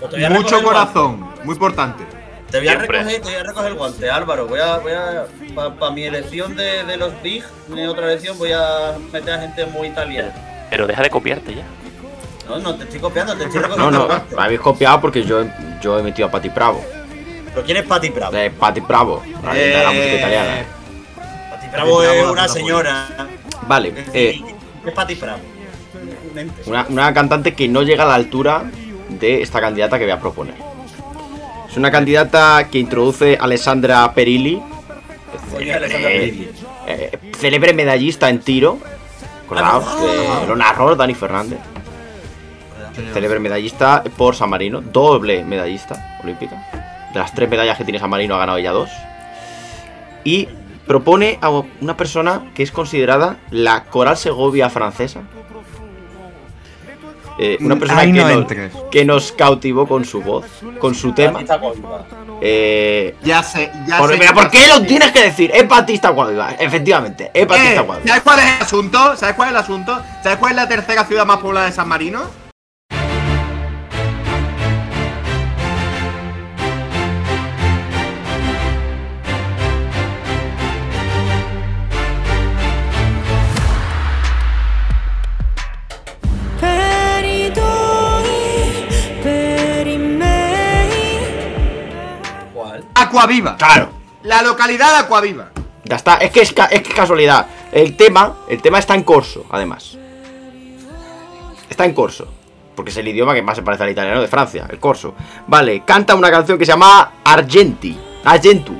Pues 0.00 0.30
Mucho 0.30 0.62
corazón, 0.62 1.20
muy 1.44 1.54
importante. 1.54 2.04
Te 2.50 2.58
voy 2.58 2.68
a 2.68 2.72
Siempre. 2.72 2.98
recoger, 2.98 3.20
te 3.20 3.28
voy 3.28 3.34
a 3.34 3.42
recoger 3.42 3.66
el 3.72 3.74
guante, 3.74 4.10
Álvaro. 4.10 4.46
Voy 4.46 4.60
a, 4.60 4.78
voy 4.78 4.92
a, 4.92 5.26
para 5.78 5.92
mi 5.92 6.04
elección 6.04 6.56
de, 6.56 6.84
de 6.84 6.96
los 6.96 7.20
Big, 7.22 7.44
mi 7.68 7.84
otra 7.86 8.06
elección, 8.06 8.38
voy 8.38 8.52
a 8.52 8.96
meter 9.12 9.34
a 9.34 9.40
gente 9.40 9.66
muy 9.66 9.88
italiana. 9.88 10.32
pero 10.70 10.86
deja 10.86 11.02
de 11.02 11.10
copiarte 11.10 11.54
ya. 11.54 11.64
No, 12.48 12.58
no 12.58 12.74
te 12.76 12.84
estoy 12.84 13.00
copiando, 13.00 13.34
te 13.36 13.44
estoy 13.44 13.60
No, 13.60 13.66
recogiendo 13.68 13.98
no, 13.98 14.06
guante. 14.06 14.36
me 14.36 14.42
habéis 14.42 14.60
copiado 14.60 15.00
porque 15.00 15.22
yo, 15.22 15.44
yo 15.82 15.98
he 15.98 16.02
metido 16.02 16.28
a 16.28 16.30
Patti 16.30 16.48
Bravo. 16.48 16.84
Pero 17.52 17.64
¿quién 17.64 17.76
es 17.78 17.84
Patti 17.84 18.08
Bravo? 18.10 18.32
De 18.32 18.50
Patti 18.50 18.80
Bravo, 18.80 19.22
la 19.42 19.52
reina 19.52 19.78
de 19.78 19.84
la 19.84 19.90
música 19.90 20.14
italiana. 20.14 20.64
Patti 21.50 21.66
Bravo 21.72 21.98
Bravo, 21.98 22.02
es 22.12 22.22
la 22.24 22.32
una 22.32 22.48
señora. 22.48 23.08
Vale, 23.66 23.92
eh, 24.14 24.40
¿Qué 24.82 24.88
es 24.90 24.94
Patti 24.94 25.14
Bravo? 25.16 25.38
Una, 26.66 26.86
una 26.88 27.12
cantante 27.14 27.54
que 27.54 27.68
no 27.68 27.82
llega 27.82 28.04
a 28.04 28.06
la 28.06 28.14
altura 28.14 28.62
de 29.08 29.42
esta 29.42 29.60
candidata 29.60 29.98
que 29.98 30.04
voy 30.04 30.12
a 30.12 30.20
proponer. 30.20 30.54
Es 31.68 31.76
una 31.76 31.90
candidata 31.90 32.68
que 32.70 32.78
introduce 32.78 33.36
a 33.38 33.44
Alessandra 33.44 34.10
Perilli, 34.14 34.62
Alessandra 35.54 36.10
eh, 36.10 36.18
Perilli. 36.18 36.50
eh, 36.86 37.18
célebre 37.38 37.74
medallista 37.74 38.28
en 38.30 38.40
tiro. 38.40 38.78
Acordaos, 39.44 39.84
Ah, 39.86 40.40
eh, 40.42 40.46
lo 40.46 40.56
narró 40.56 40.94
Dani 40.94 41.14
Fernández. 41.14 41.58
Célebre 43.12 43.38
medallista 43.40 44.02
por 44.16 44.34
San 44.36 44.50
Marino, 44.50 44.80
doble 44.80 45.44
medallista 45.44 46.18
olímpica. 46.22 46.56
De 47.12 47.18
las 47.18 47.32
tres 47.34 47.48
medallas 47.48 47.78
que 47.78 47.84
tiene 47.84 47.98
San 47.98 48.10
Marino 48.10 48.34
ha 48.34 48.38
ganado 48.38 48.58
ella 48.58 48.72
dos. 48.72 48.90
Y 50.24 50.48
propone 50.86 51.38
a 51.40 51.50
una 51.80 51.96
persona 51.96 52.50
que 52.54 52.62
es 52.62 52.70
considerada 52.72 53.36
la 53.50 53.84
Coral 53.84 54.16
Segovia 54.16 54.68
francesa. 54.70 55.20
Eh, 57.40 57.56
una 57.60 57.76
Mm, 57.76 57.78
persona 57.78 58.02
que, 58.02 58.12
no 58.12 58.22
nos, 58.22 58.32
entres. 58.32 58.72
que 58.90 59.04
nos 59.04 59.30
cautivó 59.32 59.86
con 59.86 60.04
su 60.04 60.20
voz, 60.22 60.44
con 60.80 60.94
su 60.96 61.12
tema. 61.12 61.34
Batista. 61.34 61.60
Eh, 62.40 63.14
Ya 63.22 63.42
sé, 63.44 63.70
ya 63.86 63.98
por, 63.98 64.10
sé. 64.10 64.18
mira, 64.18 64.32
¿por 64.34 64.50
qué 64.50 64.66
lo 64.66 64.82
tienes 64.82 65.12
que 65.12 65.22
decir? 65.22 65.52
Es 65.54 65.68
Batista 65.68 66.08
Guadalajara, 66.10 66.56
efectivamente, 66.58 67.30
es 67.32 67.46
Batista 67.46 67.80
Eh, 67.80 67.84
Guadalajara. 67.84 68.08
¿Sabes 68.08 68.22
cuál 68.24 68.38
es 68.40 68.44
el 68.56 68.62
asunto? 68.62 69.16
¿Sabes 69.16 69.34
cuál 69.36 69.48
es 69.48 69.52
el 69.52 69.56
asunto? 69.60 70.02
¿Sabes 70.22 70.38
cuál 70.38 70.50
es 70.52 70.56
la 70.56 70.68
tercera 70.68 71.04
ciudad 71.04 71.26
más 71.26 71.36
poblada 71.38 71.66
de 71.66 71.72
San 71.72 71.86
Marino? 71.88 72.22
Acuaviva. 93.02 93.56
Claro. 93.56 93.88
La 94.22 94.42
localidad 94.42 94.92
de 94.92 94.98
Acuaviva. 95.04 95.50
Ya 95.84 95.96
está, 95.96 96.16
es 96.16 96.30
que 96.30 96.42
es, 96.42 96.52
ca- 96.52 96.66
es 96.66 96.82
que 96.82 96.92
casualidad. 96.92 97.46
El 97.72 97.96
tema, 97.96 98.34
el 98.48 98.60
tema 98.60 98.78
está 98.78 98.94
en 98.94 99.02
corso, 99.02 99.46
además. 99.50 99.96
Está 101.70 101.84
en 101.84 101.92
corso. 101.94 102.26
Porque 102.74 102.90
es 102.90 102.96
el 102.96 103.08
idioma 103.08 103.34
que 103.34 103.42
más 103.42 103.56
se 103.56 103.62
parece 103.62 103.82
al 103.84 103.90
italiano 103.90 104.20
de 104.20 104.28
Francia, 104.28 104.66
el 104.70 104.78
corso. 104.78 105.14
Vale, 105.46 105.82
canta 105.84 106.14
una 106.14 106.30
canción 106.30 106.58
que 106.58 106.64
se 106.66 106.72
llama 106.72 107.12
Argenti. 107.24 107.98
Argentu. 108.24 108.74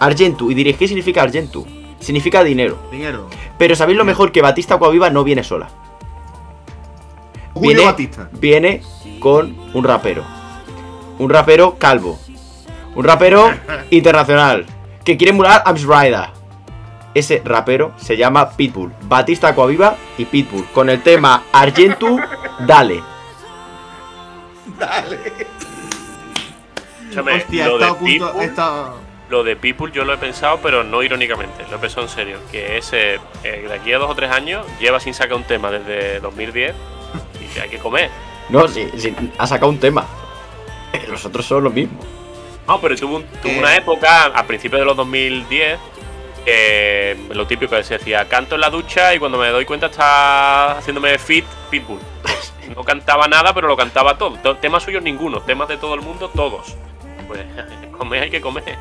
Argentu. 0.00 0.50
¿Y 0.50 0.54
diréis 0.54 0.76
qué 0.76 0.88
significa 0.88 1.22
Argentu? 1.22 1.66
Significa 2.00 2.42
dinero. 2.42 2.78
Dinero. 2.90 3.28
Pero 3.58 3.76
sabéis 3.76 3.96
lo 3.98 4.04
mejor 4.04 4.32
que 4.32 4.42
Batista 4.42 4.78
Coaviva 4.78 5.08
no 5.10 5.22
viene 5.22 5.44
sola. 5.44 5.68
Julio 7.54 7.84
Batista. 7.84 8.28
Viene 8.32 8.82
con 9.20 9.56
un 9.74 9.84
rapero. 9.84 10.24
Un 11.18 11.30
rapero 11.30 11.76
calvo. 11.78 12.18
Un 12.94 13.04
rapero 13.04 13.50
internacional. 13.90 14.66
Que 15.04 15.16
quiere 15.16 15.30
emular 15.30 15.62
a 15.64 15.72
Rider. 15.72 16.28
Ese 17.14 17.42
rapero 17.44 17.92
se 17.96 18.16
llama 18.16 18.50
Pitbull. 18.50 18.92
Batista 19.02 19.54
Coaviva 19.54 19.96
y 20.16 20.24
Pitbull. 20.24 20.66
Con 20.72 20.88
el 20.88 21.02
tema 21.02 21.44
Argentu, 21.52 22.18
dale. 22.66 23.02
Escúchame, 27.00 27.36
Hostia, 27.36 27.66
he 27.66 27.68
lo, 27.68 27.78
de 27.78 27.94
punto. 27.94 28.32
Lo 29.28 29.44
de 29.44 29.56
People 29.56 29.90
yo 29.92 30.04
lo 30.04 30.14
he 30.14 30.18
pensado, 30.18 30.60
pero 30.62 30.84
no 30.84 31.02
irónicamente, 31.02 31.64
lo 31.70 31.76
he 31.76 31.78
pensado 31.78 32.06
en 32.06 32.08
serio. 32.08 32.38
Que 32.50 32.78
ese, 32.78 33.14
eh, 33.44 33.66
de 33.68 33.74
aquí 33.74 33.92
a 33.92 33.98
dos 33.98 34.10
o 34.10 34.14
tres 34.14 34.30
años, 34.30 34.66
lleva 34.80 35.00
sin 35.00 35.14
sacar 35.14 35.36
un 35.36 35.44
tema 35.44 35.70
desde 35.70 36.20
2010 36.20 36.74
y 37.54 37.58
hay 37.58 37.68
que 37.68 37.78
comer. 37.78 38.10
No, 38.48 38.68
sí, 38.68 38.88
sí, 38.96 39.14
ha 39.38 39.46
sacado 39.46 39.70
un 39.70 39.78
tema. 39.78 40.06
Los 41.08 41.24
otros 41.24 41.46
son 41.46 41.64
lo 41.64 41.70
mismo. 41.70 41.98
No, 42.66 42.80
pero 42.80 42.96
tuvo, 42.96 43.16
un- 43.16 43.26
tuvo 43.42 43.52
Eh. 43.52 43.58
una 43.58 43.76
época, 43.76 44.26
a 44.26 44.44
principios 44.46 44.80
de 44.80 44.84
los 44.86 44.96
2010, 44.96 45.78
que 46.44 47.16
lo 47.30 47.46
típico 47.46 47.74
que 47.76 47.82
se 47.84 47.98
decía, 47.98 48.28
canto 48.28 48.54
en 48.56 48.60
la 48.62 48.70
ducha 48.70 49.14
y 49.14 49.18
cuando 49.18 49.38
me 49.38 49.48
doy 49.48 49.64
cuenta 49.64 49.86
está 49.86 50.78
haciéndome 50.78 51.18
fit 51.18 51.44
Pitbull. 51.70 52.00
No 52.76 52.84
cantaba 52.84 53.28
nada, 53.28 53.52
pero 53.52 53.68
lo 53.68 53.76
cantaba 53.76 54.16
todo. 54.16 54.36
To- 54.38 54.56
Temas 54.56 54.82
suyos 54.84 55.02
ninguno, 55.02 55.40
temas 55.42 55.68
de 55.68 55.76
todo 55.76 55.94
el 55.94 56.00
mundo 56.00 56.30
todos. 56.34 56.74
Pues 57.28 57.40
comer 57.98 58.22
hay 58.22 58.30
que 58.30 58.40
comer. 58.40 58.78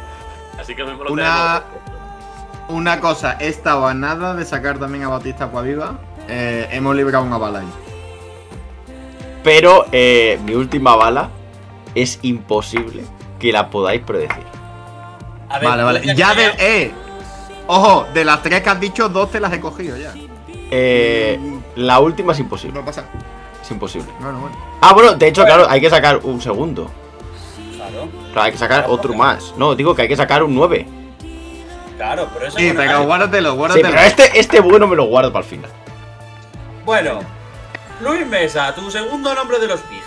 Así 0.60 0.76
que 0.76 0.84
lo 0.84 0.90
mismo 0.90 1.04
lo 1.04 1.12
Una, 1.12 1.64
tenemos. 1.68 2.70
una 2.70 3.00
cosa, 3.02 3.36
he 3.40 3.48
estado 3.48 3.86
a 3.88 3.94
nada 3.94 4.34
de 4.36 4.46
sacar 4.46 4.78
también 4.80 5.04
a 5.04 5.10
Batista 5.10 5.46
Acuaviva. 5.46 6.00
Eh, 6.30 6.70
hemos 6.72 6.96
librado 6.96 7.26
una 7.26 7.38
bala 7.38 7.60
ahí. 7.60 7.68
Pero 9.44 9.86
eh, 9.92 10.40
mi 10.46 10.54
última 10.54 10.96
bala 10.96 11.30
es 11.96 12.20
imposible 12.22 13.04
que 13.42 13.52
la 13.52 13.70
podáis 13.70 14.02
predecir. 14.02 14.44
A 15.50 15.60
ver, 15.60 15.68
Vale, 15.68 15.84
vale. 15.84 16.16
Ya 16.16 16.34
de. 16.36 16.54
Eh. 16.60 16.92
Ojo, 17.68 18.06
de 18.14 18.24
las 18.24 18.42
tres 18.44 18.62
que 18.62 18.70
has 18.70 18.80
dicho, 18.80 19.10
dos 19.10 19.32
te 19.32 19.40
las 19.40 19.52
he 19.52 19.60
cogido 19.60 19.98
ya. 19.98 20.14
Eh, 20.70 21.40
la 21.76 22.00
última 22.00 22.34
es 22.34 22.40
imposible. 22.40 22.80
No 22.80 22.86
pasa. 22.86 23.06
Es 23.62 23.72
imposible. 23.72 24.12
Bueno, 24.20 24.40
bueno. 24.40 24.56
Ah, 24.82 24.94
bueno, 24.94 25.14
de 25.16 25.28
hecho, 25.28 25.44
claro, 25.44 25.66
hay 25.70 25.82
que 25.82 25.90
sacar 25.90 26.18
un 26.24 26.40
segundo. 26.42 26.90
Claro, 27.76 28.08
Claro, 28.32 28.42
hay 28.46 28.52
que 28.52 28.58
sacar 28.58 28.86
otro 28.88 29.14
más. 29.14 29.54
No, 29.58 29.76
digo 29.76 29.96
que 29.96 30.04
hay 30.04 30.08
que 30.08 30.16
sacar 30.16 30.44
un 30.44 30.54
9. 30.56 30.88
claro, 31.98 32.28
pero 32.34 32.48
eso 32.48 32.58
Sí, 32.58 32.68
es 32.68 32.74
pero 32.76 33.04
guárdatelo, 33.04 33.52
Sí, 33.52 33.58
guárdatelo. 33.58 33.90
pero 33.90 34.02
este, 34.02 34.40
este 34.40 34.60
bueno 34.60 34.88
me 34.88 34.96
lo 34.96 35.06
guardo 35.06 35.32
para 35.34 35.44
el 35.44 35.50
final. 35.50 35.70
Bueno, 36.86 37.20
Luis 38.02 38.26
Mesa, 38.28 38.74
tu 38.74 38.90
segundo 38.90 39.34
nombre 39.36 39.60
de 39.60 39.68
los 39.68 39.88
Big. 39.90 40.02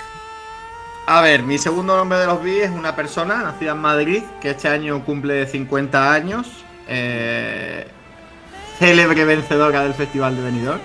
A 1.07 1.21
ver, 1.21 1.43
mi 1.43 1.59
segundo 1.59 1.97
nombre 1.97 2.19
de 2.19 2.27
los 2.27 2.43
B 2.43 2.65
es 2.65 2.71
una 2.71 2.97
persona 2.97 3.43
nacida 3.43 3.73
en 3.73 3.79
Madrid 3.79 4.23
que 4.41 4.51
este 4.51 4.69
año 4.69 5.05
cumple 5.05 5.47
50 5.47 6.13
años. 6.13 6.65
eh, 6.89 7.87
célebre 8.79 9.25
vencedora 9.25 9.83
del 9.83 9.95
Festival 9.95 10.37
de 10.37 10.43
Benidorm. 10.43 10.81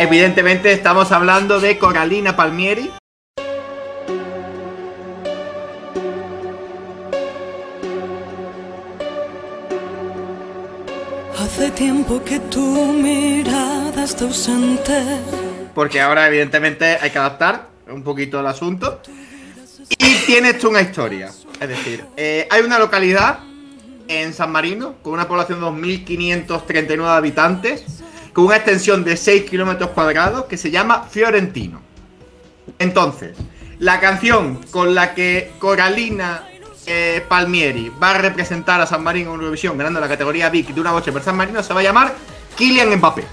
Evidentemente 0.00 0.72
estamos 0.72 1.12
hablando 1.12 1.60
de 1.60 1.78
Coralina 1.78 2.34
Palmieri. 2.34 2.90
Hace 11.38 11.70
tiempo 11.72 12.22
que 12.24 12.38
tu 12.40 12.60
mirada 12.60 14.04
está 14.04 14.24
ausente. 14.24 15.02
Porque 15.74 16.00
ahora 16.00 16.26
evidentemente 16.28 16.98
hay 17.00 17.10
que 17.10 17.18
adaptar 17.18 17.68
un 17.88 18.02
poquito 18.02 18.40
el 18.40 18.46
asunto. 18.46 19.00
Y 19.90 20.14
tiene 20.26 20.50
esto 20.50 20.68
una 20.68 20.80
historia. 20.80 21.30
Es 21.60 21.68
decir, 21.68 22.04
eh, 22.16 22.46
hay 22.50 22.62
una 22.62 22.78
localidad 22.78 23.40
en 24.08 24.34
San 24.34 24.50
Marino 24.50 24.96
con 25.02 25.12
una 25.12 25.28
población 25.28 25.60
de 25.60 25.66
2.539 25.66 27.06
habitantes, 27.06 27.84
con 28.32 28.46
una 28.46 28.56
extensión 28.56 29.04
de 29.04 29.16
6 29.16 29.48
kilómetros 29.48 29.90
cuadrados 29.90 30.46
que 30.46 30.56
se 30.56 30.70
llama 30.70 31.04
Fiorentino. 31.10 31.80
Entonces, 32.78 33.36
la 33.78 34.00
canción 34.00 34.60
con 34.70 34.94
la 34.94 35.14
que 35.14 35.52
Coralina 35.58 36.48
eh, 36.86 37.24
Palmieri 37.28 37.92
va 38.02 38.10
a 38.10 38.18
representar 38.18 38.80
a 38.80 38.86
San 38.86 39.02
Marino 39.02 39.34
en 39.34 39.40
Eurovisión 39.40 39.78
ganando 39.78 40.00
la 40.00 40.08
categoría 40.08 40.50
Big 40.50 40.74
de 40.74 40.80
una 40.80 40.90
boche 40.90 41.12
per 41.12 41.22
San 41.22 41.36
Marino 41.36 41.62
se 41.62 41.72
va 41.72 41.80
a 41.80 41.82
llamar 41.84 42.14
Kylian 42.56 42.96
Mbappé. 42.96 43.24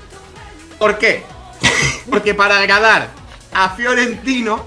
¿Por 0.77 0.97
qué? 0.97 1.23
Porque 2.09 2.33
para 2.33 2.59
agradar 2.59 3.09
a 3.53 3.69
Fiorentino, 3.69 4.65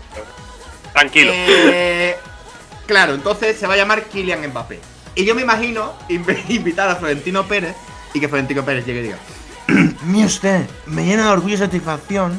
Tranquilo. 0.93 1.33
eh, 1.35 2.17
claro, 2.87 3.15
entonces 3.15 3.59
se 3.59 3.67
va 3.67 3.75
a 3.75 3.77
llamar 3.77 4.05
Kylian 4.05 4.47
Mbappé. 4.49 4.81
Y 5.15 5.25
yo 5.25 5.35
me 5.35 5.43
imagino 5.43 5.95
inv- 6.09 6.45
invitar 6.49 6.89
a 6.89 6.97
Florentino 6.97 7.47
Pérez 7.47 7.75
y 8.15 8.21
que 8.21 8.29
Florentino 8.29 8.65
Pérez 8.65 8.85
llegue 8.87 9.01
y 9.01 9.03
diga: 9.05 9.19
Mire 10.07 10.27
usted, 10.27 10.67
me 10.87 11.05
llena 11.05 11.27
de 11.27 11.31
orgullo 11.33 11.55
y 11.55 11.59
satisfacción 11.59 12.39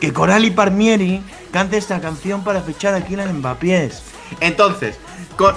que 0.00 0.12
Coral 0.12 0.44
y 0.44 0.50
Palmieri 0.50 1.22
cante 1.52 1.76
esta 1.76 2.00
canción 2.00 2.42
para 2.44 2.60
fichar 2.62 2.94
a 2.94 3.04
Kylian 3.04 3.38
Mbappé. 3.38 3.90
Entonces, 4.40 4.96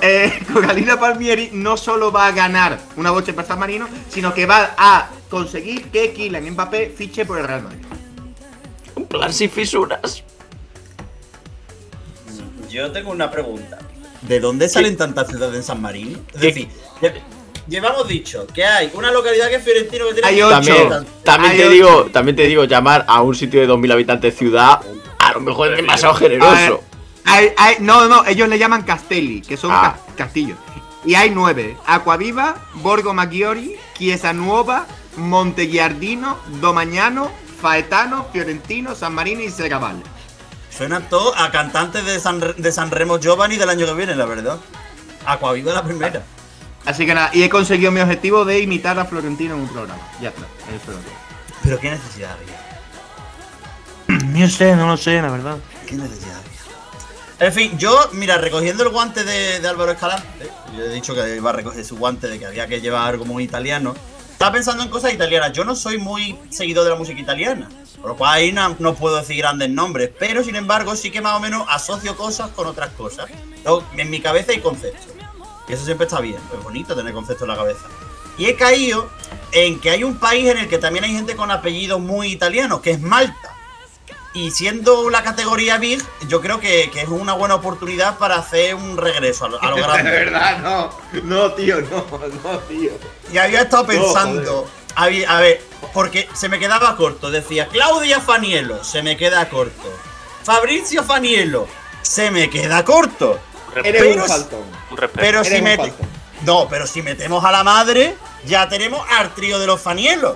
eh, 0.01 0.31
Coralina 0.53 0.99
Palmieri 0.99 1.49
no 1.53 1.75
solo 1.77 2.11
va 2.11 2.27
a 2.27 2.31
ganar 2.31 2.79
una 2.95 3.11
boche 3.11 3.33
para 3.33 3.47
San 3.47 3.59
Marino, 3.59 3.87
sino 4.09 4.33
que 4.33 4.45
va 4.45 4.73
a 4.77 5.09
conseguir 5.29 5.85
que 5.89 6.13
Kylian 6.13 6.51
Mbappé 6.51 6.93
fiche 6.95 7.25
por 7.25 7.39
el 7.39 7.47
Real 7.47 7.63
Madrid. 7.63 7.79
Un 8.95 9.05
plan 9.05 9.33
sin 9.33 9.49
fisuras. 9.49 10.23
Yo 12.69 12.91
tengo 12.91 13.11
una 13.11 13.29
pregunta. 13.31 13.77
¿De 14.21 14.39
dónde 14.39 14.67
salen 14.67 14.97
tantas 14.97 15.27
ciudades 15.29 15.55
en 15.55 15.63
San 15.63 15.81
Marino? 15.81 16.19
Es 16.33 16.41
¿Qué? 16.41 16.47
decir, 16.47 16.69
lle- 17.01 17.21
llevamos 17.67 18.07
dicho 18.07 18.45
que 18.53 18.65
hay 18.65 18.89
una 18.93 19.11
localidad 19.11 19.47
que 19.49 19.55
es 19.55 19.63
Fiorentino 19.63 20.05
que 20.07 20.13
tiene 20.15 20.27
Hay 20.27 20.35
15 20.35 20.45
ocho. 20.47 20.55
También, 20.65 20.77
habitantes. 20.93 21.23
también 21.23 21.51
Hay 21.51 21.57
te 21.57 21.63
ocho. 21.65 21.73
digo, 21.73 22.05
también 22.11 22.35
te 22.35 22.43
digo, 22.47 22.63
llamar 22.65 23.05
a 23.07 23.21
un 23.21 23.35
sitio 23.35 23.61
de 23.61 23.67
2.000 23.67 23.91
habitantes 23.93 24.35
ciudad, 24.35 24.81
a 25.19 25.33
lo 25.33 25.39
mejor 25.41 25.71
es 25.71 25.77
demasiado 25.77 26.15
generoso. 26.15 26.83
hay- 27.25 27.51
hay- 27.57 27.75
no, 27.79 28.07
no, 28.07 28.25
ellos 28.25 28.49
le 28.49 28.57
llaman 28.57 28.83
Castelli, 28.83 29.41
que 29.41 29.55
son 29.57 29.71
Ah. 29.71 29.97
ca- 30.07 30.15
castillos. 30.15 30.57
Y 31.05 31.15
hay 31.15 31.29
nueve: 31.29 31.77
Aquaviva, 31.85 32.55
Borgo 32.75 33.13
Maggiore, 33.13 33.77
Chiesa 33.97 34.33
Nuova, 34.33 34.87
Montegiardino, 35.15 36.37
Domagnano, 36.59 37.31
Faetano, 37.61 38.27
Fiorentino, 38.33 38.93
San 38.95 39.13
Marino 39.13 39.41
y 39.41 39.49
Serravalle. 39.49 40.01
Suenan 40.77 41.09
todos 41.09 41.33
a 41.35 41.49
cantantes 41.49 42.05
de 42.05 42.19
San, 42.19 42.39
de 42.39 42.71
San 42.71 42.91
Remo 42.91 43.19
Giovanni 43.19 43.57
del 43.57 43.69
año 43.69 43.87
que 43.87 43.93
viene, 43.93 44.15
la 44.15 44.25
verdad. 44.25 44.59
Aquaviva 45.25 45.73
la 45.73 45.83
primera. 45.83 46.21
Así 46.85 47.05
que 47.07 47.15
nada, 47.15 47.31
y 47.33 47.41
he 47.41 47.49
conseguido 47.49 47.91
mi 47.91 47.99
objetivo 47.99 48.45
de 48.45 48.59
imitar 48.59 48.97
a 48.99 49.05
Florentino 49.05 49.55
en 49.55 49.61
un 49.61 49.69
programa. 49.69 49.99
Ya 50.21 50.29
está, 50.29 50.43
eso 50.69 50.91
es. 50.91 50.97
Pero 51.63 51.79
qué 51.79 51.89
necesidad 51.89 52.37
había. 52.39 54.23
Ni 54.33 54.43
usted, 54.43 54.75
no 54.75 54.87
lo 54.87 54.97
sé, 54.97 55.19
la 55.19 55.31
verdad. 55.31 55.57
¿Qué 55.87 55.95
necesidad 55.95 56.35
había? 56.37 57.47
En 57.47 57.53
fin, 57.53 57.77
yo, 57.79 58.09
mira, 58.13 58.37
recogiendo 58.37 58.83
el 58.83 58.89
guante 58.89 59.23
de, 59.23 59.59
de 59.59 59.67
Álvaro 59.67 59.91
Escalante, 59.91 60.51
yo 60.75 60.83
he 60.83 60.89
dicho 60.89 61.15
que 61.15 61.35
iba 61.35 61.49
a 61.49 61.53
recoger 61.53 61.83
su 61.83 61.97
guante 61.97 62.27
de 62.27 62.37
que 62.37 62.45
había 62.45 62.67
que 62.67 62.81
llevar 62.81 63.09
algo 63.09 63.25
muy 63.25 63.43
italiano. 63.43 63.95
Estaba 64.31 64.51
pensando 64.51 64.83
en 64.83 64.89
cosas 64.89 65.11
italianas. 65.11 65.53
Yo 65.53 65.65
no 65.65 65.75
soy 65.75 65.97
muy 65.97 66.37
seguidor 66.51 66.83
de 66.83 66.91
la 66.91 66.95
música 66.95 67.19
italiana. 67.19 67.67
Por 68.01 68.11
lo 68.11 68.15
cual 68.15 68.33
ahí 68.35 68.51
no, 68.51 68.75
no 68.79 68.93
puedo 68.95 69.17
decir 69.17 69.37
grandes 69.37 69.69
nombres. 69.69 70.11
Pero 70.17 70.43
sin 70.43 70.55
embargo, 70.55 70.95
sí 70.95 71.11
que 71.11 71.21
más 71.21 71.33
o 71.35 71.39
menos 71.39 71.65
asocio 71.69 72.15
cosas 72.15 72.51
con 72.51 72.67
otras 72.67 72.89
cosas. 72.91 73.29
En 73.97 74.09
mi 74.09 74.21
cabeza 74.21 74.51
hay 74.51 74.59
conceptos. 74.61 75.07
Y 75.67 75.73
eso 75.73 75.83
siempre 75.83 76.05
está 76.07 76.21
bien. 76.21 76.39
Es 76.55 76.63
bonito 76.63 76.95
tener 76.95 77.13
conceptos 77.13 77.43
en 77.43 77.49
la 77.49 77.57
cabeza. 77.57 77.81
Y 78.37 78.45
he 78.45 78.55
caído 78.55 79.09
en 79.51 79.79
que 79.79 79.89
hay 79.89 80.03
un 80.03 80.17
país 80.17 80.47
en 80.47 80.57
el 80.57 80.69
que 80.69 80.77
también 80.77 81.03
hay 81.05 81.11
gente 81.13 81.35
con 81.35 81.49
apellidos 81.51 81.99
muy 81.99 82.27
italianos, 82.31 82.81
que 82.81 82.91
es 82.91 83.01
Malta. 83.01 83.53
Y 84.33 84.51
siendo 84.51 85.09
la 85.09 85.23
categoría 85.23 85.79
Big, 85.79 86.03
yo 86.27 86.41
creo 86.41 86.59
que, 86.59 86.91
que 86.91 87.01
es 87.01 87.07
una 87.09 87.33
buena 87.33 87.55
oportunidad 87.55 88.19
para 88.19 88.35
hacer 88.35 88.75
un 88.75 88.95
regreso 88.95 89.45
a 89.45 89.49
lo, 89.49 89.61
a 89.63 89.69
lo 89.71 89.75
grande. 89.77 90.31
no. 90.61 90.89
No, 91.23 91.51
tío, 91.53 91.81
no, 91.81 92.05
no, 92.43 92.59
tío. 92.59 92.91
Y 93.33 93.37
había 93.39 93.61
estado 93.63 93.83
No, 93.83 93.89
pensando. 93.89 94.69
Había- 94.97 95.29
a 95.35 95.39
ver, 95.39 95.61
porque 95.93 96.27
se 96.33 96.49
me 96.49 96.59
quedaba 96.59 96.95
corto. 96.97 97.31
Decía 97.31 97.67
Claudia 97.67 98.19
Fanielo, 98.19 98.83
se 98.83 99.01
me 99.03 99.15
queda 99.15 99.47
corto. 99.49 99.93
Fabrizio 100.43 101.03
Fanielo, 101.03 101.67
se 102.01 102.31
me 102.31 102.49
queda 102.49 102.83
corto. 102.83 103.39
Eres 103.83 104.01
Pero- 104.01 104.21
un 104.23 104.27
faltón. 104.27 104.63
Un 104.91 104.97
respeto. 104.97 105.21
Pero 105.21 105.39
Eres 105.39 105.51
si 105.51 105.57
un 105.59 105.63
mete- 105.63 105.77
faltón. 105.91 106.07
No, 106.41 106.67
pero 106.69 106.85
si 106.87 107.01
metemos 107.01 107.43
a 107.45 107.51
la 107.51 107.63
madre, 107.63 108.15
ya 108.45 108.67
tenemos 108.69 109.05
al 109.09 109.33
trío 109.33 109.59
de 109.59 109.67
los 109.67 109.81
Fanielos. 109.81 110.35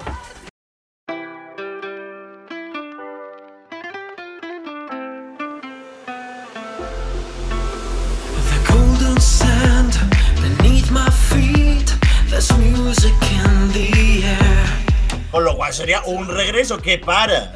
Con 15.31 15.43
lo 15.45 15.55
cual 15.55 15.73
sería 15.73 16.01
un 16.03 16.27
regreso 16.27 16.77
que 16.77 16.97
para 16.97 17.53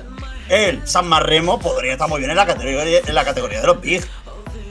el 0.49 0.87
San 0.87 1.07
Marremo 1.07 1.59
podría 1.59 1.93
estar 1.93 2.07
muy 2.07 2.19
bien 2.19 2.31
en 2.31 2.37
la 2.37 2.45
categoría, 2.45 2.99
en 3.05 3.15
la 3.15 3.25
categoría 3.25 3.61
de 3.61 3.67
los 3.67 3.81
Big. 3.81 4.03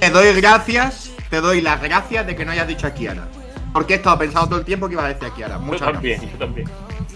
Te 0.01 0.11
doy 0.11 0.33
gracias, 0.35 1.11
te 1.31 1.41
doy 1.41 1.61
las 1.61 1.83
gracias 1.83 2.27
de 2.27 2.35
que 2.37 2.45
no 2.45 2.53
hayas 2.53 2.67
dicho 2.69 2.87
a 2.87 2.91
Kiara. 2.91 3.29
Porque 3.73 3.95
he 3.95 3.97
estado 3.97 4.19
pensando 4.19 4.49
todo 4.49 4.59
el 4.61 4.65
tiempo 4.65 4.87
que 4.87 4.95
ibas 4.95 5.07
a 5.07 5.09
decir 5.09 5.25
a 5.27 5.35
Kiara. 5.35 5.55
Yo 5.57 5.61
Muchas 5.61 5.89
gracias. 5.89 6.21
también, 6.21 6.33
yo 6.33 6.39
también. 6.39 6.71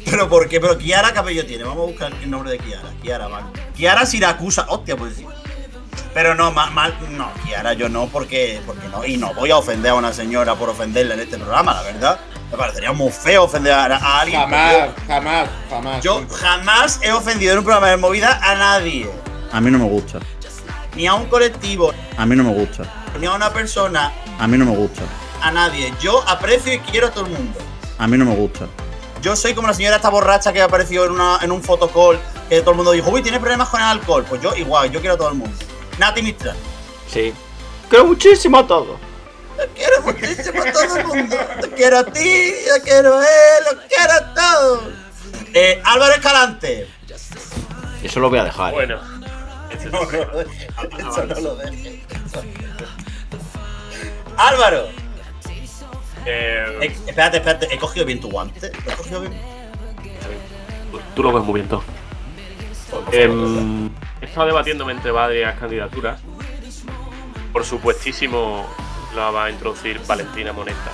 Pero 0.04 0.28
¿por 0.28 0.48
qué? 0.48 0.60
Pero 0.60 0.76
Kiara 0.76 1.12
cabello 1.12 1.46
tiene. 1.46 1.64
Vamos 1.64 1.84
a 1.84 1.86
buscar 1.86 2.12
el 2.12 2.30
nombre 2.30 2.50
de 2.50 2.58
Kiara. 2.58 2.90
Kiara, 3.02 3.28
vale. 3.28 3.46
Kiara 3.76 4.04
Siracusa. 4.06 4.66
Hostia, 4.68 4.96
pues 4.96 5.14
sí. 5.16 5.26
Pero 6.14 6.34
no, 6.34 6.50
mal, 6.50 6.72
mal, 6.72 6.94
no, 7.12 7.30
Kiara, 7.44 7.74
yo 7.74 7.88
no, 7.88 8.06
porque, 8.08 8.60
porque 8.66 8.88
no. 8.88 9.04
Y 9.04 9.16
no 9.18 9.34
voy 9.34 9.50
a 9.50 9.56
ofender 9.56 9.92
a 9.92 9.94
una 9.94 10.12
señora 10.12 10.56
por 10.56 10.68
ofenderla 10.68 11.14
en 11.14 11.20
este 11.20 11.38
programa, 11.38 11.74
la 11.74 11.82
verdad. 11.82 12.18
Me 12.50 12.56
parecería 12.56 12.92
muy 12.92 13.10
feo 13.12 13.44
ofender 13.44 13.72
a, 13.72 13.84
a 13.96 14.20
alguien. 14.20 14.40
Jamás, 14.40 14.88
jamás, 15.06 15.48
jamás. 15.68 16.02
Yo 16.02 16.22
jamás 16.30 17.00
he 17.02 17.12
ofendido 17.12 17.52
en 17.52 17.58
un 17.58 17.64
programa 17.64 17.88
de 17.88 17.96
movida 17.96 18.40
a 18.42 18.54
nadie. 18.54 19.10
A 19.52 19.60
mí 19.60 19.70
no 19.70 19.78
me 19.78 19.84
gusta. 19.84 20.18
Ni 20.94 21.06
a 21.06 21.14
un 21.14 21.26
colectivo, 21.26 21.92
A 22.16 22.26
mí 22.26 22.34
no 22.34 22.42
me 22.44 22.52
gusta. 22.52 22.82
ni 23.20 23.26
a 23.26 23.32
una 23.34 23.52
persona, 23.52 24.12
A 24.38 24.48
mí 24.48 24.56
no 24.58 24.64
me 24.64 24.74
gusta. 24.74 25.02
a 25.42 25.50
nadie. 25.50 25.92
Yo 26.00 26.24
aprecio 26.26 26.72
y 26.72 26.78
quiero 26.80 27.08
a 27.08 27.10
todo 27.10 27.26
el 27.26 27.32
mundo. 27.32 27.58
A 27.98 28.06
mí 28.08 28.16
no 28.16 28.24
me 28.24 28.34
gusta. 28.34 28.66
Yo 29.22 29.36
soy 29.36 29.52
como 29.54 29.68
la 29.68 29.74
señora 29.74 29.96
esta 29.96 30.08
borracha 30.08 30.52
que 30.52 30.62
apareció 30.62 31.04
en, 31.04 31.12
una, 31.12 31.38
en 31.42 31.52
un 31.52 31.62
fotocall 31.62 32.18
que 32.48 32.60
todo 32.60 32.70
el 32.70 32.76
mundo 32.78 32.92
dijo, 32.92 33.10
uy, 33.10 33.20
tiene 33.22 33.38
problemas 33.38 33.68
con 33.68 33.80
el 33.80 33.86
alcohol. 33.86 34.24
Pues 34.28 34.40
yo 34.40 34.54
igual, 34.56 34.90
yo 34.90 35.00
quiero 35.00 35.14
a 35.14 35.18
todo 35.18 35.28
el 35.28 35.34
mundo. 35.34 35.56
Nati 35.98 36.22
Mistral. 36.22 36.56
Sí. 37.08 37.32
Quiero 37.88 38.04
muchísimo 38.06 38.58
a 38.58 38.66
todo. 38.66 38.98
Te 39.58 39.66
quiero 39.74 40.02
muchísimo 40.02 40.62
a 40.62 40.72
todo 40.72 40.96
el 40.96 41.06
mundo. 41.06 41.36
Te 41.60 41.70
quiero 41.70 41.98
a 41.98 42.04
ti, 42.04 42.52
yo 42.66 42.82
quiero 42.84 43.16
a 43.18 43.22
él, 43.24 43.64
lo 43.72 43.80
quiero 43.88 44.12
a 44.12 44.34
todos. 44.34 44.82
Eh, 45.54 45.80
Álvaro 45.84 46.12
Escalante. 46.14 46.88
Eso 48.02 48.20
lo 48.20 48.30
voy 48.30 48.38
a 48.38 48.44
dejar. 48.44 48.70
¿eh? 48.72 48.74
Bueno. 48.74 49.00
No, 49.92 50.00
no 50.04 50.10
lo 50.24 50.38
dejes. 50.38 50.68
Eso 50.98 51.26
no 51.26 51.40
lo 51.40 51.56
dejes. 51.56 52.00
Álvaro. 54.36 54.86
eh, 56.26 56.78
Eh, 56.82 56.96
espérate, 57.06 57.38
espérate. 57.38 57.74
He 57.74 57.78
cogido 57.78 58.06
bien 58.06 58.20
tu 58.20 58.30
guante. 58.30 58.70
¿Lo 58.84 58.92
he 58.92 58.96
cogido 58.96 59.20
bien? 59.22 59.32
tú- 60.92 61.00
tú 61.16 61.22
lo 61.22 61.32
ves 61.32 61.44
muy 61.44 61.54
bien 61.54 61.68
todo. 61.68 61.82
Em, 63.12 63.90
he 64.20 64.26
estado 64.26 64.46
debatiéndome 64.46 64.92
entre 64.92 65.10
varias 65.10 65.58
candidaturas. 65.58 66.20
Por 67.52 67.64
supuestísimo, 67.64 68.66
la 69.14 69.30
va 69.30 69.44
a 69.46 69.50
introducir 69.50 70.00
Valentina 70.06 70.52
Moneta. 70.52 70.90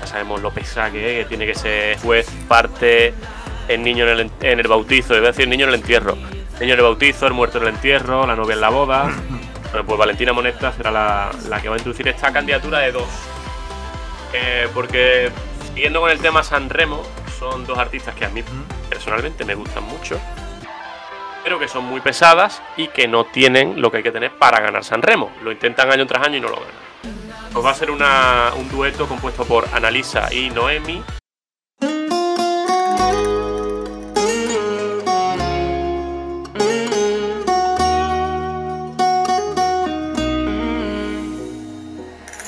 Ya 0.00 0.06
sabemos 0.06 0.40
lo 0.42 0.50
pesada 0.50 0.90
que 0.90 1.20
es, 1.20 1.24
que 1.24 1.28
tiene 1.28 1.46
que 1.46 1.54
ser 1.54 1.98
juez, 1.98 2.28
parte, 2.48 3.14
el 3.68 3.82
niño 3.82 4.04
en 4.08 4.10
el, 4.18 4.30
en- 4.42 4.60
el 4.60 4.68
bautizo, 4.68 5.14
iba 5.16 5.24
a 5.28 5.30
decir 5.32 5.48
niño 5.48 5.64
en 5.64 5.70
el 5.70 5.74
entierro. 5.76 6.16
Niño 6.60 6.74
en 6.74 6.78
el 6.78 6.82
bautizo, 6.82 7.26
el 7.26 7.32
muerto 7.32 7.58
en 7.58 7.64
el 7.64 7.74
entierro, 7.74 8.26
la 8.26 8.36
novia 8.36 8.54
en 8.54 8.60
la 8.60 8.68
boda. 8.70 9.10
Bueno, 9.74 9.88
pues 9.88 9.98
Valentina 9.98 10.32
Moneta 10.32 10.72
será 10.72 10.92
la, 10.92 11.30
la 11.48 11.60
que 11.60 11.68
va 11.68 11.74
a 11.74 11.78
introducir 11.78 12.06
esta 12.06 12.32
candidatura 12.32 12.78
de 12.78 12.92
dos. 12.92 13.08
Eh, 14.32 14.68
porque, 14.72 15.32
siguiendo 15.74 16.00
con 16.00 16.10
el 16.12 16.20
tema 16.20 16.44
San 16.44 16.70
Remo, 16.70 17.02
son 17.40 17.66
dos 17.66 17.76
artistas 17.76 18.14
que 18.14 18.24
a 18.24 18.28
mí 18.28 18.44
personalmente 18.88 19.44
me 19.44 19.56
gustan 19.56 19.82
mucho, 19.82 20.20
pero 21.44 21.58
que 21.60 21.68
son 21.68 21.84
muy 21.84 22.00
pesadas 22.00 22.60
y 22.76 22.88
que 22.88 23.06
no 23.06 23.24
tienen 23.26 23.80
lo 23.80 23.90
que 23.90 23.98
hay 23.98 24.02
que 24.02 24.10
tener 24.10 24.32
para 24.32 24.60
ganar 24.60 24.82
San 24.82 25.02
Remo. 25.02 25.30
Lo 25.42 25.52
intentan 25.52 25.92
año 25.92 26.06
tras 26.06 26.26
año 26.26 26.38
y 26.38 26.40
no 26.40 26.48
lo 26.48 26.56
ganan. 26.56 26.74
Pues 27.52 27.64
va 27.64 27.70
a 27.70 27.74
ser 27.74 27.90
una- 27.90 28.50
un 28.56 28.68
dueto 28.68 29.06
compuesto 29.06 29.44
por 29.44 29.68
Analisa 29.72 30.32
y 30.32 30.50
Noemi. 30.50 31.04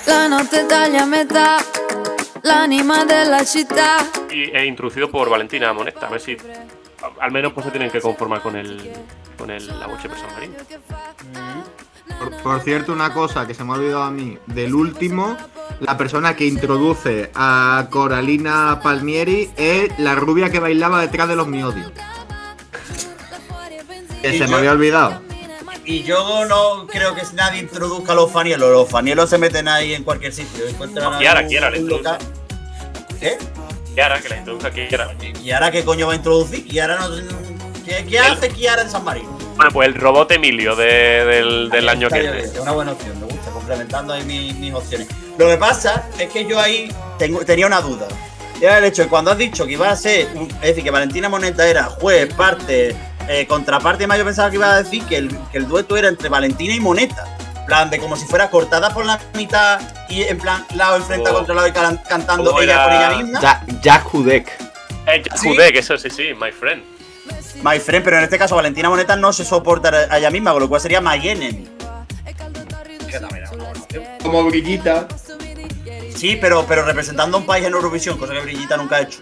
La 0.06 0.28
notte 0.28 0.64
taglia 0.66 1.02
a 1.02 1.06
metà 1.06 1.56
l'anima 2.42 3.04
della 3.04 3.44
città. 3.44 3.96
y, 4.30 4.50
e 4.54 4.64
introducido 4.64 5.08
por 5.10 5.28
Valentina 5.28 5.72
Moneta. 5.72 6.06
A 6.06 6.10
ver 6.10 6.20
si 6.20 6.36
al 7.20 7.30
menos 7.32 7.52
pues 7.52 7.64
se 7.66 7.70
tienen 7.72 7.90
que 7.90 8.00
conformar 8.00 8.40
con 8.42 8.56
el 8.56 8.92
con 9.38 9.50
el 9.50 9.66
la 9.78 9.86
boche 9.86 10.08
San 10.08 10.32
Marino. 10.34 10.54
Por, 12.18 12.42
por 12.42 12.60
cierto, 12.62 12.92
una 12.92 13.12
cosa 13.12 13.46
que 13.46 13.54
se 13.54 13.62
me 13.64 13.72
ha 13.72 13.76
olvidado 13.76 14.02
a 14.04 14.10
mí. 14.10 14.38
Del 14.46 14.74
último, 14.74 15.36
la 15.80 15.96
persona 15.98 16.34
que 16.36 16.46
introduce 16.46 17.30
a 17.34 17.88
Coralina 17.90 18.80
Palmieri 18.82 19.50
es 19.56 19.98
la 19.98 20.14
rubia 20.14 20.50
que 20.50 20.58
bailaba 20.60 21.00
detrás 21.00 21.28
de 21.28 21.36
los 21.36 21.46
miodios. 21.46 21.92
Que 24.22 24.38
se 24.38 24.46
me 24.48 24.56
había 24.56 24.72
olvidado. 24.72 25.20
Y 25.84 26.02
yo 26.02 26.46
no 26.46 26.86
creo 26.88 27.14
que 27.14 27.22
nadie 27.34 27.60
introduzca 27.60 28.14
los 28.14 28.32
fanielos. 28.32 28.70
Los 28.72 28.88
fanielos 28.88 29.30
se 29.30 29.38
meten 29.38 29.68
ahí 29.68 29.94
en 29.94 30.02
cualquier 30.02 30.32
sitio. 30.32 30.66
Encuentran 30.66 31.12
No, 31.12 31.18
Kiara, 31.18 31.42
un- 31.78 31.88
local. 31.88 32.18
¿Qué? 33.20 33.38
Kiara, 33.96 34.20
que 34.20 34.28
la 34.28 34.36
introduzca 34.36 34.70
Kiara. 34.70 35.14
¿Y 35.42 35.50
ahora 35.52 35.70
qué 35.70 35.82
coño 35.82 36.06
va 36.06 36.12
a 36.12 36.16
introducir? 36.16 36.66
¿Kiara 36.68 36.98
no, 36.98 37.08
¿Qué, 37.82 38.04
qué 38.06 38.18
hace 38.18 38.50
Kiara 38.50 38.82
en 38.82 38.90
San 38.90 39.02
Marino? 39.02 39.30
Bueno, 39.56 39.70
pues 39.72 39.88
el 39.88 39.94
robot 39.94 40.30
Emilio 40.32 40.76
de- 40.76 41.24
del, 41.24 41.70
del 41.70 41.88
año 41.88 42.10
que 42.10 42.20
viene. 42.20 42.40
Es 42.40 42.58
una 42.58 42.72
buena 42.72 42.92
opción, 42.92 43.18
me 43.18 43.24
gusta, 43.26 43.50
complementando 43.52 44.12
ahí 44.12 44.22
mis, 44.24 44.54
mis 44.56 44.74
opciones. 44.74 45.08
Lo 45.38 45.48
que 45.48 45.56
pasa 45.56 46.06
es 46.18 46.28
que 46.28 46.44
yo 46.44 46.60
ahí 46.60 46.92
tengo, 47.18 47.42
tenía 47.42 47.66
una 47.66 47.80
duda. 47.80 48.06
Era 48.60 48.76
el 48.76 48.84
hecho 48.84 49.02
de 49.04 49.08
cuando 49.08 49.30
has 49.30 49.38
dicho 49.38 49.64
que 49.64 49.72
iba 49.72 49.90
a 49.90 49.96
ser, 49.96 50.28
es 50.36 50.60
decir, 50.60 50.84
que 50.84 50.90
Valentina 50.90 51.30
Moneta 51.30 51.66
era 51.66 51.84
juez, 51.84 52.30
parte, 52.34 52.94
eh, 53.28 53.46
contraparte, 53.46 54.06
más 54.06 54.18
yo 54.18 54.26
pensaba 54.26 54.50
que 54.50 54.56
iba 54.56 54.74
a 54.74 54.82
decir 54.82 55.02
que 55.04 55.16
el, 55.16 55.30
que 55.50 55.56
el 55.56 55.66
dueto 55.68 55.96
era 55.96 56.08
entre 56.08 56.28
Valentina 56.28 56.74
y 56.74 56.80
Moneta. 56.80 57.24
En 57.66 57.68
plan, 57.68 57.90
de 57.90 57.98
como 57.98 58.14
si 58.14 58.24
fuera 58.26 58.48
cortada 58.48 58.94
por 58.94 59.04
la 59.04 59.18
mitad 59.34 59.80
y 60.08 60.22
en 60.22 60.38
plan, 60.38 60.64
lado 60.76 60.98
enfrentado 60.98 61.34
Oh. 61.34 61.38
contra 61.40 61.54
lado 61.56 61.66
y 61.66 61.72
can- 61.72 62.00
cantando 62.08 62.62
ella 62.62 62.84
por 62.84 62.92
ella 62.92 63.10
misma. 63.16 63.40
Ja- 63.40 63.64
Jack 63.82 64.14
Hudek. 64.14 64.48
Eh, 65.08 65.22
¿Sí? 65.34 65.48
Judek, 65.48 65.74
eso 65.74 65.98
sí, 65.98 66.08
sí, 66.08 66.28
my 66.40 66.52
friend. 66.52 66.84
My 67.64 67.80
friend, 67.80 68.04
pero 68.04 68.18
en 68.18 68.22
este 68.22 68.38
caso 68.38 68.54
Valentina 68.54 68.88
Moneta 68.88 69.16
no 69.16 69.32
se 69.32 69.44
soporta 69.44 69.88
a 70.08 70.16
ella 70.18 70.30
misma, 70.30 70.52
con 70.52 70.62
lo 70.62 70.68
cual 70.68 70.80
sería 70.80 71.00
My 71.00 71.16
enemy. 71.28 71.66
Como 74.22 74.44
brillita. 74.44 75.08
Sí, 76.14 76.38
pero, 76.40 76.64
pero 76.68 76.84
representando 76.84 77.36
a 77.36 77.40
un 77.40 77.46
país 77.46 77.66
en 77.66 77.72
Eurovisión, 77.72 78.16
cosa 78.16 78.32
que 78.32 78.40
Brillita 78.42 78.76
nunca 78.76 78.96
ha 78.96 79.00
hecho. 79.00 79.18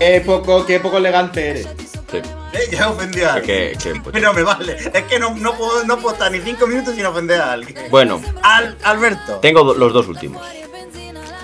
Qué 0.00 0.20
poco, 0.26 0.66
qué 0.66 0.80
poco 0.80 0.96
elegante 0.96 1.48
eres. 1.50 1.68
Sí. 2.10 2.16
Eh, 2.52 2.68
ya 2.72 2.88
ofendí 2.90 3.20
a 3.22 3.34
alguien. 3.34 3.78
Que- 3.78 3.78
que, 3.94 4.00
pues, 4.00 4.22
no 4.22 4.32
me 4.32 4.42
vale. 4.42 4.76
Es 4.92 5.04
que 5.04 5.18
no, 5.18 5.34
no, 5.36 5.54
puedo, 5.54 5.84
no 5.84 5.98
puedo 5.98 6.14
estar 6.14 6.30
ni 6.32 6.40
cinco 6.40 6.66
minutos 6.66 6.94
sin 6.94 7.06
ofender 7.06 7.40
a 7.40 7.52
alguien. 7.52 7.76
Bueno, 7.90 8.20
Al, 8.42 8.76
Alberto. 8.82 9.36
tengo 9.36 9.62
do- 9.64 9.74
los 9.74 9.92
dos 9.92 10.08
últimos. 10.08 10.42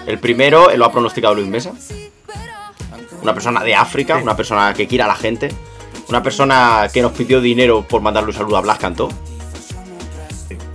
El 0.06 0.18
primero 0.18 0.70
lo 0.76 0.84
ha 0.84 0.92
pronosticado 0.92 1.34
Luis 1.34 1.48
Mesa. 1.48 1.72
Una 3.22 3.34
persona 3.34 3.62
de 3.64 3.74
África, 3.74 4.16
una 4.16 4.36
persona 4.36 4.72
que 4.74 4.86
quiere 4.86 5.04
a 5.04 5.08
la 5.08 5.16
gente. 5.16 5.52
Una 6.08 6.22
persona 6.22 6.88
que 6.92 7.02
nos 7.02 7.12
pidió 7.12 7.40
dinero 7.40 7.82
por 7.88 8.00
mandarle 8.00 8.28
un 8.30 8.36
saludo 8.36 8.56
a 8.56 8.60
Blas 8.60 8.78
Cantó. 8.78 9.08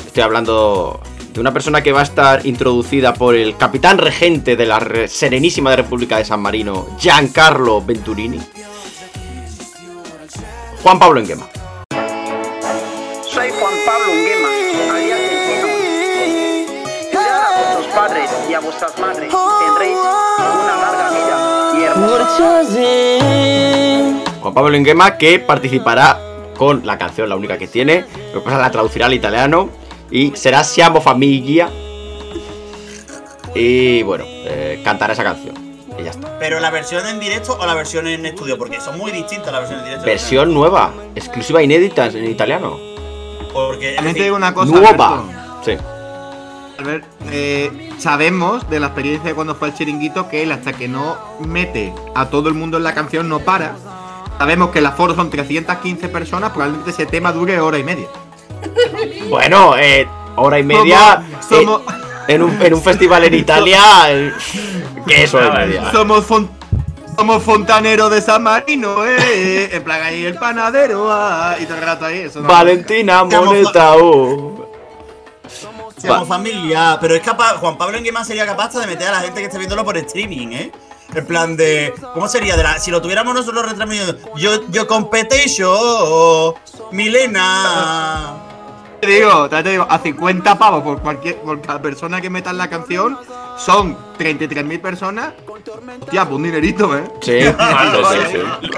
Estoy 0.05 0.23
hablando 0.23 0.99
de 1.33 1.39
una 1.39 1.53
persona 1.53 1.81
que 1.81 1.93
va 1.93 2.01
a 2.01 2.03
estar 2.03 2.45
introducida 2.45 3.13
por 3.13 3.35
el 3.35 3.55
capitán 3.55 3.97
regente 3.97 4.57
de 4.57 4.65
la 4.65 4.79
re- 4.79 5.07
Serenísima 5.07 5.73
República 5.75 6.17
de 6.17 6.25
San 6.25 6.41
Marino, 6.41 6.89
Giancarlo 6.99 7.81
Venturini. 7.81 8.41
Juan 10.83 10.97
Pablo 10.97 11.19
Enguema. 11.19 11.47
Soy 13.23 13.51
Juan 13.51 13.73
Pablo 13.85 14.11
Unguema, 14.11 14.49
alias 14.95 15.19
a 17.13 17.61
vuestros 17.61 17.87
padres 17.95 18.29
y 18.49 18.53
a 18.55 18.59
vuestras 18.59 18.97
madres. 18.99 19.31
Tendréis 19.65 19.97
una 19.99 20.75
larga 20.77 21.09
vida 21.11 21.37
y 21.77 21.83
hermosa. 21.83 22.63
Juan 24.41 24.53
Pablo 24.55 24.75
Enguema 24.75 25.17
que 25.17 25.37
participará 25.37 26.19
con 26.57 26.83
la 26.83 26.97
canción, 26.97 27.29
la 27.29 27.35
única 27.35 27.59
que 27.59 27.67
tiene. 27.67 28.05
Lo 28.33 28.39
que 28.39 28.45
pasa 28.45 28.57
la 28.57 28.71
traducirá 28.71 29.05
al 29.05 29.13
italiano 29.13 29.69
y 30.09 30.35
será 30.35 30.63
Siamo 30.63 30.99
Famiglia. 30.99 31.69
Y 33.53 34.01
bueno, 34.01 34.23
eh, 34.27 34.81
cantará 34.83 35.13
esa 35.13 35.23
canción. 35.23 35.60
Y 35.99 36.03
ya 36.03 36.11
está. 36.11 36.39
Pero 36.39 36.59
la 36.59 36.71
versión 36.71 37.05
en 37.07 37.19
directo 37.19 37.57
o 37.59 37.65
la 37.65 37.73
versión 37.73 38.07
en 38.07 38.25
estudio, 38.25 38.57
porque 38.57 38.79
son 38.79 38.97
muy 38.97 39.11
distintas 39.11 39.51
las 39.51 39.61
versiones 39.61 39.83
en 39.83 39.89
directo. 39.89 40.05
Versión 40.05 40.53
nueva, 40.53 40.93
exclusiva 41.15 41.61
inédita 41.61 42.07
en 42.07 42.25
italiano. 42.25 42.77
Porque. 43.53 43.91
es 43.91 43.95
También 43.95 44.13
te 44.15 44.19
decir, 44.19 44.23
digo 44.23 44.35
una 44.35 44.53
cosa. 44.53 44.71
Nueva. 44.71 45.07
Alberto. 45.19 45.41
Sí. 45.65 45.77
Albert, 46.79 47.05
eh, 47.31 47.91
sabemos 47.99 48.67
de 48.69 48.79
la 48.79 48.87
experiencia 48.87 49.29
de 49.29 49.35
cuando 49.35 49.53
fue 49.55 49.67
el 49.67 49.73
chiringuito 49.75 50.27
que 50.27 50.41
él 50.41 50.51
hasta 50.51 50.73
que 50.73 50.87
no 50.87 51.17
mete 51.39 51.93
a 52.15 52.29
todo 52.29 52.49
el 52.49 52.55
mundo 52.55 52.77
en 52.77 52.83
la 52.83 52.93
canción 52.93 53.29
no 53.29 53.39
para. 53.39 53.75
Sabemos 54.39 54.71
que 54.71 54.79
el 54.79 54.87
aforo 54.87 55.13
son 55.13 55.29
315 55.29 56.09
personas, 56.09 56.49
probablemente 56.49 56.89
ese 56.89 57.05
tema 57.05 57.31
dure 57.31 57.59
hora 57.59 57.77
y 57.77 57.83
media. 57.83 58.07
Bueno, 59.29 59.77
eh, 59.77 60.07
hora 60.35 60.59
y 60.59 60.63
media. 60.63 61.23
Somos, 61.47 61.81
eh, 61.81 62.33
en, 62.33 62.43
un, 62.43 62.61
en 62.61 62.73
un 62.73 62.81
festival 62.81 63.23
en 63.23 63.33
Italia. 63.45 63.79
¿Qué 65.07 65.27
media? 65.31 65.91
somos, 65.91 66.25
fon- 66.27 66.49
somos 67.17 67.43
fontaneros 67.43 68.09
de 68.11 68.21
San 68.21 68.43
Marino, 68.43 69.05
eh. 69.05 69.69
En 69.75 69.83
plan 69.83 70.01
ahí 70.01 70.25
el 70.25 70.35
panadero, 70.35 71.07
ah, 71.11 71.55
y 71.59 71.65
todo 71.65 71.77
el 71.77 71.83
rato 71.83 72.05
ahí. 72.05 72.19
Eso 72.19 72.41
no- 72.41 72.47
Valentina 72.47 73.23
Moneta. 73.23 73.95
oh. 73.97 74.67
Seamos 75.97 76.23
Va. 76.23 76.25
familia. 76.25 76.97
Pero 76.99 77.13
es 77.13 77.21
capaz. 77.21 77.57
Juan 77.57 77.77
Pablo 77.77 77.97
Enguema 77.97 78.23
sería 78.25 78.45
capaz 78.45 78.65
hasta 78.67 78.79
de 78.79 78.87
meter 78.87 79.07
a 79.09 79.11
la 79.11 79.19
gente 79.19 79.39
que 79.39 79.45
esté 79.45 79.57
viéndolo 79.59 79.83
por 79.85 79.95
streaming, 79.97 80.47
¿eh? 80.53 80.71
En 81.13 81.25
plan 81.27 81.55
de. 81.57 81.93
¿Cómo 82.13 82.27
sería? 82.27 82.55
De 82.55 82.63
la, 82.63 82.79
si 82.79 82.89
lo 82.89 83.01
tuviéramos 83.01 83.35
nosotros 83.35 83.69
retransmitiendo. 83.69 84.17
Yo, 84.37 84.67
yo 84.69 84.87
competition. 84.87 86.55
Milena. 86.91 88.33
Te 89.01 89.07
digo, 89.07 89.49
te 89.49 89.63
digo, 89.63 89.87
a 89.89 89.97
50 89.99 90.57
pavos 90.59 90.83
por 90.83 91.01
cualquier 91.01 91.37
por 91.37 91.59
cada 91.61 91.81
persona 91.81 92.21
que 92.21 92.29
meta 92.29 92.51
en 92.51 92.57
la 92.59 92.69
canción, 92.69 93.17
son 93.57 93.97
33.000 94.17 94.79
personas. 94.79 95.33
Hostia, 96.01 96.23
pues 96.25 96.35
un 96.35 96.43
dinerito, 96.43 96.95
¿eh? 96.95 97.03
Sí, 97.21 97.41
sí, 97.41 97.47
sí, 98.31 98.37
sí. 98.63 98.69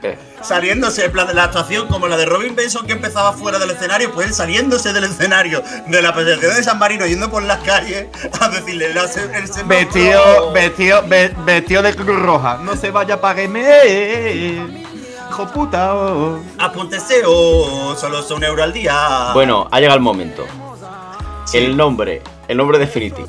Eh, 0.00 0.16
Saliéndose, 0.42 1.04
en 1.06 1.10
plan 1.12 1.26
de 1.26 1.34
la 1.34 1.44
actuación 1.44 1.88
como 1.88 2.06
la 2.06 2.16
de 2.16 2.24
Robin 2.24 2.54
Benson 2.54 2.86
que 2.86 2.92
empezaba 2.92 3.32
fuera 3.32 3.58
del 3.58 3.70
escenario, 3.72 4.12
pues 4.12 4.28
él 4.28 4.32
saliéndose 4.34 4.92
del 4.92 5.02
escenario 5.04 5.60
de 5.88 6.00
la 6.02 6.14
presentación 6.14 6.54
de 6.54 6.62
San 6.62 6.78
Marino, 6.78 7.04
yendo 7.06 7.28
por 7.28 7.42
las 7.42 7.58
calles 7.64 8.06
a 8.40 8.48
decirle 8.48 8.94
la 8.94 9.02
el 9.04 9.66
Vestido, 9.66 10.52
vestido, 10.52 11.02
ve- 11.08 11.34
vestido 11.44 11.82
de 11.82 11.94
cruz 11.96 12.16
roja. 12.20 12.58
No 12.62 12.76
se 12.76 12.92
vaya, 12.92 13.20
págueme. 13.20 14.86
Hijo 15.38 15.52
puta. 15.52 15.94
oh. 15.94 16.40
Apúntese 16.58 17.22
o 17.24 17.94
solo 17.94 18.22
son 18.22 18.38
un 18.38 18.44
euro 18.44 18.64
al 18.64 18.72
día. 18.72 19.30
Bueno, 19.34 19.68
ha 19.70 19.78
llegado 19.78 19.96
el 19.96 20.02
momento. 20.02 20.44
El 21.52 21.76
nombre, 21.76 22.22
el 22.48 22.56
nombre 22.56 22.76
definitivo. 22.76 23.28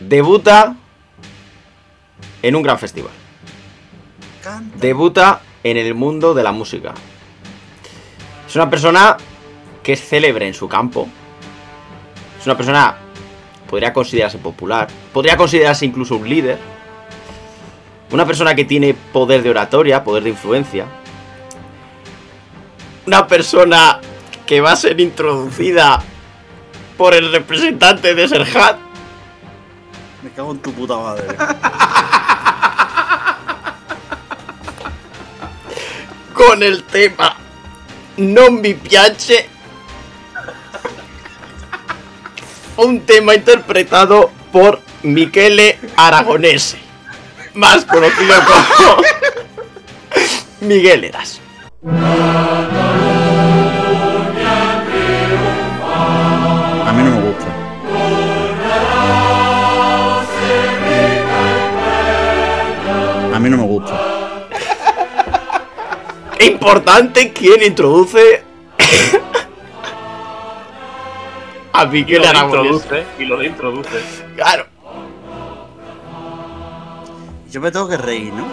Debuta 0.00 0.76
en 2.40 2.56
un 2.56 2.62
gran 2.62 2.78
festival. 2.78 3.12
Canta. 4.42 4.78
Debuta 4.78 5.42
en 5.62 5.76
el 5.76 5.94
mundo 5.94 6.32
de 6.32 6.42
la 6.42 6.52
música. 6.52 6.94
Es 8.48 8.56
una 8.56 8.70
persona 8.70 9.18
que 9.82 9.92
es 9.92 10.00
célebre 10.00 10.46
en 10.46 10.54
su 10.54 10.66
campo. 10.66 11.06
Es 12.40 12.46
una 12.46 12.56
persona, 12.56 12.96
podría 13.74 13.92
considerarse 13.92 14.38
popular, 14.38 14.86
podría 15.12 15.36
considerarse 15.36 15.84
incluso 15.84 16.14
un 16.14 16.28
líder. 16.28 16.60
Una 18.12 18.24
persona 18.24 18.54
que 18.54 18.64
tiene 18.64 18.94
poder 18.94 19.42
de 19.42 19.50
oratoria, 19.50 20.04
poder 20.04 20.22
de 20.22 20.30
influencia. 20.30 20.86
Una 23.04 23.26
persona 23.26 23.98
que 24.46 24.60
va 24.60 24.70
a 24.70 24.76
ser 24.76 25.00
introducida 25.00 26.00
por 26.96 27.14
el 27.14 27.32
representante 27.32 28.14
de 28.14 28.28
Serhat. 28.28 28.78
Me 30.22 30.30
cago 30.30 30.52
en 30.52 30.58
tu 30.60 30.72
puta 30.72 30.96
madre. 30.96 31.24
con 36.32 36.62
el 36.62 36.84
tema 36.84 37.36
Non 38.18 38.60
mi 38.60 38.74
piace. 38.74 39.53
Un 42.76 43.00
tema 43.00 43.34
interpretado 43.34 44.30
por 44.52 44.80
Michele 45.02 45.78
Aragonese, 45.96 46.78
más 47.54 47.84
conocido 47.84 48.34
como 48.46 49.02
Miguel 50.60 51.04
Eras. 51.04 51.40
A 56.86 56.92
mí 56.92 57.02
no 57.02 57.10
me 57.10 57.20
gusta. 57.20 57.46
A 63.34 63.40
mí 63.40 63.50
no 63.50 63.56
me 63.56 63.64
gusta. 63.64 64.00
Importante 66.40 67.32
quien 67.32 67.62
introduce 67.62 68.43
a 71.80 71.84
Y 71.84 71.88
Miguel 71.88 72.22
lo 72.22 72.28
Aragonese. 72.28 72.68
introduce, 72.74 73.06
y 73.18 73.24
lo 73.24 73.42
introduce. 73.42 74.24
Claro. 74.36 74.66
Yo 77.50 77.60
me 77.60 77.70
tengo 77.70 77.88
que 77.88 77.96
reír, 77.96 78.32
¿no? 78.32 78.46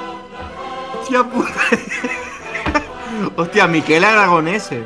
Hostia 0.99 1.24
puta. 1.24 1.51
Hostia, 3.36 3.67
Miquel 3.67 4.03
Aragonese. 4.03 4.84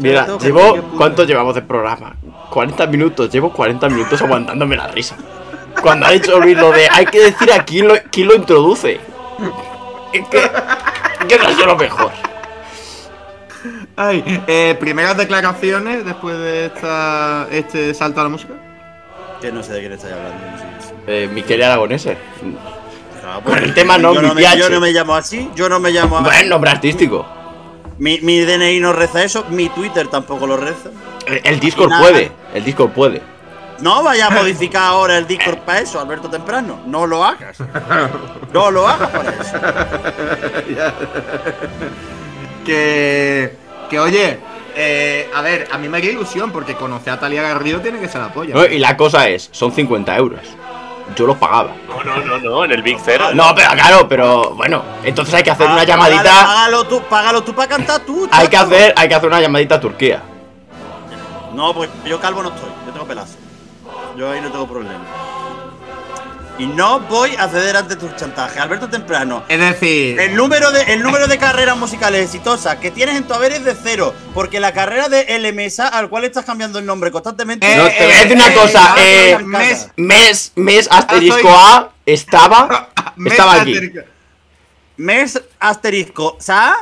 Mira, 0.00 0.26
llevo. 0.38 0.76
¿Cuánto 0.96 1.24
llevamos 1.24 1.54
de 1.54 1.62
programa? 1.62 2.16
40 2.50 2.86
minutos. 2.86 3.30
Llevo 3.30 3.52
40 3.52 3.88
minutos 3.88 4.20
aguantándome 4.22 4.76
la 4.76 4.88
risa. 4.88 5.16
Cuando 5.80 6.06
ha 6.06 6.10
dicho 6.10 6.38
Luis 6.40 6.56
lo 6.56 6.70
de. 6.70 6.88
Hay 6.90 7.06
que 7.06 7.20
decir 7.20 7.52
a 7.52 7.64
quién 7.64 7.88
lo, 7.88 7.94
quién 8.10 8.28
lo 8.28 8.34
introduce. 8.34 9.00
Es 10.12 10.28
que. 10.28 10.38
es 10.38 11.26
que 11.28 11.38
no 11.38 11.48
es 11.48 11.58
lo 11.58 11.76
mejor. 11.76 12.12
Ay, 13.96 14.42
eh, 14.48 14.76
primeras 14.80 15.16
declaraciones 15.16 16.04
después 16.04 16.36
de 16.38 16.66
esta, 16.66 17.46
este 17.50 17.94
salto 17.94 18.20
a 18.20 18.24
la 18.24 18.28
música. 18.30 18.54
Que 19.40 19.52
no 19.52 19.62
sé 19.62 19.74
de 19.74 19.80
quién 19.80 19.92
estáis 19.92 20.14
hablando. 20.14 20.38
no 20.50 20.58
sé 20.58 20.64
qué 20.64 20.78
es. 20.78 20.94
Eh, 21.06 21.28
Miquel 21.32 21.62
Aragonese. 21.62 22.16
Claro, 23.20 23.40
Con 23.42 23.58
el 23.58 23.72
tema 23.74 23.96
no, 23.98 24.12
yo 24.14 24.20
mi 24.22 24.28
me, 24.28 24.34
piache. 24.34 24.58
yo 24.58 24.70
no 24.70 24.80
me 24.80 24.90
llamo 24.90 25.14
así, 25.14 25.50
yo 25.54 25.68
no 25.68 25.78
me 25.80 25.90
llamo 25.90 26.18
así. 26.18 26.24
Buen 26.26 26.48
nombre 26.48 26.70
artístico. 26.70 27.26
Mi, 27.98 28.18
mi 28.20 28.40
DNI 28.40 28.80
no 28.80 28.92
reza 28.92 29.22
eso, 29.22 29.44
mi 29.50 29.68
Twitter 29.68 30.08
tampoco 30.08 30.46
lo 30.46 30.56
reza. 30.56 30.90
El, 31.26 31.40
el 31.44 31.60
Discord 31.60 31.92
puede. 32.00 32.32
El 32.52 32.64
Discord 32.64 32.90
puede. 32.90 33.22
No 33.80 34.02
vaya 34.02 34.26
a 34.26 34.30
modificar 34.38 34.82
ahora 34.82 35.16
el 35.18 35.26
Discord 35.26 35.58
para 35.58 35.80
eso, 35.80 36.00
Alberto 36.00 36.28
Temprano. 36.28 36.80
No 36.86 37.06
lo 37.06 37.24
hagas. 37.24 37.58
No 38.52 38.70
lo 38.70 38.88
hagas 38.88 39.10
para 39.10 39.30
eso. 39.30 39.58
Que, 42.64 43.54
que 43.88 43.98
oye, 44.00 44.38
eh, 44.76 45.30
a 45.34 45.40
ver, 45.42 45.68
a 45.72 45.78
mí 45.78 45.88
me 45.88 45.98
haría 45.98 46.10
ilusión 46.12 46.50
porque 46.50 46.74
conocer 46.74 47.12
a 47.12 47.20
Talia 47.20 47.42
Garrido 47.42 47.80
tiene 47.80 48.00
que 48.00 48.08
ser 48.08 48.20
la 48.20 48.32
polla. 48.32 48.54
No, 48.54 48.64
y 48.64 48.78
la 48.78 48.96
cosa 48.96 49.28
es, 49.28 49.48
son 49.52 49.72
50 49.72 50.16
euros. 50.16 50.40
Yo 51.16 51.26
los 51.26 51.36
pagaba. 51.36 51.72
No, 51.86 52.02
no, 52.02 52.24
no, 52.24 52.38
no, 52.38 52.64
en 52.64 52.72
el 52.72 52.82
Big 52.82 52.98
Zero. 52.98 53.34
No, 53.34 53.54
pero 53.54 53.70
claro, 53.72 54.08
pero 54.08 54.50
bueno, 54.54 54.82
entonces 55.04 55.34
hay 55.34 55.42
que 55.42 55.50
hacer 55.50 55.66
una 55.66 55.82
Ah, 55.82 55.84
llamadita. 55.84 56.22
Págalo, 56.22 56.46
págalo 56.48 56.84
tú, 56.84 57.02
págalo 57.08 57.42
tú 57.44 57.54
para 57.54 57.68
cantar 57.68 58.00
tú. 58.00 58.26
Hay 58.32 58.48
que 58.48 58.56
chato. 58.56 58.74
hacer, 58.74 58.94
hay 58.96 59.08
que 59.08 59.14
hacer 59.14 59.28
una 59.28 59.40
llamadita 59.40 59.74
a 59.74 59.80
Turquía. 59.80 60.22
No, 61.52 61.72
porque 61.74 61.92
yo 62.08 62.18
calvo 62.18 62.42
no 62.42 62.48
estoy, 62.48 62.70
yo 62.86 62.92
tengo 62.92 63.06
pelazo. 63.06 63.34
Yo 64.16 64.30
ahí 64.30 64.40
no 64.40 64.50
tengo 64.50 64.66
problema. 64.66 65.04
Y 66.56 66.66
no 66.66 67.00
voy 67.00 67.34
a 67.36 67.48
ceder 67.48 67.76
ante 67.76 67.96
tus 67.96 68.14
chantajes. 68.14 68.58
Alberto 68.58 68.88
Temprano, 68.88 69.42
Es 69.48 69.58
decir, 69.58 70.20
el 70.20 70.36
número 70.36 70.70
de, 70.70 70.82
el 70.92 71.02
número 71.02 71.26
de 71.26 71.36
carreras 71.36 71.76
musicales 71.76 72.22
exitosas 72.24 72.76
que 72.76 72.92
tienes 72.92 73.16
en 73.16 73.24
tu 73.24 73.34
haber 73.34 73.50
es 73.52 73.64
de 73.64 73.74
cero. 73.74 74.14
Porque 74.34 74.60
la 74.60 74.72
carrera 74.72 75.08
de 75.08 75.22
L 75.34 75.52
Mesa, 75.52 75.88
al 75.88 76.08
cual 76.08 76.24
estás 76.24 76.44
cambiando 76.44 76.78
el 76.78 76.86
nombre 76.86 77.10
constantemente. 77.10 77.66
Eh, 77.66 77.76
No, 77.76 77.88
te 77.88 78.04
voy 78.04 78.12
a 78.12 78.18
decir 78.20 78.36
una 78.36 78.48
eh, 78.48 78.54
cosa, 78.54 78.94
eh, 78.98 79.30
eh, 79.32 79.38
mes- 79.40 79.88
mes, 79.96 80.52
mes 80.54 80.88
asterisco 80.90 81.48
Ah, 81.50 81.76
A 81.76 81.92
estaba, 82.06 82.90
estaba 83.26 83.60
aquí. 83.60 83.90
Mes 84.96 85.40
asterisco. 85.58 86.36
Sa 86.38 86.76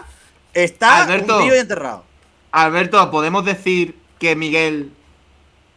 está 0.52 1.04
Alberto. 1.04 1.38
hundido 1.38 1.56
y 1.56 1.60
enterrado. 1.60 2.04
Alberto, 2.50 3.10
¿podemos 3.10 3.44
decir 3.46 3.96
que 4.18 4.36
Miguel 4.36 4.92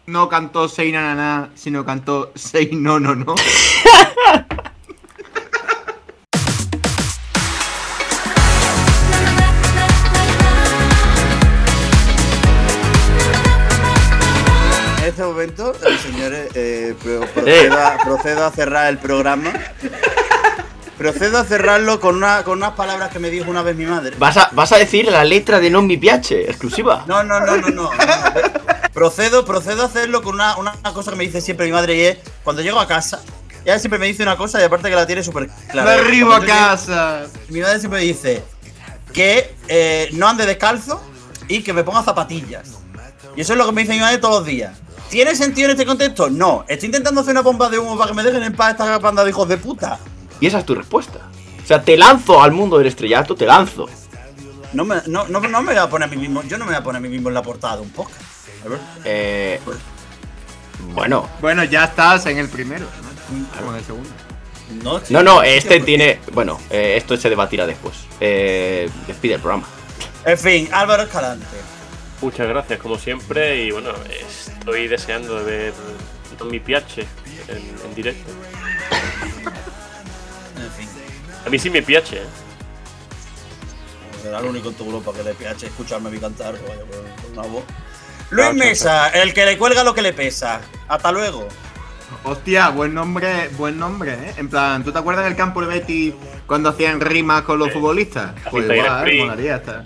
no 0.08 0.30
cantó 0.30 0.68
Sei 0.68 0.92
na, 0.92 1.02
na, 1.02 1.16
na, 1.16 1.50
sino 1.56 1.86
cantó 1.86 2.32
Sei 2.36 2.70
no 2.74 3.00
no 3.00 3.16
no? 3.16 3.36
En 15.02 15.10
este 15.10 15.24
momento, 15.24 15.72
eh, 15.72 15.98
señores, 16.02 16.50
eh, 16.56 16.96
pro- 17.02 17.28
procedo, 17.28 17.78
a, 17.78 17.98
procedo 18.04 18.46
a 18.46 18.52
cerrar 18.52 18.88
el 18.90 18.98
programa. 18.98 19.54
Procedo 20.98 21.38
a 21.38 21.44
cerrarlo 21.44 22.00
con, 22.00 22.16
una, 22.16 22.44
con 22.44 22.58
unas 22.58 22.72
palabras 22.72 23.12
que 23.12 23.20
me 23.20 23.30
dijo 23.30 23.52
una 23.52 23.62
vez 23.62 23.76
mi 23.76 23.86
madre. 23.86 24.16
¿Vas 24.18 24.38
a, 24.38 24.50
vas 24.54 24.72
a 24.72 24.78
decir 24.78 25.06
la 25.12 25.24
letra 25.24 25.60
de 25.60 25.70
Non 25.70 25.86
Mi 25.86 25.98
Piace, 25.98 26.42
exclusiva. 26.50 27.04
No, 27.08 27.24
no, 27.24 27.40
no, 27.40 27.58
no, 27.58 27.68
no. 27.70 27.84
no. 27.84 27.90
Procedo, 28.96 29.46
procedo 29.46 29.84
a 29.84 29.86
hacerlo 29.86 30.24
con 30.24 30.34
una, 30.36 30.56
una 30.58 30.74
cosa 30.94 31.12
que 31.12 31.18
me 31.18 31.26
dice 31.26 31.42
siempre 31.42 31.66
mi 31.68 31.72
madre 31.74 31.96
y 31.96 32.02
es 32.02 32.18
cuando 32.44 32.62
llego 32.64 32.80
a 32.80 32.88
casa. 32.88 33.22
Ella 33.66 33.78
siempre 33.78 34.00
me 34.00 34.08
dice 34.08 34.24
una 34.24 34.38
cosa 34.38 34.60
y 34.60 34.64
aparte 34.64 34.90
que 34.90 34.96
la 34.96 35.06
tiene 35.06 35.22
súper 35.22 35.50
clara. 35.70 35.84
¡Me 35.96 36.02
arribo 36.02 36.34
a 36.34 36.40
llego- 36.40 36.48
casa! 36.48 37.24
Mi 37.50 37.60
madre 37.60 37.80
siempre 37.80 38.00
me 38.00 38.06
dice 38.06 38.42
que 39.14 39.54
eh, 39.68 40.10
no 40.14 40.28
ande 40.28 40.46
descalzo 40.46 41.02
y 41.48 41.62
que 41.62 41.74
me 41.74 41.84
ponga 41.84 42.04
zapatillas. 42.04 42.70
Y 43.36 43.42
eso 43.42 43.52
es 43.54 43.60
lo 43.60 43.66
que 43.66 43.74
me 43.74 43.82
dice 43.82 43.94
mi 43.94 44.00
madre 44.00 44.18
todos 44.18 44.36
los 44.40 44.46
días. 44.46 44.78
¿Tiene 45.10 45.36
sentido 45.36 45.66
en 45.66 45.72
este 45.72 45.86
contexto? 45.86 46.30
No. 46.30 46.64
Estoy 46.68 46.88
intentando 46.88 47.20
hacer 47.22 47.32
una 47.32 47.42
bomba 47.42 47.70
de 47.70 47.78
humo 47.78 47.98
para 47.98 48.10
que 48.12 48.16
me 48.16 48.24
dejen 48.24 48.44
en 48.44 48.56
paz 48.56 48.72
esta 48.72 48.98
banda 49.00 49.24
de 49.26 49.30
hijos 49.30 49.48
de 49.50 49.58
puta. 49.58 50.00
Y 50.40 50.48
esa 50.48 50.60
es 50.60 50.66
tu 50.66 50.74
respuesta. 50.74 51.20
O 51.64 51.68
sea, 51.68 51.82
te 51.82 51.98
lanzo 51.98 52.42
al 52.42 52.54
mundo 52.54 52.78
del 52.78 52.88
estrellato, 52.88 53.36
te 53.36 53.46
lanzo. 53.46 53.88
No 54.74 54.86
me, 54.86 54.96
no, 55.08 55.28
no, 55.28 55.40
no 55.42 55.62
me 55.62 55.74
voy 55.74 55.78
a 55.82 55.90
poner 55.90 56.08
a 56.08 56.12
mí 56.12 56.18
mismo. 56.18 56.44
Yo 56.44 56.58
no 56.58 56.66
me 56.66 56.72
voy 56.72 56.80
a 56.80 56.84
poner 56.84 57.00
a 57.00 57.02
mí 57.02 57.10
mismo 57.10 57.28
en 57.30 57.34
la 57.36 57.42
portada 57.44 57.76
de 57.78 57.82
un 57.82 57.90
podcast. 57.90 58.22
A 58.66 58.70
ver. 58.70 58.80
Eh, 59.04 59.60
bueno, 60.94 61.30
Bueno, 61.42 61.64
ya 61.64 61.86
estás 61.86 62.26
en 62.26 62.38
el 62.38 62.50
primero, 62.50 62.86
¿no? 62.86 63.58
Como 63.58 63.72
en 63.72 63.78
el 63.78 63.84
segundo. 63.86 64.10
No, 64.84 65.00
no, 65.10 65.24
no, 65.24 65.44
este 65.44 65.80
tiene. 65.80 66.20
Bueno, 66.34 66.60
eh, 66.70 66.96
esto 66.98 67.16
se 67.18 67.30
debatirá 67.30 67.68
después. 67.68 67.96
Eh, 68.20 68.90
despide 69.08 69.36
el 69.36 69.42
programa. 69.42 69.68
En 70.26 70.38
fin, 70.38 70.70
Álvaro 70.72 71.04
Escalante. 71.04 71.46
Muchas 72.22 72.48
gracias, 72.48 72.80
como 72.80 72.98
siempre. 72.98 73.64
Y 73.64 73.72
bueno, 73.72 73.92
estoy 74.10 74.88
deseando 74.88 75.44
de 75.44 75.44
ver 75.44 75.74
Mi 76.50 76.60
Piache 76.60 77.06
en, 77.48 77.58
en 77.58 77.96
directo. 77.96 78.32
En 80.58 80.72
fin. 80.72 80.90
A 81.46 81.50
mí 81.50 81.60
sí 81.60 81.70
me 81.70 81.84
piache, 81.84 82.18
¿eh? 82.18 82.26
Será 84.24 84.40
el 84.40 84.46
único 84.46 84.70
en 84.70 84.76
tu 84.76 84.88
grupo 84.88 85.14
que 85.14 85.22
le 85.22 85.36
piache 85.36 85.68
escucharme 85.68 86.10
a 86.10 86.12
mí 86.12 86.18
cantar 86.18 86.56
con 86.58 87.34
una 87.34 87.48
voz. 87.48 87.64
Luis 88.32 88.54
Mesa, 88.54 89.10
el 89.10 89.34
que 89.34 89.46
le 89.46 89.58
cuelga 89.58 89.84
lo 89.84 89.94
que 89.94 90.02
le 90.02 90.14
pesa. 90.14 90.62
Hasta 90.88 91.12
luego. 91.12 91.48
Hostia, 92.24 92.70
buen 92.70 92.94
nombre, 92.94 93.50
buen 93.58 93.78
nombre, 93.78 94.14
¿eh? 94.14 94.34
En 94.38 94.50
plan, 94.50 94.84
¿tú 94.84 94.92
te 94.92 94.98
acuerdas 95.00 95.26
del 95.26 95.36
campo 95.36 95.62
de 95.62 95.68
Betty 95.68 96.14
cuando 96.48 96.70
hacían 96.70 97.00
rimas 97.00 97.44
con 97.44 97.60
los 97.60 97.72
futbolistas? 97.72 98.32
Pues 98.50 98.66
igual, 98.70 99.14
molaría 99.18 99.56
estar. 99.58 99.84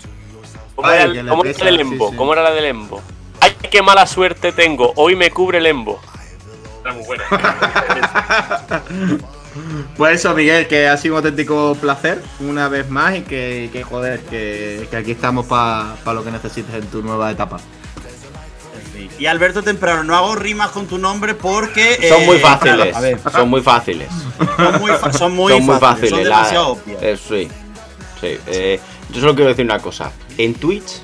¿Cómo, 0.74 0.88
Ay, 0.88 0.94
era, 0.94 1.04
el- 1.20 1.28
cómo 1.28 1.44
era 1.44 1.54
sí, 1.54 1.66
Embo? 1.68 2.10
sí. 2.10 2.16
¿Cómo 2.16 2.32
era 2.32 2.42
la 2.42 2.50
del 2.52 2.64
Embo? 2.64 3.02
¡Ay, 3.40 3.54
qué 3.70 3.82
mala 3.82 4.06
suerte 4.06 4.52
tengo! 4.52 4.92
Hoy 4.96 5.16
me 5.16 5.30
cubre 5.30 5.58
el 5.58 5.66
Embo. 5.66 6.00
Era 6.82 6.94
muy 6.94 7.04
buena. 7.04 7.24
Pues 9.96 10.20
eso, 10.20 10.32
Miguel, 10.32 10.68
que 10.68 10.86
ha 10.86 10.96
sido 10.96 11.14
un 11.14 11.18
auténtico 11.18 11.76
placer 11.80 12.22
una 12.38 12.68
vez 12.68 12.88
más 12.88 13.16
y 13.16 13.22
que, 13.22 13.68
que 13.72 13.82
joder, 13.82 14.20
que, 14.20 14.86
que 14.88 14.96
aquí 14.96 15.10
estamos 15.10 15.46
para 15.46 15.96
lo 16.14 16.22
que 16.22 16.30
necesites 16.30 16.72
en 16.72 16.86
tu 16.86 17.02
nueva 17.02 17.32
etapa. 17.32 17.58
Y 19.18 19.26
Alberto 19.26 19.62
Temprano, 19.62 20.02
no 20.04 20.16
hago 20.16 20.34
rimas 20.34 20.70
con 20.70 20.86
tu 20.86 20.96
nombre 20.98 21.34
porque. 21.34 22.08
Son 22.08 22.22
eh, 22.22 22.26
muy 22.26 22.38
fáciles. 22.38 22.96
A 22.96 23.00
ver, 23.00 23.20
Son 23.30 23.48
muy 23.50 23.60
fáciles. 23.60 24.08
son 24.56 24.80
muy, 24.80 24.92
fa- 24.92 25.12
son 25.12 25.36
muy 25.36 25.52
fáciles. 25.78 26.10
Son 26.10 26.18
la- 26.28 26.36
demasiado 26.36 26.68
obvias. 26.68 27.02
eh, 27.02 27.18
sí. 27.18 27.48
Sí. 28.20 28.38
eh, 28.46 28.80
yo 29.10 29.20
solo 29.20 29.34
quiero 29.34 29.50
decir 29.50 29.64
una 29.64 29.78
cosa. 29.78 30.12
En 30.38 30.54
Twitch 30.54 31.00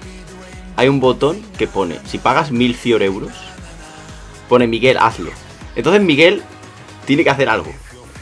hay 0.77 0.89
un 0.89 1.01
botón 1.01 1.43
que 1.59 1.67
pone, 1.67 1.99
si 2.07 2.19
pagas 2.19 2.51
1100 2.51 3.03
euros, 3.03 3.33
pone 4.49 4.67
Miguel, 4.67 4.97
hazlo. 4.99 5.31
Entonces 5.75 6.03
Miguel 6.03 6.43
tiene 7.05 7.25
que 7.25 7.31
hacer 7.31 7.49
algo. 7.49 7.73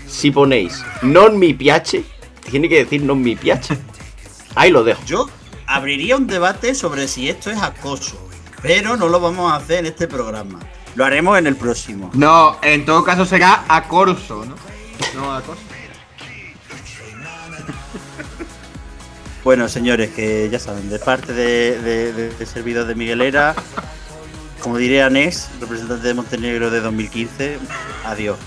Si 0.06 0.30
ponéis 0.30 0.84
non 1.02 1.38
mi 1.38 1.54
piace, 1.54 2.04
tiene 2.50 2.68
que 2.68 2.84
decir 2.84 3.02
non 3.02 3.20
mi 3.22 3.34
piace. 3.36 3.78
Ahí 4.54 4.70
lo 4.70 4.84
dejo. 4.84 5.02
Yo 5.06 5.28
abriría 5.66 6.16
un 6.16 6.26
debate 6.26 6.74
sobre 6.74 7.08
si 7.08 7.28
esto 7.28 7.50
es 7.50 7.60
acoso. 7.62 8.23
Pero 8.64 8.96
no 8.96 9.08
lo 9.08 9.20
vamos 9.20 9.52
a 9.52 9.56
hacer 9.56 9.80
en 9.80 9.86
este 9.86 10.08
programa. 10.08 10.58
Lo 10.94 11.04
haremos 11.04 11.38
en 11.38 11.46
el 11.46 11.54
próximo. 11.56 12.10
No, 12.14 12.56
en 12.62 12.84
todo 12.86 13.04
caso 13.04 13.26
será 13.26 13.64
a 13.68 13.86
corso, 13.86 14.44
¿no? 14.44 14.54
No 15.14 15.34
a 15.34 15.42
cosa. 15.42 15.60
Bueno, 19.44 19.68
señores, 19.68 20.10
que 20.12 20.48
ya 20.50 20.58
saben, 20.58 20.88
de 20.88 20.98
parte 20.98 21.34
de, 21.34 21.78
de, 21.82 22.12
de- 22.14 22.30
de 22.30 22.46
servidor 22.46 22.86
de 22.86 22.94
Miguelera, 22.94 23.54
como 24.62 24.78
diría 24.78 25.10
Nes, 25.10 25.50
representante 25.60 26.08
de 26.08 26.14
Montenegro 26.14 26.70
de 26.70 26.80
2015, 26.80 27.58
adiós. 28.06 28.38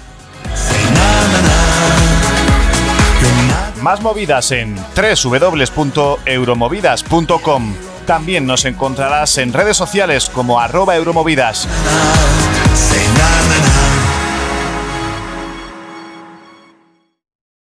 Más 3.84 4.01
movidas 4.01 4.49
en 4.51 4.76
www.euromovidas.com. 4.95 7.74
También 8.08 8.45
nos 8.45 8.64
encontrarás 8.64 9.38
en 9.38 9.51
redes 9.51 9.76
sociales 9.76 10.30
como 10.30 10.62
arroba 10.62 10.95
euromovidas. 10.95 11.68